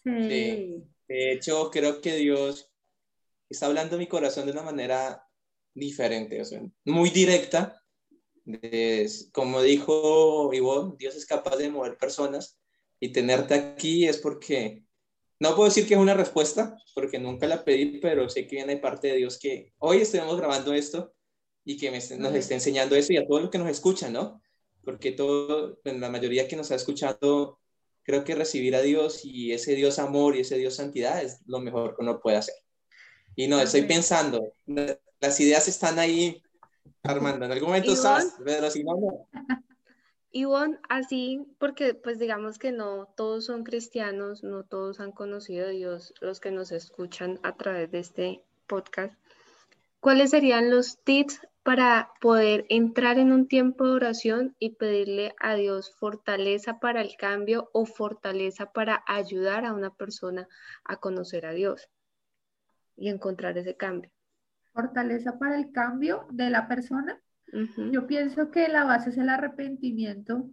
Sí. 0.03 0.83
De 1.07 1.31
hecho, 1.31 1.71
creo 1.71 1.99
que 2.01 2.15
Dios 2.15 2.71
está 3.49 3.65
hablando 3.65 3.95
a 3.95 3.99
mi 3.99 4.07
corazón 4.07 4.45
de 4.45 4.51
una 4.51 4.61
manera 4.61 5.27
diferente, 5.73 6.39
o 6.41 6.45
sea, 6.45 6.61
muy 6.85 7.09
directa. 7.09 7.81
como 9.31 9.63
dijo 9.63 10.53
Ivonne, 10.53 10.95
Dios 10.99 11.15
es 11.15 11.25
capaz 11.25 11.57
de 11.57 11.69
mover 11.69 11.97
personas 11.97 12.59
y 12.99 13.11
tenerte 13.11 13.55
aquí 13.55 14.07
es 14.07 14.19
porque 14.19 14.83
no 15.39 15.55
puedo 15.55 15.69
decir 15.69 15.87
que 15.87 15.93
es 15.93 15.99
una 15.99 16.13
respuesta, 16.13 16.77
porque 16.93 17.17
nunca 17.17 17.47
la 17.47 17.63
pedí, 17.63 17.99
pero 17.99 18.29
sé 18.29 18.45
que 18.45 18.57
viene 18.57 18.75
de 18.75 18.81
parte 18.81 19.07
de 19.07 19.15
Dios 19.15 19.39
que 19.39 19.73
hoy 19.79 19.97
estemos 19.97 20.37
grabando 20.37 20.73
esto 20.73 21.13
y 21.63 21.77
que 21.77 21.91
nos 21.91 22.35
esté 22.35 22.55
enseñando 22.55 22.95
eso 22.95 23.13
y 23.13 23.17
a 23.17 23.25
todos 23.25 23.41
los 23.43 23.49
que 23.49 23.57
nos 23.57 23.69
escuchan, 23.69 24.13
¿no? 24.13 24.41
Porque 24.83 25.11
todo, 25.11 25.79
en 25.85 26.01
la 26.01 26.09
mayoría 26.09 26.47
que 26.47 26.55
nos 26.55 26.71
ha 26.71 26.75
escuchado, 26.75 27.59
creo 28.03 28.23
que 28.23 28.35
recibir 28.35 28.75
a 28.75 28.81
Dios 28.81 29.23
y 29.23 29.53
ese 29.53 29.75
Dios 29.75 29.99
amor 29.99 30.35
y 30.35 30.41
ese 30.41 30.57
Dios 30.57 30.75
santidad 30.75 31.23
es 31.23 31.41
lo 31.45 31.59
mejor 31.59 31.95
que 31.95 32.01
uno 32.01 32.19
puede 32.19 32.37
hacer. 32.37 32.55
Y 33.35 33.47
no, 33.47 33.61
estoy 33.61 33.83
pensando, 33.83 34.51
las 34.65 35.39
ideas 35.39 35.67
están 35.69 35.99
ahí, 35.99 36.41
Armando, 37.03 37.45
en 37.45 37.51
algún 37.51 37.69
momento 37.69 37.93
estás, 37.93 38.35
pero 38.43 38.69
si 38.69 38.83
no, 38.83 38.95
no. 38.95 39.27
Ivonne, 40.31 40.79
así, 40.89 41.47
porque 41.57 41.95
pues 41.95 42.19
digamos 42.19 42.59
que 42.59 42.71
no 42.71 43.07
todos 43.15 43.45
son 43.45 43.63
cristianos, 43.63 44.43
no 44.43 44.63
todos 44.63 44.99
han 44.99 45.11
conocido 45.11 45.67
a 45.67 45.69
Dios, 45.69 46.13
los 46.21 46.39
que 46.39 46.51
nos 46.51 46.71
escuchan 46.71 47.39
a 47.41 47.55
través 47.55 47.89
de 47.91 47.99
este 47.99 48.43
podcast, 48.67 49.19
¿cuáles 49.99 50.29
serían 50.29 50.69
los 50.69 51.03
tips 51.03 51.41
para 51.63 52.11
poder 52.21 52.65
entrar 52.69 53.17
en 53.17 53.31
un 53.31 53.47
tiempo 53.47 53.85
de 53.85 53.93
oración 53.93 54.55
y 54.59 54.75
pedirle 54.75 55.35
a 55.39 55.55
Dios 55.55 55.93
fortaleza 55.95 56.79
para 56.79 57.01
el 57.01 57.15
cambio 57.17 57.69
o 57.73 57.85
fortaleza 57.85 58.71
para 58.71 59.03
ayudar 59.07 59.65
a 59.65 59.73
una 59.73 59.93
persona 59.93 60.47
a 60.83 60.97
conocer 60.97 61.45
a 61.45 61.51
Dios 61.53 61.89
y 62.95 63.09
encontrar 63.09 63.57
ese 63.57 63.75
cambio? 63.75 64.11
Fortaleza 64.73 65.39
para 65.39 65.57
el 65.57 65.71
cambio 65.71 66.27
de 66.31 66.49
la 66.49 66.67
persona. 66.67 67.19
Yo 67.91 68.07
pienso 68.07 68.51
que 68.51 68.67
la 68.67 68.83
base 68.83 69.09
es 69.09 69.17
el 69.17 69.29
arrepentimiento. 69.29 70.49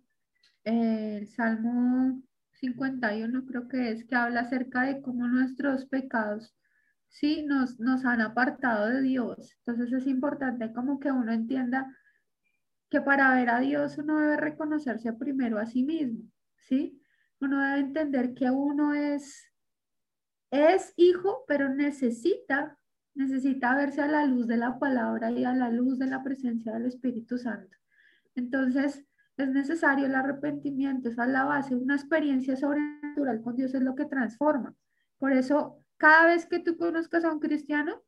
el 0.65 1.29
Salmo 1.29 2.23
51 2.53 3.47
creo 3.47 3.69
que 3.69 3.91
es 3.91 4.05
que 4.05 4.15
habla 4.15 4.41
acerca 4.41 4.83
de 4.83 5.03
cómo 5.03 5.29
nuestros 5.29 5.87
pecados 5.87 6.57
sí 7.09 7.45
nos, 7.45 7.79
nos 7.79 8.05
han 8.05 8.21
apartado 8.21 8.89
de 8.89 9.03
Dios. 9.03 9.55
Entonces 9.59 9.93
es 9.93 10.07
importante 10.07 10.73
como 10.73 10.99
que 10.99 11.13
uno 11.13 11.33
entienda 11.33 11.87
que 12.91 13.01
para 13.01 13.35
ver 13.35 13.51
a 13.51 13.61
Dios 13.61 13.99
uno 13.99 14.19
debe 14.19 14.37
reconocerse 14.37 15.13
primero 15.13 15.59
a 15.59 15.67
sí 15.67 15.83
mismo, 15.83 16.23
¿sí? 16.57 17.01
Uno 17.41 17.61
debe 17.61 17.81
entender 17.81 18.35
que 18.35 18.51
uno 18.51 18.95
es, 18.95 19.53
es 20.51 20.93
hijo, 20.97 21.45
pero 21.47 21.69
necesita 21.69 22.76
necesita 23.17 23.75
verse 23.75 24.03
a 24.03 24.09
la 24.09 24.25
luz 24.25 24.47
de 24.47 24.57
la 24.59 24.79
palabra 24.79 25.31
y 25.31 25.45
a 25.45 25.55
la 25.55 25.71
luz 25.71 25.99
de 25.99 26.07
la 26.07 26.23
presencia 26.23 26.75
del 26.75 26.87
Espíritu 26.87 27.39
Santo. 27.39 27.77
Entonces, 28.35 29.05
es 29.37 29.49
necesario 29.49 30.07
el 30.07 30.15
arrepentimiento, 30.15 31.09
esa 31.09 31.25
es 31.25 31.31
la 31.31 31.45
base, 31.45 31.75
una 31.75 31.95
experiencia 31.95 32.57
sobrenatural 32.57 33.43
con 33.43 33.57
Dios 33.57 33.75
es 33.75 33.83
lo 33.83 33.95
que 33.95 34.07
transforma. 34.07 34.75
Por 35.19 35.33
eso, 35.33 35.83
cada 35.97 36.27
vez 36.27 36.47
que 36.47 36.61
tú 36.61 36.77
conozcas 36.77 37.25
a 37.25 37.33
un 37.33 37.41
cristiano, 37.41 38.03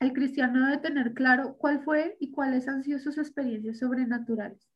el 0.00 0.12
cristiano 0.12 0.66
debe 0.66 0.78
tener 0.78 1.12
claro 1.12 1.56
cuál 1.58 1.82
fue 1.82 2.16
y 2.20 2.30
cuáles 2.30 2.68
han 2.68 2.82
sido 2.82 2.98
sus 2.98 3.18
experiencias 3.18 3.78
sobrenaturales. 3.78 4.70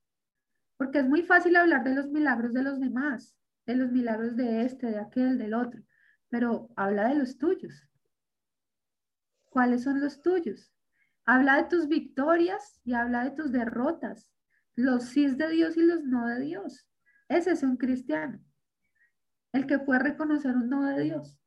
Porque 0.77 0.99
es 0.99 1.09
muy 1.09 1.23
fácil 1.23 1.57
hablar 1.57 1.85
de 1.85 1.95
los 1.95 2.09
milagros 2.09 2.53
de 2.53 2.63
los 2.63 2.81
demás, 2.81 3.37
de 3.67 3.77
los 3.77 3.93
milagros 3.93 4.37
de 4.37 4.65
este, 4.65 4.89
de 4.89 4.99
aquel, 4.99 5.39
del 5.39 5.55
otro, 5.55 5.81
pero 6.29 6.71
habla 6.77 7.09
de 7.09 7.15
los 7.15 7.39
tuyos. 7.39 7.87
¿Cuáles 9.53 9.83
son 9.83 10.01
los 10.01 10.23
tuyos? 10.23 10.73
Habla 11.27 11.59
de 11.59 11.69
tus 11.69 11.87
victorias 11.87 12.81
y 12.85 12.95
habla 12.95 13.23
de 13.25 13.33
tus 13.33 13.53
derrotas, 13.53 14.33
los 14.75 15.05
sí 15.05 15.27
de 15.27 15.51
Dios 15.51 15.77
y 15.77 15.83
los 15.83 16.03
no 16.05 16.27
de 16.27 16.41
Dios. 16.41 16.89
Ese 17.29 17.51
es 17.51 17.63
un 17.63 17.77
cristiano, 17.77 18.43
el 19.53 19.67
que 19.67 19.79
puede 19.79 20.01
reconocer 20.01 20.57
un 20.57 20.71
no 20.71 20.87
de 20.87 21.03
Dios. 21.03 21.39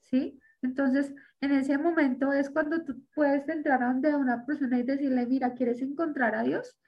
¿Sí? 0.00 0.40
Entonces, 0.62 1.14
en 1.42 1.52
ese 1.52 1.76
momento 1.76 2.32
es 2.32 2.48
cuando 2.48 2.82
tú 2.82 3.04
puedes 3.14 3.46
entrar 3.50 3.82
a 3.82 3.88
donde 3.88 4.16
una 4.16 4.46
persona 4.46 4.78
y 4.78 4.84
decirle, 4.84 5.26
mira, 5.26 5.52
¿quieres 5.52 5.82
encontrar 5.82 6.34
a 6.34 6.44
Dios? 6.44 6.78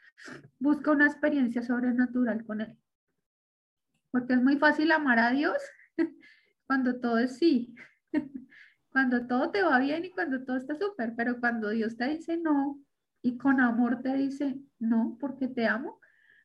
Busca 0.59 0.91
una 0.91 1.07
experiencia 1.07 1.63
sobrenatural 1.63 2.47
con 2.47 2.63
Él. 2.63 2.79
Porque 4.11 4.33
es 4.33 4.43
muy 4.43 4.57
fácil 4.57 4.91
amar 4.91 5.19
a 5.19 5.33
Dios 5.33 5.59
cuando 6.67 6.99
todo 6.99 7.19
es 7.19 7.37
sí. 7.37 7.75
cuando 8.95 9.27
todo 9.27 9.51
te 9.51 9.61
va 9.61 9.81
bien 9.81 10.05
y 10.05 10.11
cuando 10.13 10.45
todo 10.45 10.57
está 10.57 10.77
súper, 10.77 11.15
pero 11.17 11.41
cuando 11.41 11.71
Dios 11.71 11.97
te 11.97 12.09
dice 12.11 12.37
no 12.37 12.79
y 13.23 13.37
con 13.37 13.61
amor 13.61 14.03
te 14.03 14.15
dice 14.15 14.61
no 14.79 15.19
porque 15.21 15.49
te 15.49 15.67
amo, 15.67 15.99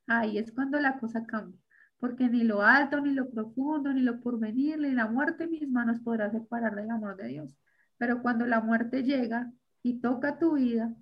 ahí 0.07 0.39
es 0.39 0.51
cuando 0.51 0.79
la 0.79 0.97
cosa 0.99 1.27
cambia. 1.27 1.59
Porque 1.99 2.27
ni 2.27 2.43
lo 2.43 2.63
alto, 2.63 3.01
ni 3.01 3.11
lo 3.13 3.29
profundo, 3.29 3.93
ni 3.93 4.01
lo 4.01 4.19
porvenir, 4.19 4.79
ni 4.79 4.91
la 4.93 5.05
muerte 5.07 5.45
misma 5.45 5.85
nos 5.85 5.99
podrá 5.99 6.31
separar 6.31 6.73
del 6.75 6.89
amor 6.89 7.17
de 7.17 7.27
Dios. 7.27 7.55
Pero 7.97 8.23
cuando 8.23 8.47
la 8.47 8.61
muerte 8.61 9.03
llega 9.03 9.51
y 9.83 9.99
toca 10.01 10.39
tu 10.39 10.55
vida, 10.55 10.95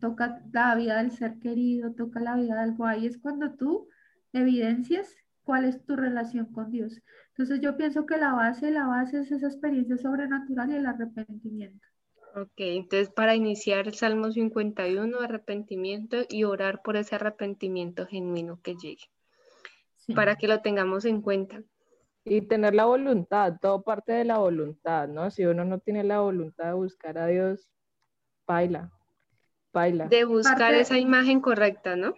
toca 0.00 0.42
la 0.52 0.74
vida 0.74 0.98
del 0.98 1.12
ser 1.12 1.38
querido, 1.38 1.94
toca 1.94 2.20
la 2.20 2.36
vida 2.36 2.60
del 2.60 2.72
algo, 2.72 2.84
ahí 2.84 3.06
es 3.06 3.16
cuando 3.16 3.54
tú 3.54 3.88
evidencias 4.34 5.08
cuál 5.44 5.64
es 5.64 5.84
tu 5.84 5.96
relación 5.96 6.46
con 6.46 6.70
Dios. 6.70 7.00
Entonces 7.30 7.60
yo 7.60 7.76
pienso 7.76 8.06
que 8.06 8.16
la 8.16 8.32
base, 8.32 8.70
la 8.70 8.86
base 8.86 9.20
es 9.20 9.32
esa 9.32 9.46
experiencia 9.46 9.96
sobrenatural 9.98 10.70
y 10.70 10.74
el 10.76 10.86
arrepentimiento. 10.86 11.86
Ok, 12.34 12.52
entonces 12.56 13.10
para 13.10 13.34
iniciar 13.34 13.86
el 13.86 13.94
Salmo 13.94 14.30
51, 14.30 15.20
arrepentimiento 15.20 16.18
y 16.28 16.44
orar 16.44 16.80
por 16.82 16.96
ese 16.96 17.16
arrepentimiento 17.16 18.06
genuino 18.06 18.58
que 18.62 18.74
llegue, 18.74 19.04
para 20.14 20.36
que 20.36 20.48
lo 20.48 20.62
tengamos 20.62 21.04
en 21.04 21.20
cuenta. 21.20 21.62
Y 22.24 22.42
tener 22.42 22.74
la 22.74 22.84
voluntad, 22.84 23.58
todo 23.60 23.82
parte 23.82 24.12
de 24.12 24.24
la 24.24 24.38
voluntad, 24.38 25.08
¿no? 25.08 25.30
Si 25.30 25.44
uno 25.44 25.64
no 25.64 25.80
tiene 25.80 26.04
la 26.04 26.20
voluntad 26.20 26.66
de 26.66 26.72
buscar 26.72 27.18
a 27.18 27.26
Dios, 27.26 27.68
baila, 28.46 28.92
baila. 29.72 30.06
De 30.06 30.24
buscar 30.24 30.72
esa 30.74 30.98
imagen 30.98 31.40
correcta, 31.40 31.96
¿no? 31.96 32.14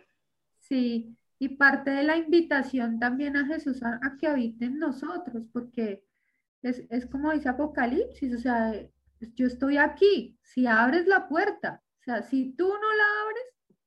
Sí, 0.61 1.17
y 1.39 1.57
parte 1.57 1.91
de 1.91 2.05
la 2.05 2.17
invitación 2.17 2.99
también 2.99 3.37
a 3.37 3.47
Jesús 3.47 3.83
a, 3.83 4.01
que 4.19 4.29
habite 4.29 4.67
en 4.67 4.79
nosotros, 4.79 5.45
porque 5.53 6.05
es, 6.63 6.83
es, 6.91 7.07
como 7.07 7.33
dice 7.33 7.49
Apocalipsis, 7.49 8.35
o 8.35 8.39
sea, 8.39 8.73
yo 9.35 9.47
estoy 9.47 9.77
aquí, 9.77 10.39
si 10.43 10.67
abres 10.67 11.07
la 11.07 11.29
puerta, 11.29 11.83
o 12.01 12.03
sea, 12.03 12.23
si 12.23 12.53
tú 12.53 12.69
no 12.69 12.93
la 12.97 13.05
abres, 13.25 13.79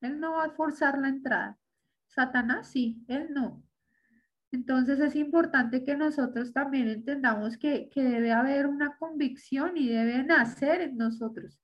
Él 0.00 0.20
no 0.20 0.32
va 0.32 0.44
a 0.44 0.50
forzar 0.50 0.98
la 0.98 1.08
entrada. 1.08 1.58
Satanás 2.06 2.68
sí, 2.68 3.04
Él 3.08 3.28
no. 3.32 3.62
Entonces 4.52 5.00
es 5.00 5.16
importante 5.16 5.84
que 5.84 5.96
nosotros 5.96 6.52
también 6.52 6.88
entendamos 6.88 7.58
que, 7.58 7.90
que 7.90 8.02
debe 8.02 8.32
haber 8.32 8.66
una 8.66 8.96
convicción 8.96 9.76
y 9.76 9.88
debe 9.88 10.22
nacer 10.22 10.80
en 10.80 10.96
nosotros 10.96 11.58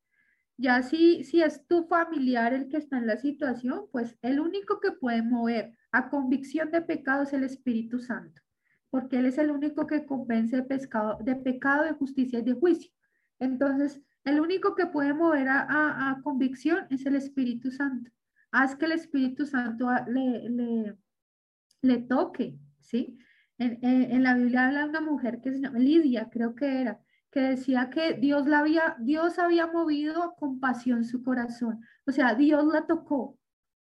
ya 0.62 0.82
si, 0.82 1.24
si 1.24 1.42
es 1.42 1.66
tu 1.66 1.84
familiar 1.88 2.54
el 2.54 2.68
que 2.68 2.76
está 2.76 2.96
en 2.96 3.08
la 3.08 3.16
situación, 3.16 3.86
pues 3.90 4.16
el 4.22 4.38
único 4.38 4.78
que 4.78 4.92
puede 4.92 5.20
mover 5.20 5.76
a 5.90 6.08
convicción 6.08 6.70
de 6.70 6.80
pecado 6.82 7.24
es 7.24 7.32
el 7.32 7.42
Espíritu 7.42 7.98
Santo, 7.98 8.40
porque 8.88 9.18
Él 9.18 9.26
es 9.26 9.38
el 9.38 9.50
único 9.50 9.88
que 9.88 10.06
convence 10.06 10.54
de, 10.56 10.62
pescado, 10.62 11.18
de 11.20 11.34
pecado, 11.34 11.82
de 11.82 11.94
justicia 11.94 12.38
y 12.38 12.42
de 12.42 12.52
juicio. 12.54 12.92
Entonces, 13.40 14.00
el 14.24 14.40
único 14.40 14.76
que 14.76 14.86
puede 14.86 15.12
mover 15.12 15.48
a, 15.48 16.10
a, 16.10 16.22
convicción 16.22 16.86
es 16.90 17.04
el 17.06 17.16
Espíritu 17.16 17.72
Santo. 17.72 18.12
Haz 18.52 18.76
que 18.76 18.84
el 18.84 18.92
Espíritu 18.92 19.46
Santo 19.46 19.88
le, 20.06 20.96
le, 21.82 21.98
toque, 22.02 22.56
¿sí? 22.78 23.18
En, 23.58 23.78
en, 23.82 24.22
la 24.22 24.34
Biblia 24.34 24.66
habla 24.66 24.86
una 24.86 25.00
mujer 25.00 25.40
que 25.40 25.50
se 25.50 25.60
llama 25.60 25.80
Lidia, 25.80 26.30
creo 26.30 26.54
que 26.54 26.82
era, 26.82 27.00
que 27.32 27.40
decía 27.40 27.90
que 27.90 28.14
Dios, 28.14 28.46
la 28.46 28.60
había, 28.60 28.96
Dios 29.00 29.38
había 29.38 29.66
movido 29.66 30.22
a 30.22 30.36
compasión 30.36 31.04
su 31.04 31.22
corazón. 31.24 31.80
O 32.06 32.12
sea, 32.12 32.34
Dios 32.34 32.66
la 32.66 32.86
tocó. 32.86 33.38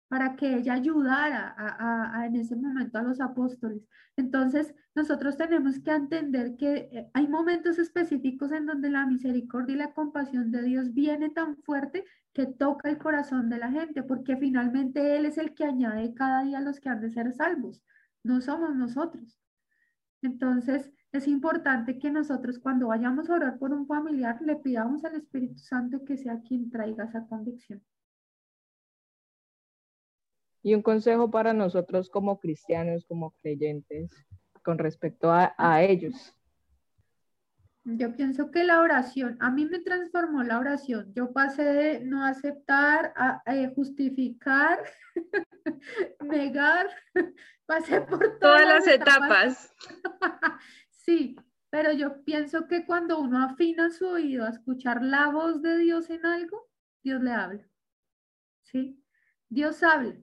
para 0.08 0.36
que 0.36 0.56
ella 0.56 0.74
ayudara 0.74 1.54
a, 1.58 2.26
en 2.26 2.36
ese 2.36 2.56
momento 2.56 2.98
a 2.98 3.02
los 3.02 3.20
apóstoles. 3.20 3.82
Entonces, 4.16 4.74
nosotros 4.94 5.36
tenemos 5.36 5.78
que 5.80 5.92
entender 5.92 6.56
que 6.56 6.90
eh, 6.92 7.10
hay 7.14 7.28
momentos 7.28 7.78
específicos 7.78 8.52
en 8.52 8.66
donde 8.66 8.90
la 8.90 9.06
misericordia 9.06 9.74
y 9.74 9.78
la 9.78 9.92
compasión 9.94 10.50
de 10.50 10.62
Dios 10.62 10.92
viene 10.94 11.30
tan 11.30 11.56
fuerte 11.62 12.04
que 12.32 12.46
toca 12.46 12.90
el 12.90 12.98
corazón 12.98 13.48
de 13.50 13.58
la 13.58 13.70
gente, 13.70 14.02
porque 14.02 14.36
finalmente 14.36 15.16
Él 15.16 15.26
es 15.26 15.38
el 15.38 15.54
que 15.54 15.64
añade 15.64 16.14
cada 16.14 16.42
día 16.44 16.58
a 16.58 16.62
los 16.62 16.80
que 16.80 16.88
han 16.88 17.00
de 17.00 17.10
ser 17.10 17.32
salvos, 17.32 17.82
no 18.24 18.40
somos 18.40 18.74
nosotros. 18.76 19.38
Entonces, 20.22 20.90
es 21.12 21.26
importante 21.26 21.98
que 21.98 22.10
nosotros 22.10 22.58
cuando 22.58 22.88
vayamos 22.88 23.28
a 23.28 23.34
orar 23.34 23.58
por 23.58 23.72
un 23.72 23.86
familiar 23.86 24.40
le 24.42 24.56
pidamos 24.56 25.04
al 25.04 25.16
Espíritu 25.16 25.58
Santo 25.58 26.04
que 26.04 26.16
sea 26.16 26.40
quien 26.40 26.70
traiga 26.70 27.04
esa 27.04 27.26
convicción. 27.26 27.82
Y 30.62 30.74
un 30.74 30.82
consejo 30.82 31.30
para 31.30 31.52
nosotros 31.52 32.10
como 32.10 32.38
cristianos, 32.38 33.04
como 33.06 33.32
creyentes, 33.42 34.10
con 34.62 34.78
respecto 34.78 35.30
a, 35.30 35.54
a 35.56 35.82
ellos. 35.82 36.34
Yo 37.84 38.14
pienso 38.14 38.50
que 38.50 38.62
la 38.62 38.80
oración, 38.80 39.38
a 39.40 39.50
mí 39.50 39.64
me 39.64 39.78
transformó 39.78 40.42
la 40.42 40.58
oración. 40.58 41.12
Yo 41.14 41.32
pasé 41.32 41.64
de 41.64 42.00
no 42.00 42.24
aceptar 42.24 43.14
a, 43.16 43.42
justificar, 43.74 44.78
negar, 46.20 46.88
pasé 47.66 48.02
por 48.02 48.38
todas, 48.38 48.66
las 48.66 48.86
etapas. 48.86 49.74
sí, 51.04 51.36
pero 51.70 51.92
yo 51.92 52.24
pienso 52.24 52.66
que 52.66 52.84
cuando 52.84 53.20
uno 53.20 53.42
afina 53.42 53.90
su 53.90 54.06
oído 54.06 54.44
a 54.44 54.50
escuchar 54.50 55.02
la 55.02 55.28
voz 55.28 55.62
de 55.62 55.78
Dios 55.78 56.10
en 56.10 56.26
algo, 56.26 56.68
Dios 57.02 57.22
le 57.22 57.32
habla. 57.32 57.68
¿Sí? 58.62 59.02
Dios 59.48 59.82
habla. 59.82 60.16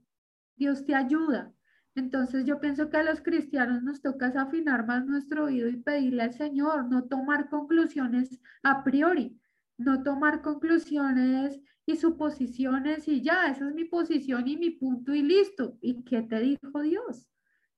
Dios 0.56 0.86
te 0.86 0.96
ayuda. 0.96 1.54
Entonces 1.96 2.46
yo 2.46 2.60
pienso 2.60 2.90
que 2.90 2.98
a 2.98 3.04
los 3.04 3.22
cristianos 3.22 3.82
nos 3.82 4.02
toca 4.02 4.28
afinar 4.28 4.86
más 4.86 5.06
nuestro 5.06 5.46
oído 5.46 5.68
y 5.68 5.78
pedirle 5.78 6.24
al 6.24 6.34
Señor, 6.34 6.86
no 6.86 7.06
tomar 7.06 7.50
conclusiones 7.50 8.40
a 8.62 8.84
priori, 8.84 9.40
no 9.78 10.04
tomar 10.04 10.42
conclusiones 10.42 11.60
y 11.88 11.96
suposiciones 11.96 13.08
y 13.08 13.22
ya, 13.22 13.48
esa 13.48 13.68
es 13.68 13.74
mi 13.74 13.86
posición 13.86 14.48
y 14.48 14.58
mi 14.58 14.72
punto 14.72 15.16
y 15.16 15.24
listo. 15.24 15.78
¿Y 15.82 16.04
qué 16.04 16.22
te 16.22 16.40
dijo 16.40 16.82
Dios? 16.82 17.28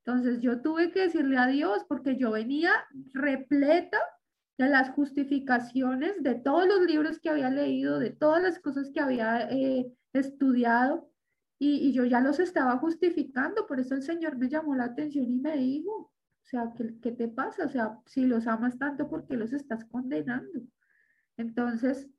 Entonces 0.09 0.41
yo 0.41 0.61
tuve 0.61 0.91
que 0.91 1.01
decirle 1.01 1.37
a 1.37 1.45
Dios 1.45 1.85
porque 1.87 2.17
yo 2.17 2.31
venía 2.31 2.71
repleta 3.13 3.99
de 4.57 4.67
las 4.67 4.89
justificaciones 4.89 6.23
de 6.23 6.33
todos 6.33 6.67
los 6.67 6.81
libros 6.81 7.19
que 7.19 7.29
había 7.29 7.51
leído, 7.51 7.99
de 7.99 8.09
todas 8.09 8.41
las 8.41 8.59
cosas 8.59 8.89
que 8.91 9.01
había 9.01 9.47
eh, 9.51 9.85
estudiado 10.13 11.11
y, 11.59 11.91
yo 11.91 12.05
ya 12.05 12.21
los 12.21 12.39
estaba 12.39 12.77
justificando, 12.77 13.67
por 13.67 13.79
eso 13.79 13.93
el 13.93 14.01
Señor 14.01 14.35
me 14.37 14.49
llamó 14.49 14.75
la 14.75 14.85
atención 14.85 15.25
y 15.25 15.35
me 15.35 15.55
dijo, 15.57 15.91
o 15.91 16.11
sea, 16.43 16.73
¿qué, 16.75 16.95
qué 17.01 17.11
te 17.11 17.27
pasa? 17.27 17.65
O 17.65 17.69
sea, 17.69 17.99
si 18.07 18.25
los 18.25 18.47
amas 18.47 18.79
tanto, 18.79 19.09
¿por 19.09 19.27
qué 19.27 19.35
los 19.35 19.53
estás 19.53 19.85
condenando? 19.85 20.61
Entonces, 21.37 22.09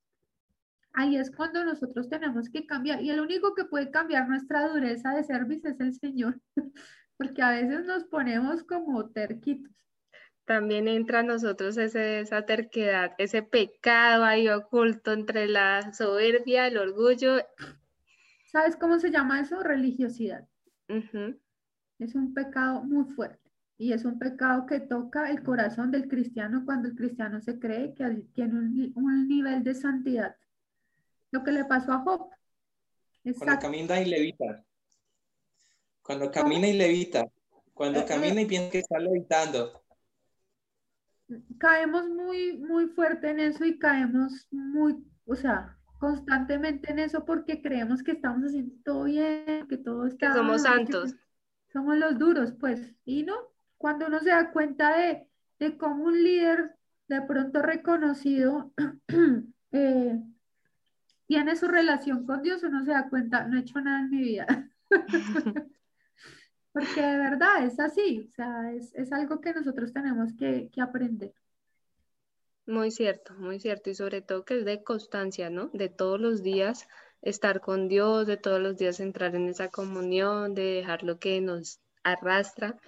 ahí 0.92 1.16
es 1.16 1.30
cuando 1.30 1.64
nosotros 1.64 2.08
tenemos 2.08 2.48
que 2.50 2.66
cambiar. 2.66 3.02
Y 3.02 3.10
el 3.10 3.20
único 3.20 3.54
que 3.54 3.64
puede 3.64 3.90
cambiar 3.90 4.28
nuestra 4.28 4.68
dureza 4.68 5.14
de 5.14 5.24
servicio 5.24 5.70
es 5.70 5.80
el 5.80 5.94
Señor, 5.94 6.40
porque 7.20 7.42
a 7.42 7.50
veces 7.50 7.84
nos 7.84 8.04
ponemos 8.04 8.62
como 8.62 9.10
terquitos. 9.10 9.70
También 10.46 10.88
entra 10.88 11.18
a 11.18 11.22
nosotros 11.22 11.76
ese, 11.76 12.20
esa 12.20 12.46
terquedad, 12.46 13.12
ese 13.18 13.42
pecado 13.42 14.24
ahí 14.24 14.48
oculto 14.48 15.12
entre 15.12 15.46
la 15.46 15.92
soberbia, 15.92 16.66
el 16.66 16.78
orgullo 16.78 17.36
¿Sabes 18.46 18.74
cómo 18.76 18.98
se 18.98 19.10
llama 19.10 19.38
eso? 19.40 19.62
Religiosidad. 19.62 20.48
Es 21.98 22.14
un 22.14 22.32
pecado 22.32 22.84
muy 22.84 23.04
fuerte 23.12 23.50
y 23.76 23.92
es 23.92 24.06
un 24.06 24.18
pecado 24.18 24.64
que 24.64 24.80
toca 24.80 25.30
el 25.30 25.42
corazón 25.42 25.90
del 25.90 26.08
cristiano 26.08 26.62
cuando 26.64 26.88
el 26.88 26.96
cristiano 26.96 27.42
se 27.42 27.58
cree 27.58 27.92
que 27.92 28.24
tiene 28.32 28.58
un, 28.94 29.28
nivel 29.28 29.62
de 29.62 29.74
santidad. 29.74 30.36
Lo 31.32 31.44
que 31.44 31.52
le 31.52 31.66
pasó 31.66 31.92
a 31.92 31.98
Job. 31.98 32.30
Cuando 33.38 33.60
camina 33.60 34.00
y 34.00 34.06
levita. 34.06 34.64
Cuando 36.10 36.28
camina 36.32 36.66
y 36.66 36.72
levita. 36.72 37.24
Cuando 37.72 38.04
camina 38.04 38.40
y 38.40 38.46
piensa 38.46 38.72
que 38.72 38.78
está 38.80 38.98
levitando. 38.98 39.80
Caemos 41.56 42.08
muy, 42.08 42.58
muy 42.58 42.88
fuerte 42.88 43.30
en 43.30 43.38
eso 43.38 43.64
y 43.64 43.78
caemos 43.78 44.48
muy, 44.50 44.96
o 45.24 45.36
sea, 45.36 45.78
constantemente 46.00 46.90
en 46.90 46.98
eso 46.98 47.24
porque 47.24 47.62
creemos 47.62 48.02
que 48.02 48.10
estamos 48.10 48.42
haciendo 48.42 48.74
todo 48.84 49.04
bien, 49.04 49.68
que 49.68 49.76
todo 49.76 50.04
está... 50.06 50.32
Que 50.32 50.38
somos 50.38 50.62
santos. 50.62 51.14
somos 51.72 51.96
los 51.96 52.18
duros, 52.18 52.54
pues, 52.58 52.92
y 53.04 53.22
no, 53.22 53.36
cuando 53.78 54.08
uno 54.08 54.18
se 54.18 54.30
da 54.30 54.50
cuenta 54.50 54.98
de, 54.98 55.28
de 55.60 55.78
cómo 55.78 56.06
un 56.06 56.24
líder 56.24 56.74
de 57.06 57.22
pronto 57.22 57.62
reconocido 57.62 58.72
eh, 59.70 60.20
tiene 61.28 61.54
su 61.54 61.68
relación 61.68 62.26
con 62.26 62.42
Dios, 62.42 62.64
uno 62.64 62.84
se 62.84 62.90
da 62.90 63.08
cuenta, 63.08 63.44
no 63.44 63.56
he 63.56 63.60
hecho 63.60 63.80
nada 63.80 64.00
en 64.00 64.10
mi 64.10 64.18
vida. 64.18 64.68
Porque 66.72 67.02
de 67.02 67.16
verdad 67.18 67.64
es 67.64 67.80
así, 67.80 68.28
o 68.28 68.32
sea, 68.32 68.72
es, 68.72 68.94
es 68.94 69.12
algo 69.12 69.40
que 69.40 69.52
nosotros 69.52 69.92
tenemos 69.92 70.32
que, 70.38 70.70
que 70.72 70.80
aprender. 70.80 71.34
Muy 72.66 72.92
cierto, 72.92 73.34
muy 73.34 73.58
cierto. 73.58 73.90
Y 73.90 73.94
sobre 73.94 74.22
todo 74.22 74.44
que 74.44 74.58
es 74.58 74.64
de 74.64 74.84
constancia, 74.84 75.50
¿no? 75.50 75.70
De 75.72 75.88
todos 75.88 76.20
los 76.20 76.42
días 76.42 76.86
estar 77.22 77.60
con 77.60 77.88
Dios, 77.88 78.26
de 78.26 78.36
todos 78.36 78.60
los 78.60 78.76
días 78.76 79.00
entrar 79.00 79.34
en 79.34 79.48
esa 79.48 79.68
comunión, 79.68 80.54
de 80.54 80.62
dejar 80.62 81.02
lo 81.02 81.18
que 81.18 81.40
nos 81.40 81.80
arrastra. 82.04 82.78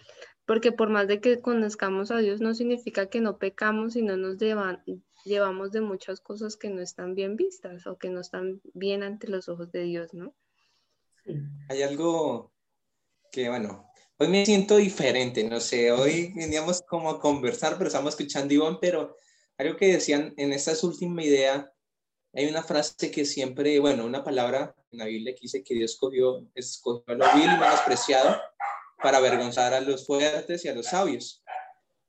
Porque 0.47 0.73
por 0.73 0.89
más 0.89 1.09
de 1.09 1.21
que 1.21 1.41
conozcamos 1.41 2.11
a 2.11 2.19
Dios, 2.19 2.41
no 2.41 2.55
significa 2.55 3.07
que 3.07 3.21
no 3.21 3.39
pecamos 3.39 3.97
y 3.97 4.03
no 4.03 4.17
nos 4.17 4.39
llevamos 5.25 5.73
de 5.73 5.81
muchas 5.81 6.21
cosas 6.21 6.57
que 6.57 6.71
no 6.71 6.81
están 6.81 7.15
bien 7.15 7.37
vistas 7.37 7.87
o 7.87 7.97
que 7.97 8.11
no 8.11 8.21
están 8.21 8.61
bien 8.75 9.03
ante 9.03 9.29
los 9.29 9.49
ojos 9.49 9.71
de 9.73 9.83
Dios, 9.83 10.15
¿no? 10.15 10.35
Hay 11.69 11.83
algo 11.83 12.53
que, 13.33 13.49
bueno, 13.49 13.91
hoy 14.19 14.29
me 14.29 14.47
siento 14.47 14.77
diferente, 14.77 15.43
no 15.43 15.59
sé, 15.59 15.91
hoy 15.91 16.33
veníamos 16.37 16.83
como 16.83 17.11
a 17.11 17.19
conversar, 17.19 17.77
pero 17.77 17.89
estamos 17.89 18.11
escuchando 18.11 18.55
Iván, 18.55 18.79
pero 18.81 19.17
algo 19.59 19.77
que 19.77 19.95
decían 19.95 20.35
en 20.37 20.53
esta 20.53 20.73
última 20.87 21.25
idea, 21.25 21.73
hay 22.35 22.47
una 22.47 22.63
frase 22.63 23.11
que 23.11 23.25
siempre, 23.25 23.81
bueno, 23.81 24.05
una 24.05 24.23
palabra 24.23 24.75
en 24.91 24.99
la 24.99 25.07
Biblia 25.07 25.35
que 25.35 25.41
dice 25.43 25.65
que 25.65 25.75
Dios 25.75 25.93
escogió, 25.93 26.47
escogió 26.55 27.05
a 27.09 27.15
lo 27.15 27.35
vil 27.35 27.45
y 27.45 27.59
menospreciado 27.59 28.41
para 29.03 29.19
avergonzar 29.19 29.75
a 29.75 29.81
los 29.81 30.07
fuertes 30.07 30.65
y 30.65 30.69
a 30.69 30.75
los 30.75 30.87
sabios. 30.87 31.43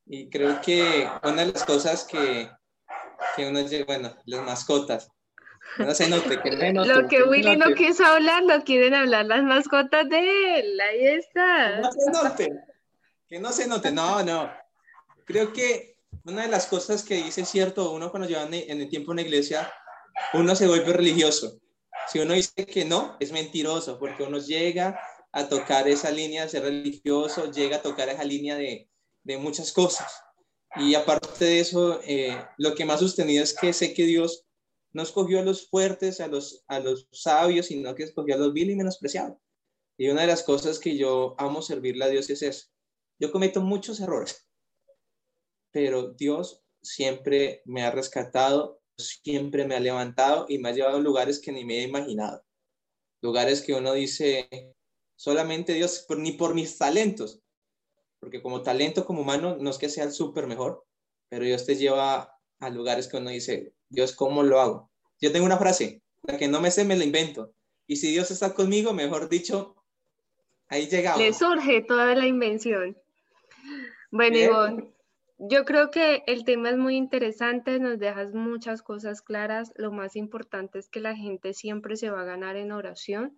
Y 0.06 0.30
creo 0.30 0.62
que 0.62 1.08
una 1.24 1.46
de 1.46 1.54
las 1.54 1.64
cosas 1.64 2.04
que, 2.04 2.50
que 3.36 3.48
uno, 3.48 3.62
bueno, 3.86 4.16
las 4.26 4.46
mascotas, 4.46 5.10
no 5.78 5.96
se 5.96 6.10
note, 6.10 6.40
que 6.42 6.74
Lo 6.74 7.08
que 7.08 7.24
Willy 7.24 7.56
no 7.58 7.74
quiso 7.74 8.06
hablar, 8.06 8.44
lo 8.44 8.64
quieren 8.64 8.94
hablar 8.94 9.26
las 9.26 9.44
mascotas 9.44 10.08
de 10.10 10.60
él, 10.60 10.80
ahí 10.80 11.06
está. 11.08 11.80
No 11.80 11.92
se 11.92 12.12
note, 12.12 12.50
que 13.28 13.40
no 13.40 13.52
se 13.52 13.68
note, 13.68 13.92
no, 13.92 14.24
no. 14.24 14.52
Creo 15.26 15.54
que 15.54 15.98
una 16.26 16.44
de 16.44 16.50
las 16.50 16.68
cosas 16.68 17.04
que 17.04 17.16
dice 17.16 17.46
cierto, 17.46 17.92
uno 17.92 18.12
cuando 18.12 18.28
lleva 18.28 18.44
en 18.44 18.82
el 18.82 18.90
tiempo 18.90 19.12
en 19.12 19.18
la 19.18 19.22
iglesia, 19.24 19.72
uno 20.34 20.56
se 20.56 20.68
vuelve 20.68 20.94
religioso. 20.94 21.60
Si 22.08 22.20
uno 22.20 22.34
dice 22.34 22.66
que 22.66 22.86
no, 22.86 23.18
es 23.20 23.32
mentiroso, 23.32 23.98
porque 23.98 24.24
uno 24.24 24.38
llega 24.38 25.00
a 25.32 25.48
tocar 25.48 25.88
esa 25.88 26.12
línea 26.12 26.44
de 26.44 26.50
ser 26.50 26.64
religioso, 26.64 27.52
llega 27.52 27.78
a 27.78 27.82
tocar 27.82 28.10
esa 28.10 28.24
línea 28.24 28.56
de, 28.56 28.88
de 29.24 29.38
muchas 29.38 29.72
cosas. 29.72 30.24
Y 30.76 30.96
aparte 30.96 31.46
de 31.46 31.60
eso, 31.60 32.00
eh, 32.04 32.38
lo 32.58 32.76
que 32.76 32.86
más 32.86 33.00
sostenido 33.00 33.44
es 33.44 33.54
que 33.54 33.74
sé 33.74 33.94
que 33.94 34.06
Dios 34.06 34.46
no 34.94 35.02
escogió 35.04 35.40
a 35.40 35.44
los 35.44 35.68
fuertes, 35.68 36.22
a 36.22 36.28
los, 36.28 36.64
a 36.68 36.80
los 36.80 37.08
sabios, 37.12 37.68
sino 37.68 37.94
que 37.96 38.04
escogió 38.04 38.36
a 38.36 38.38
los 38.38 38.54
vil 38.54 38.70
y 38.70 38.76
menospreciados. 38.76 39.38
Y 39.98 40.10
una 40.10 40.22
de 40.22 40.28
las 40.28 40.44
cosas 40.44 40.80
que 40.80 40.98
yo 40.98 41.36
amo 41.38 41.62
servirle 41.62 42.06
a 42.06 42.10
Dios 42.10 42.30
es 42.30 42.42
eso. 42.42 42.68
Yo 43.20 43.32
cometo 43.32 43.62
muchos 43.62 44.00
errores, 44.00 44.48
pero 45.72 46.14
Dios 46.14 46.64
siempre 46.82 47.62
me 47.66 47.84
ha 47.84 47.92
rescatado, 47.92 48.82
siempre 48.98 49.66
me 49.66 49.76
ha 49.76 49.80
levantado 49.80 50.46
y 50.50 50.58
me 50.58 50.70
ha 50.70 50.74
llevado 50.74 50.98
a 50.98 51.02
lugares 51.02 51.40
que 51.40 51.52
ni 51.52 51.66
me 51.66 51.80
he 51.80 51.84
imaginado. 51.84 52.44
Lugares 53.22 53.62
que 53.62 53.74
uno 53.74 53.94
dice, 53.94 54.76
solamente 55.16 55.74
Dios, 55.74 56.06
ni 56.18 56.34
por 56.34 56.54
mis 56.54 56.78
talentos, 56.78 57.42
porque 58.20 58.42
como 58.42 58.62
talento 58.62 59.06
como 59.06 59.22
humano 59.22 59.58
no 59.60 59.70
es 59.70 59.78
que 59.78 59.90
sea 59.90 60.06
el 60.06 60.12
súper 60.12 60.48
mejor, 60.48 60.86
pero 61.30 61.46
Dios 61.46 61.66
te 61.66 61.76
lleva 61.76 62.33
a 62.64 62.70
lugares 62.70 63.08
que 63.08 63.18
uno 63.18 63.30
dice, 63.30 63.74
Dios, 63.90 64.14
¿cómo 64.14 64.44
lo 64.44 64.60
hago? 64.60 64.92
Yo 65.20 65.32
tengo 65.32 65.46
una 65.46 65.58
frase, 65.58 66.02
la 66.24 66.38
que 66.38 66.48
no 66.48 66.62
me 66.62 66.72
sé, 66.72 66.86
me 66.86 66.96
la 66.96 67.04
invento. 67.04 67.54
Y 67.88 67.98
si 67.98 68.12
Dios 68.12 68.32
está 68.32 68.54
conmigo, 68.54 68.94
mejor 68.94 69.30
dicho, 69.30 69.76
ahí 70.68 70.88
llegamos. 70.88 71.20
Le 71.20 71.34
surge 71.34 71.82
toda 71.82 72.16
la 72.16 72.26
invención. 72.26 72.98
Bueno, 74.12 74.38
Ivonne, 74.38 74.94
yo 75.38 75.66
creo 75.66 75.92
que 75.92 76.24
el 76.28 76.46
tema 76.46 76.70
es 76.70 76.78
muy 76.78 76.96
interesante, 76.96 77.80
nos 77.80 78.00
dejas 78.00 78.34
muchas 78.34 78.82
cosas 78.82 79.22
claras. 79.22 79.74
Lo 79.76 79.92
más 79.92 80.16
importante 80.16 80.80
es 80.80 80.90
que 80.90 81.00
la 81.00 81.16
gente 81.16 81.54
siempre 81.54 81.98
se 81.98 82.10
va 82.10 82.22
a 82.22 82.26
ganar 82.26 82.56
en 82.56 82.72
oración 82.72 83.38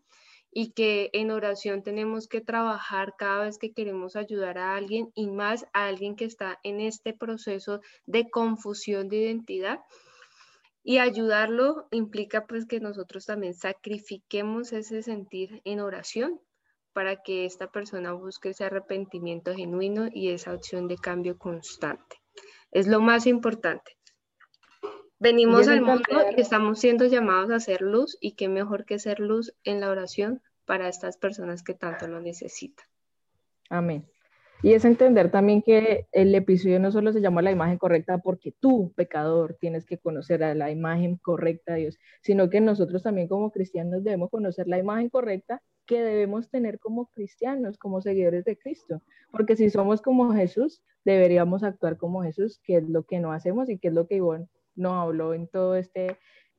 y 0.57 0.71
que 0.71 1.09
en 1.11 1.31
oración 1.31 1.83
tenemos 1.83 2.29
que 2.29 2.39
trabajar 2.39 3.15
cada 3.17 3.43
vez 3.43 3.57
que 3.57 3.73
queremos 3.73 4.15
ayudar 4.15 4.57
a 4.57 4.77
alguien 4.77 5.11
y 5.13 5.27
más 5.27 5.65
a 5.73 5.87
alguien 5.87 6.15
que 6.15 6.23
está 6.23 6.61
en 6.63 6.79
este 6.79 7.11
proceso 7.11 7.81
de 8.05 8.29
confusión 8.29 9.09
de 9.09 9.17
identidad. 9.17 9.81
Y 10.81 10.99
ayudarlo 10.99 11.89
implica 11.91 12.47
pues 12.47 12.65
que 12.65 12.79
nosotros 12.79 13.25
también 13.25 13.53
sacrifiquemos 13.53 14.71
ese 14.71 15.03
sentir 15.03 15.61
en 15.65 15.81
oración 15.81 16.39
para 16.93 17.21
que 17.21 17.43
esta 17.43 17.69
persona 17.69 18.13
busque 18.13 18.51
ese 18.51 18.63
arrepentimiento 18.63 19.53
genuino 19.53 20.07
y 20.09 20.29
esa 20.29 20.53
opción 20.53 20.87
de 20.87 20.95
cambio 20.95 21.37
constante. 21.37 22.21
Es 22.71 22.87
lo 22.87 23.01
más 23.01 23.27
importante. 23.27 23.97
Venimos 25.19 25.69
al 25.69 25.81
mundo 25.81 26.03
y 26.35 26.41
estamos 26.41 26.79
siendo 26.79 27.05
llamados 27.05 27.49
a 27.49 27.59
ser 27.61 27.81
luz 27.81 28.17
y 28.19 28.33
qué 28.33 28.49
mejor 28.49 28.85
que 28.85 28.99
ser 28.99 29.21
luz 29.21 29.55
en 29.63 29.79
la 29.79 29.89
oración 29.89 30.41
para 30.65 30.89
estas 30.89 31.17
personas 31.17 31.63
que 31.63 31.73
tanto 31.73 32.07
lo 32.07 32.19
necesitan. 32.19 32.85
Amén. 33.69 34.05
Y 34.61 34.73
es 34.73 34.83
entender 34.83 35.31
también 35.31 35.61
que 35.61 36.07
el 36.11 36.33
episodio 36.35 36.79
no 36.79 36.91
solo 36.91 37.13
se 37.13 37.21
llama 37.21 37.41
la 37.41 37.51
imagen 37.51 37.77
correcta 37.77 38.17
porque 38.17 38.51
tú, 38.59 38.91
pecador, 38.95 39.57
tienes 39.59 39.85
que 39.85 39.97
conocer 39.97 40.43
a 40.43 40.53
la 40.53 40.69
imagen 40.69 41.17
correcta 41.17 41.73
de 41.73 41.81
Dios, 41.81 41.99
sino 42.21 42.49
que 42.49 42.59
nosotros 42.61 43.03
también 43.03 43.27
como 43.27 43.51
cristianos 43.51 44.03
debemos 44.03 44.29
conocer 44.29 44.67
la 44.67 44.79
imagen 44.79 45.09
correcta 45.09 45.61
que 45.85 46.01
debemos 46.01 46.49
tener 46.49 46.79
como 46.79 47.07
cristianos, 47.07 47.77
como 47.77 48.01
seguidores 48.01 48.43
de 48.43 48.57
Cristo. 48.57 49.01
Porque 49.31 49.55
si 49.55 49.69
somos 49.69 50.01
como 50.01 50.33
Jesús, 50.33 50.81
deberíamos 51.05 51.63
actuar 51.63 51.97
como 51.97 52.23
Jesús, 52.23 52.59
que 52.63 52.77
es 52.77 52.89
lo 52.89 53.03
que 53.03 53.19
no 53.19 53.31
hacemos 53.31 53.69
y 53.69 53.77
que 53.77 53.89
es 53.89 53.93
lo 53.93 54.07
que 54.07 54.15
Ivonne 54.15 54.47
nos 54.75 54.93
habló 54.93 55.33
en 55.33 55.47
todo 55.47 55.75
este 55.75 56.17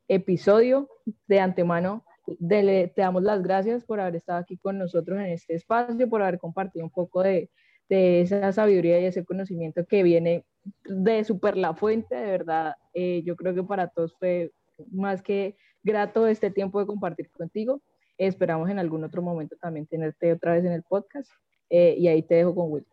episodio. 0.09 0.89
De 1.27 1.41
antemano, 1.41 2.05
te 2.49 2.93
damos 2.97 3.23
las 3.23 3.43
gracias 3.43 3.85
por 3.85 4.01
haber 4.01 4.17
estado 4.17 4.39
aquí 4.39 4.57
con 4.57 4.79
nosotros 4.79 5.19
en 5.19 5.27
este 5.27 5.55
espacio, 5.55 6.09
por 6.09 6.23
haber 6.23 6.39
compartido 6.39 6.85
un 6.85 6.91
poco 6.91 7.23
de, 7.23 7.51
esa 7.89 8.53
sabiduría 8.53 9.01
y 9.01 9.05
ese 9.05 9.25
conocimiento 9.25 9.87
que 9.87 10.03
viene 10.03 10.45
de 10.85 11.23
super 11.23 11.57
la 11.57 11.75
fuente, 11.75 12.17
de 12.17 12.27
verdad. 12.27 12.75
Eh, 12.95 13.23
yo 13.25 13.37
creo 13.37 13.55
que 13.55 13.63
para 13.63 13.89
todos 13.89 14.13
fue 14.19 14.51
más 14.91 15.23
que 15.23 15.57
grato 15.85 16.27
este 16.27 16.51
tiempo 16.51 16.81
de 16.81 16.87
compartir 16.87 17.31
contigo. 17.31 17.81
Esperamos 18.19 18.71
en 18.71 18.81
algún 18.81 19.05
otro 19.05 19.23
momento 19.23 19.57
también 19.61 19.87
tenerte 19.87 20.33
otra 20.33 20.55
vez 20.55 20.65
en 20.65 20.73
el 20.73 20.83
podcast. 20.83 21.31
Eh, 21.71 21.95
y 21.97 22.09
ahí 22.09 22.23
te 22.23 22.37
dejo 22.37 22.55
con 22.55 22.73
Will. 22.73 22.87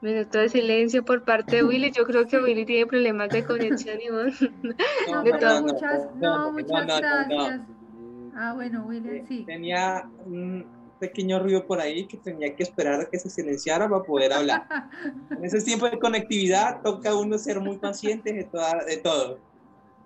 Minuto 0.00 0.38
de 0.38 0.48
silencio 0.48 1.04
por 1.04 1.24
parte 1.24 1.56
de 1.56 1.64
Willy. 1.64 1.90
Yo 1.90 2.04
creo 2.04 2.26
que 2.26 2.38
Willy 2.38 2.66
tiene 2.66 2.86
problemas 2.86 3.30
de 3.30 3.44
conexión 3.44 3.98
y 4.00 4.10
vos. 4.10 4.40
No, 5.10 5.22
de 5.22 5.32
muchas, 5.32 6.14
no, 6.16 6.52
muchas 6.52 6.86
gracias. 6.86 7.60
Ah, 8.34 8.52
bueno, 8.54 8.84
Willy, 8.86 9.24
sí. 9.26 9.44
Tenía 9.46 10.08
un 10.26 10.66
pequeño 10.98 11.38
ruido 11.38 11.66
por 11.66 11.80
ahí 11.80 12.06
que 12.06 12.16
tenía 12.18 12.54
que 12.54 12.62
esperar 12.62 13.00
a 13.00 13.04
que 13.06 13.18
se 13.18 13.30
silenciara 13.30 13.88
para 13.88 14.02
poder 14.02 14.32
hablar. 14.32 14.66
en 15.30 15.44
ese 15.44 15.62
tiempo 15.62 15.88
de 15.88 15.98
conectividad 15.98 16.82
toca 16.82 17.14
uno 17.14 17.38
ser 17.38 17.60
muy 17.60 17.78
paciente 17.78 18.32
de, 18.32 18.48
de 18.86 18.96
todo. 18.98 19.38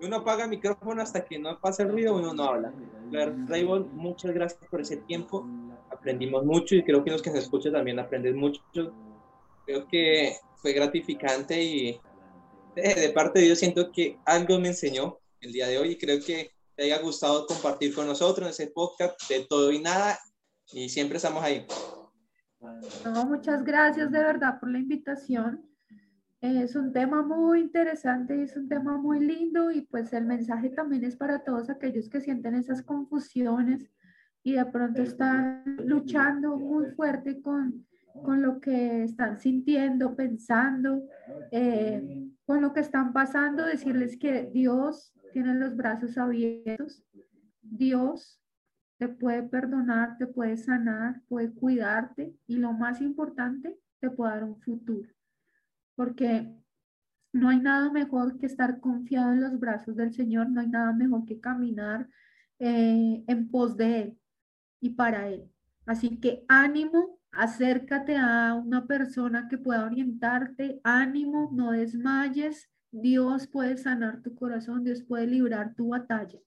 Uno 0.01 0.17
apaga 0.17 0.45
el 0.45 0.49
micrófono 0.49 1.01
hasta 1.01 1.23
que 1.23 1.37
no 1.37 1.59
pasa 1.59 1.83
el 1.83 1.89
ruido, 1.89 2.15
uno 2.15 2.33
no 2.33 2.43
habla. 2.45 2.73
Raybon, 3.11 3.89
muchas 3.95 4.31
gracias 4.31 4.61
por 4.69 4.81
ese 4.81 4.97
tiempo. 4.97 5.45
Aprendimos 5.89 6.45
mucho 6.45 6.75
y 6.75 6.83
creo 6.83 7.03
que 7.03 7.11
los 7.11 7.21
que 7.21 7.31
se 7.31 7.39
escuchan 7.39 7.73
también 7.73 7.99
aprenden 7.99 8.37
mucho 8.37 8.61
creo 9.65 9.87
que 9.87 10.35
fue 10.57 10.73
gratificante 10.73 11.61
y 11.61 11.99
de, 12.75 13.11
parte 13.13 13.39
de 13.39 13.45
Dios 13.45 13.59
siento 13.59 13.91
que 13.91 14.17
algo 14.25 14.59
me 14.59 14.69
enseñó 14.69 15.17
el 15.41 15.51
día 15.51 15.67
de 15.67 15.77
hoy 15.77 15.91
y 15.91 15.97
creo 15.97 16.19
que 16.23 16.51
te 16.75 16.83
haya 16.83 17.01
gustado 17.01 17.45
compartir 17.45 17.93
con 17.93 18.07
nosotros 18.07 18.47
en 18.47 18.51
ese 18.51 18.67
podcast 18.67 19.19
de 19.29 19.45
todo 19.49 19.71
y 19.71 19.79
nada 19.79 20.17
y 20.71 20.89
siempre 20.89 21.17
estamos 21.17 21.43
ahí. 21.43 21.65
muchas 23.27 23.63
gracias 23.63 24.11
de 24.11 24.19
verdad 24.19 24.59
por 24.59 24.69
la 24.69 24.79
invitación. 24.79 25.67
Es 26.39 26.75
un 26.75 26.91
tema 26.91 27.21
muy 27.21 27.59
interesante 27.59 28.35
y 28.35 28.41
es 28.41 28.55
un 28.55 28.67
tema 28.67 28.97
muy 28.97 29.19
lindo 29.19 29.69
y 29.69 29.81
pues 29.81 30.11
el 30.13 30.25
mensaje 30.25 30.69
también 30.69 31.03
es 31.03 31.15
para 31.15 31.43
todos 31.43 31.69
aquellos 31.69 32.09
que 32.09 32.19
sienten 32.19 32.55
esas 32.55 32.81
confusiones 32.81 33.91
y 34.43 34.53
de 34.53 34.65
pronto 34.65 35.03
están 35.03 35.77
luchando 35.85 36.57
muy 36.57 36.87
fuerte 36.91 37.41
con 37.41 37.85
con 38.23 38.41
lo 38.41 38.59
que 38.59 39.03
están 39.03 39.39
sintiendo, 39.39 40.15
pensando, 40.15 41.03
eh, 41.51 42.29
con 42.45 42.61
lo 42.61 42.73
que 42.73 42.81
están 42.81 43.13
pasando, 43.13 43.65
decirles 43.65 44.17
que 44.17 44.49
Dios 44.53 45.13
tiene 45.33 45.55
los 45.55 45.75
brazos 45.75 46.17
abiertos, 46.17 47.03
Dios 47.61 48.41
te 48.97 49.07
puede 49.07 49.43
perdonar, 49.43 50.17
te 50.17 50.27
puede 50.27 50.57
sanar, 50.57 51.21
puede 51.27 51.51
cuidarte 51.51 52.35
y 52.47 52.57
lo 52.57 52.73
más 52.73 53.01
importante, 53.01 53.77
te 53.99 54.09
puede 54.09 54.33
dar 54.33 54.43
un 54.43 54.61
futuro. 54.61 55.09
Porque 55.95 56.53
no 57.33 57.49
hay 57.49 57.59
nada 57.59 57.91
mejor 57.91 58.37
que 58.37 58.45
estar 58.45 58.79
confiado 58.79 59.31
en 59.31 59.41
los 59.41 59.59
brazos 59.59 59.95
del 59.95 60.13
Señor, 60.13 60.49
no 60.49 60.61
hay 60.61 60.67
nada 60.67 60.91
mejor 60.93 61.25
que 61.25 61.39
caminar 61.39 62.09
eh, 62.59 63.23
en 63.25 63.49
pos 63.49 63.77
de 63.77 64.01
Él 64.01 64.19
y 64.81 64.91
para 64.91 65.29
Él. 65.29 65.49
Así 65.85 66.19
que 66.19 66.45
ánimo, 66.47 67.19
acércate 67.31 68.17
a 68.17 68.53
una 68.53 68.85
persona 68.85 69.47
que 69.49 69.57
pueda 69.57 69.85
orientarte, 69.85 70.81
ánimo, 70.83 71.49
no 71.53 71.71
desmayes, 71.71 72.69
Dios 72.91 73.47
puede 73.47 73.77
sanar 73.77 74.21
tu 74.21 74.35
corazón, 74.35 74.83
Dios 74.83 75.01
puede 75.03 75.27
librar 75.27 75.75
tu 75.75 75.89
batalla, 75.89 76.39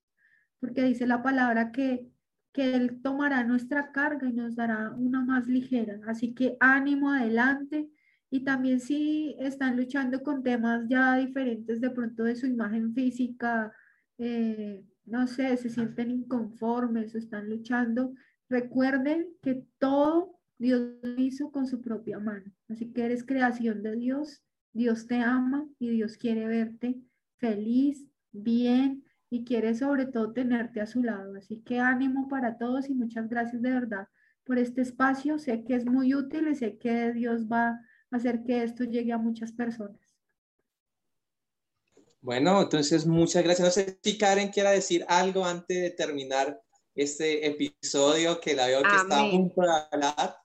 porque 0.61 0.83
dice 0.83 1.07
la 1.07 1.23
palabra 1.23 1.73
que, 1.73 2.07
que 2.53 2.75
Él 2.75 3.01
tomará 3.03 3.45
nuestra 3.45 3.93
carga 3.93 4.29
y 4.29 4.33
nos 4.33 4.55
dará 4.55 4.93
una 4.93 5.25
más 5.25 5.47
ligera. 5.47 6.01
Así 6.07 6.35
que 6.35 6.57
ánimo 6.61 7.11
adelante. 7.11 7.91
Y 8.31 8.41
también 8.41 8.81
si 8.81 9.37
están 9.39 9.77
luchando 9.77 10.23
con 10.23 10.43
temas 10.43 10.87
ya 10.89 11.17
diferentes 11.17 11.81
de 11.81 11.91
pronto 11.91 12.25
de 12.25 12.35
su 12.37 12.47
imagen 12.47 12.93
física, 12.93 13.73
eh, 14.19 14.85
no 15.07 15.27
sé, 15.27 15.57
se 15.57 15.71
sienten 15.71 16.11
inconformes 16.11 17.15
o 17.15 17.19
están 17.19 17.49
luchando, 17.49 18.15
recuerden 18.49 19.29
que 19.43 19.65
todo 19.79 20.34
Dios 20.59 20.81
lo 21.03 21.21
hizo 21.21 21.51
con 21.51 21.67
su 21.67 21.81
propia 21.81 22.19
mano. 22.19 22.53
Así 22.69 22.93
que 22.93 23.05
eres 23.05 23.25
creación 23.25 23.83
de 23.83 23.97
Dios, 23.97 24.43
Dios 24.73 25.07
te 25.07 25.17
ama 25.17 25.69
y 25.79 25.91
Dios 25.91 26.17
quiere 26.17 26.47
verte 26.47 26.97
feliz, 27.39 28.07
bien 28.33 29.05
y 29.31 29.45
quiere 29.45 29.75
sobre 29.75 30.07
todo 30.07 30.33
tenerte 30.33 30.81
a 30.81 30.87
su 30.87 31.03
lado. 31.03 31.37
Así 31.37 31.63
que 31.63 31.79
ánimo 31.81 32.29
para 32.29 32.57
todos 32.57 32.89
y 32.89 32.95
muchas 32.95 33.29
gracias 33.29 33.63
de 33.63 33.71
verdad 33.71 34.09
por 34.45 34.59
este 34.59 34.83
espacio. 34.83 35.39
Sé 35.39 35.65
que 35.65 35.75
es 35.75 35.85
muy 35.85 36.15
útil 36.15 36.49
y 36.49 36.55
sé 36.55 36.79
que 36.79 37.13
Dios 37.13 37.47
va 37.51 37.69
a 37.69 37.81
hacer 38.11 38.45
que 38.45 38.63
esto 38.63 38.85
llegue 38.85 39.13
a 39.13 39.19
muchas 39.19 39.53
personas. 39.53 40.01
Bueno, 42.21 42.63
entonces 42.63 43.07
muchas 43.07 43.45
gracias. 43.45 43.67
No 43.67 43.73
sé 43.73 43.99
si 44.03 44.17
Karen 44.17 44.49
quiera 44.49 44.71
decir 44.71 45.05
algo 45.09 45.45
antes 45.45 45.79
de 45.79 45.91
terminar 45.91 46.59
este 46.95 47.47
episodio 47.47 48.41
que 48.41 48.55
la 48.55 48.67
veo 48.67 48.83
que 48.83 48.97
está 48.97 49.21
a 49.21 49.31
punto 49.31 49.61
de 49.61 49.69
hablar. 49.93 50.44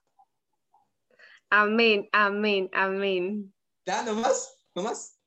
Amén, 1.49 2.07
amén, 2.11 2.69
amén. 2.73 3.53
Ya, 3.85 4.03
nomás, 4.03 4.55
nomás. 4.75 5.17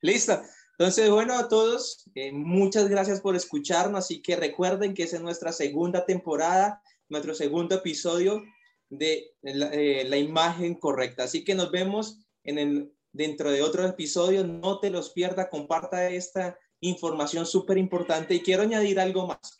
Listo. 0.00 0.40
Entonces, 0.78 1.10
bueno, 1.10 1.34
a 1.34 1.48
todos, 1.48 2.08
eh, 2.14 2.32
muchas 2.32 2.88
gracias 2.88 3.20
por 3.20 3.36
escucharnos. 3.36 4.04
Así 4.04 4.22
que 4.22 4.36
recuerden 4.36 4.94
que 4.94 5.02
es 5.02 5.12
en 5.12 5.22
nuestra 5.22 5.52
segunda 5.52 6.06
temporada, 6.06 6.80
nuestro 7.08 7.34
segundo 7.34 7.74
episodio 7.74 8.42
de 8.88 9.34
eh, 9.42 10.04
la, 10.08 10.16
imagen 10.16 10.74
correcta. 10.76 11.24
Así 11.24 11.44
que 11.44 11.54
nos 11.54 11.70
vemos 11.70 12.18
en 12.44 12.58
el, 12.58 12.92
dentro 13.12 13.50
de 13.50 13.62
otro 13.62 13.84
episodio. 13.84 14.46
No 14.46 14.78
te 14.80 14.88
los 14.88 15.10
pierda, 15.10 15.50
comparta 15.50 16.08
esta 16.08 16.56
información 16.80 17.44
súper 17.44 17.76
importante. 17.76 18.36
Y 18.36 18.40
quiero 18.40 18.62
añadir 18.62 19.00
algo 19.00 19.26
más. 19.26 19.58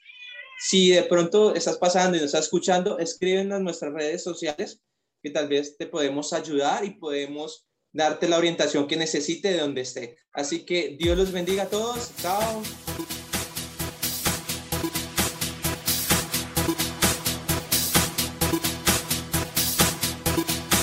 Si 0.60 0.90
de 0.90 1.02
pronto 1.02 1.54
estás 1.54 1.76
pasando 1.76 2.16
y 2.16 2.20
nos 2.20 2.28
estás 2.28 2.46
escuchando, 2.46 2.98
escríbenos 2.98 3.58
en 3.58 3.64
nuestras 3.64 3.92
redes 3.92 4.22
sociales 4.22 4.80
que 5.22 5.30
tal 5.30 5.48
vez 5.48 5.76
te 5.76 5.86
podemos 5.86 6.32
ayudar 6.32 6.84
y 6.84 6.90
podemos 6.90 7.68
darte 7.92 8.28
la 8.28 8.38
orientación 8.38 8.86
que 8.86 8.96
necesite 8.96 9.50
de 9.52 9.58
donde 9.58 9.82
esté. 9.82 10.16
Así 10.32 10.64
que 10.64 10.96
Dios 10.98 11.16
los 11.16 11.32
bendiga 11.32 11.64
a 11.64 11.68
todos. 11.68 12.12
Chao. 12.20 12.62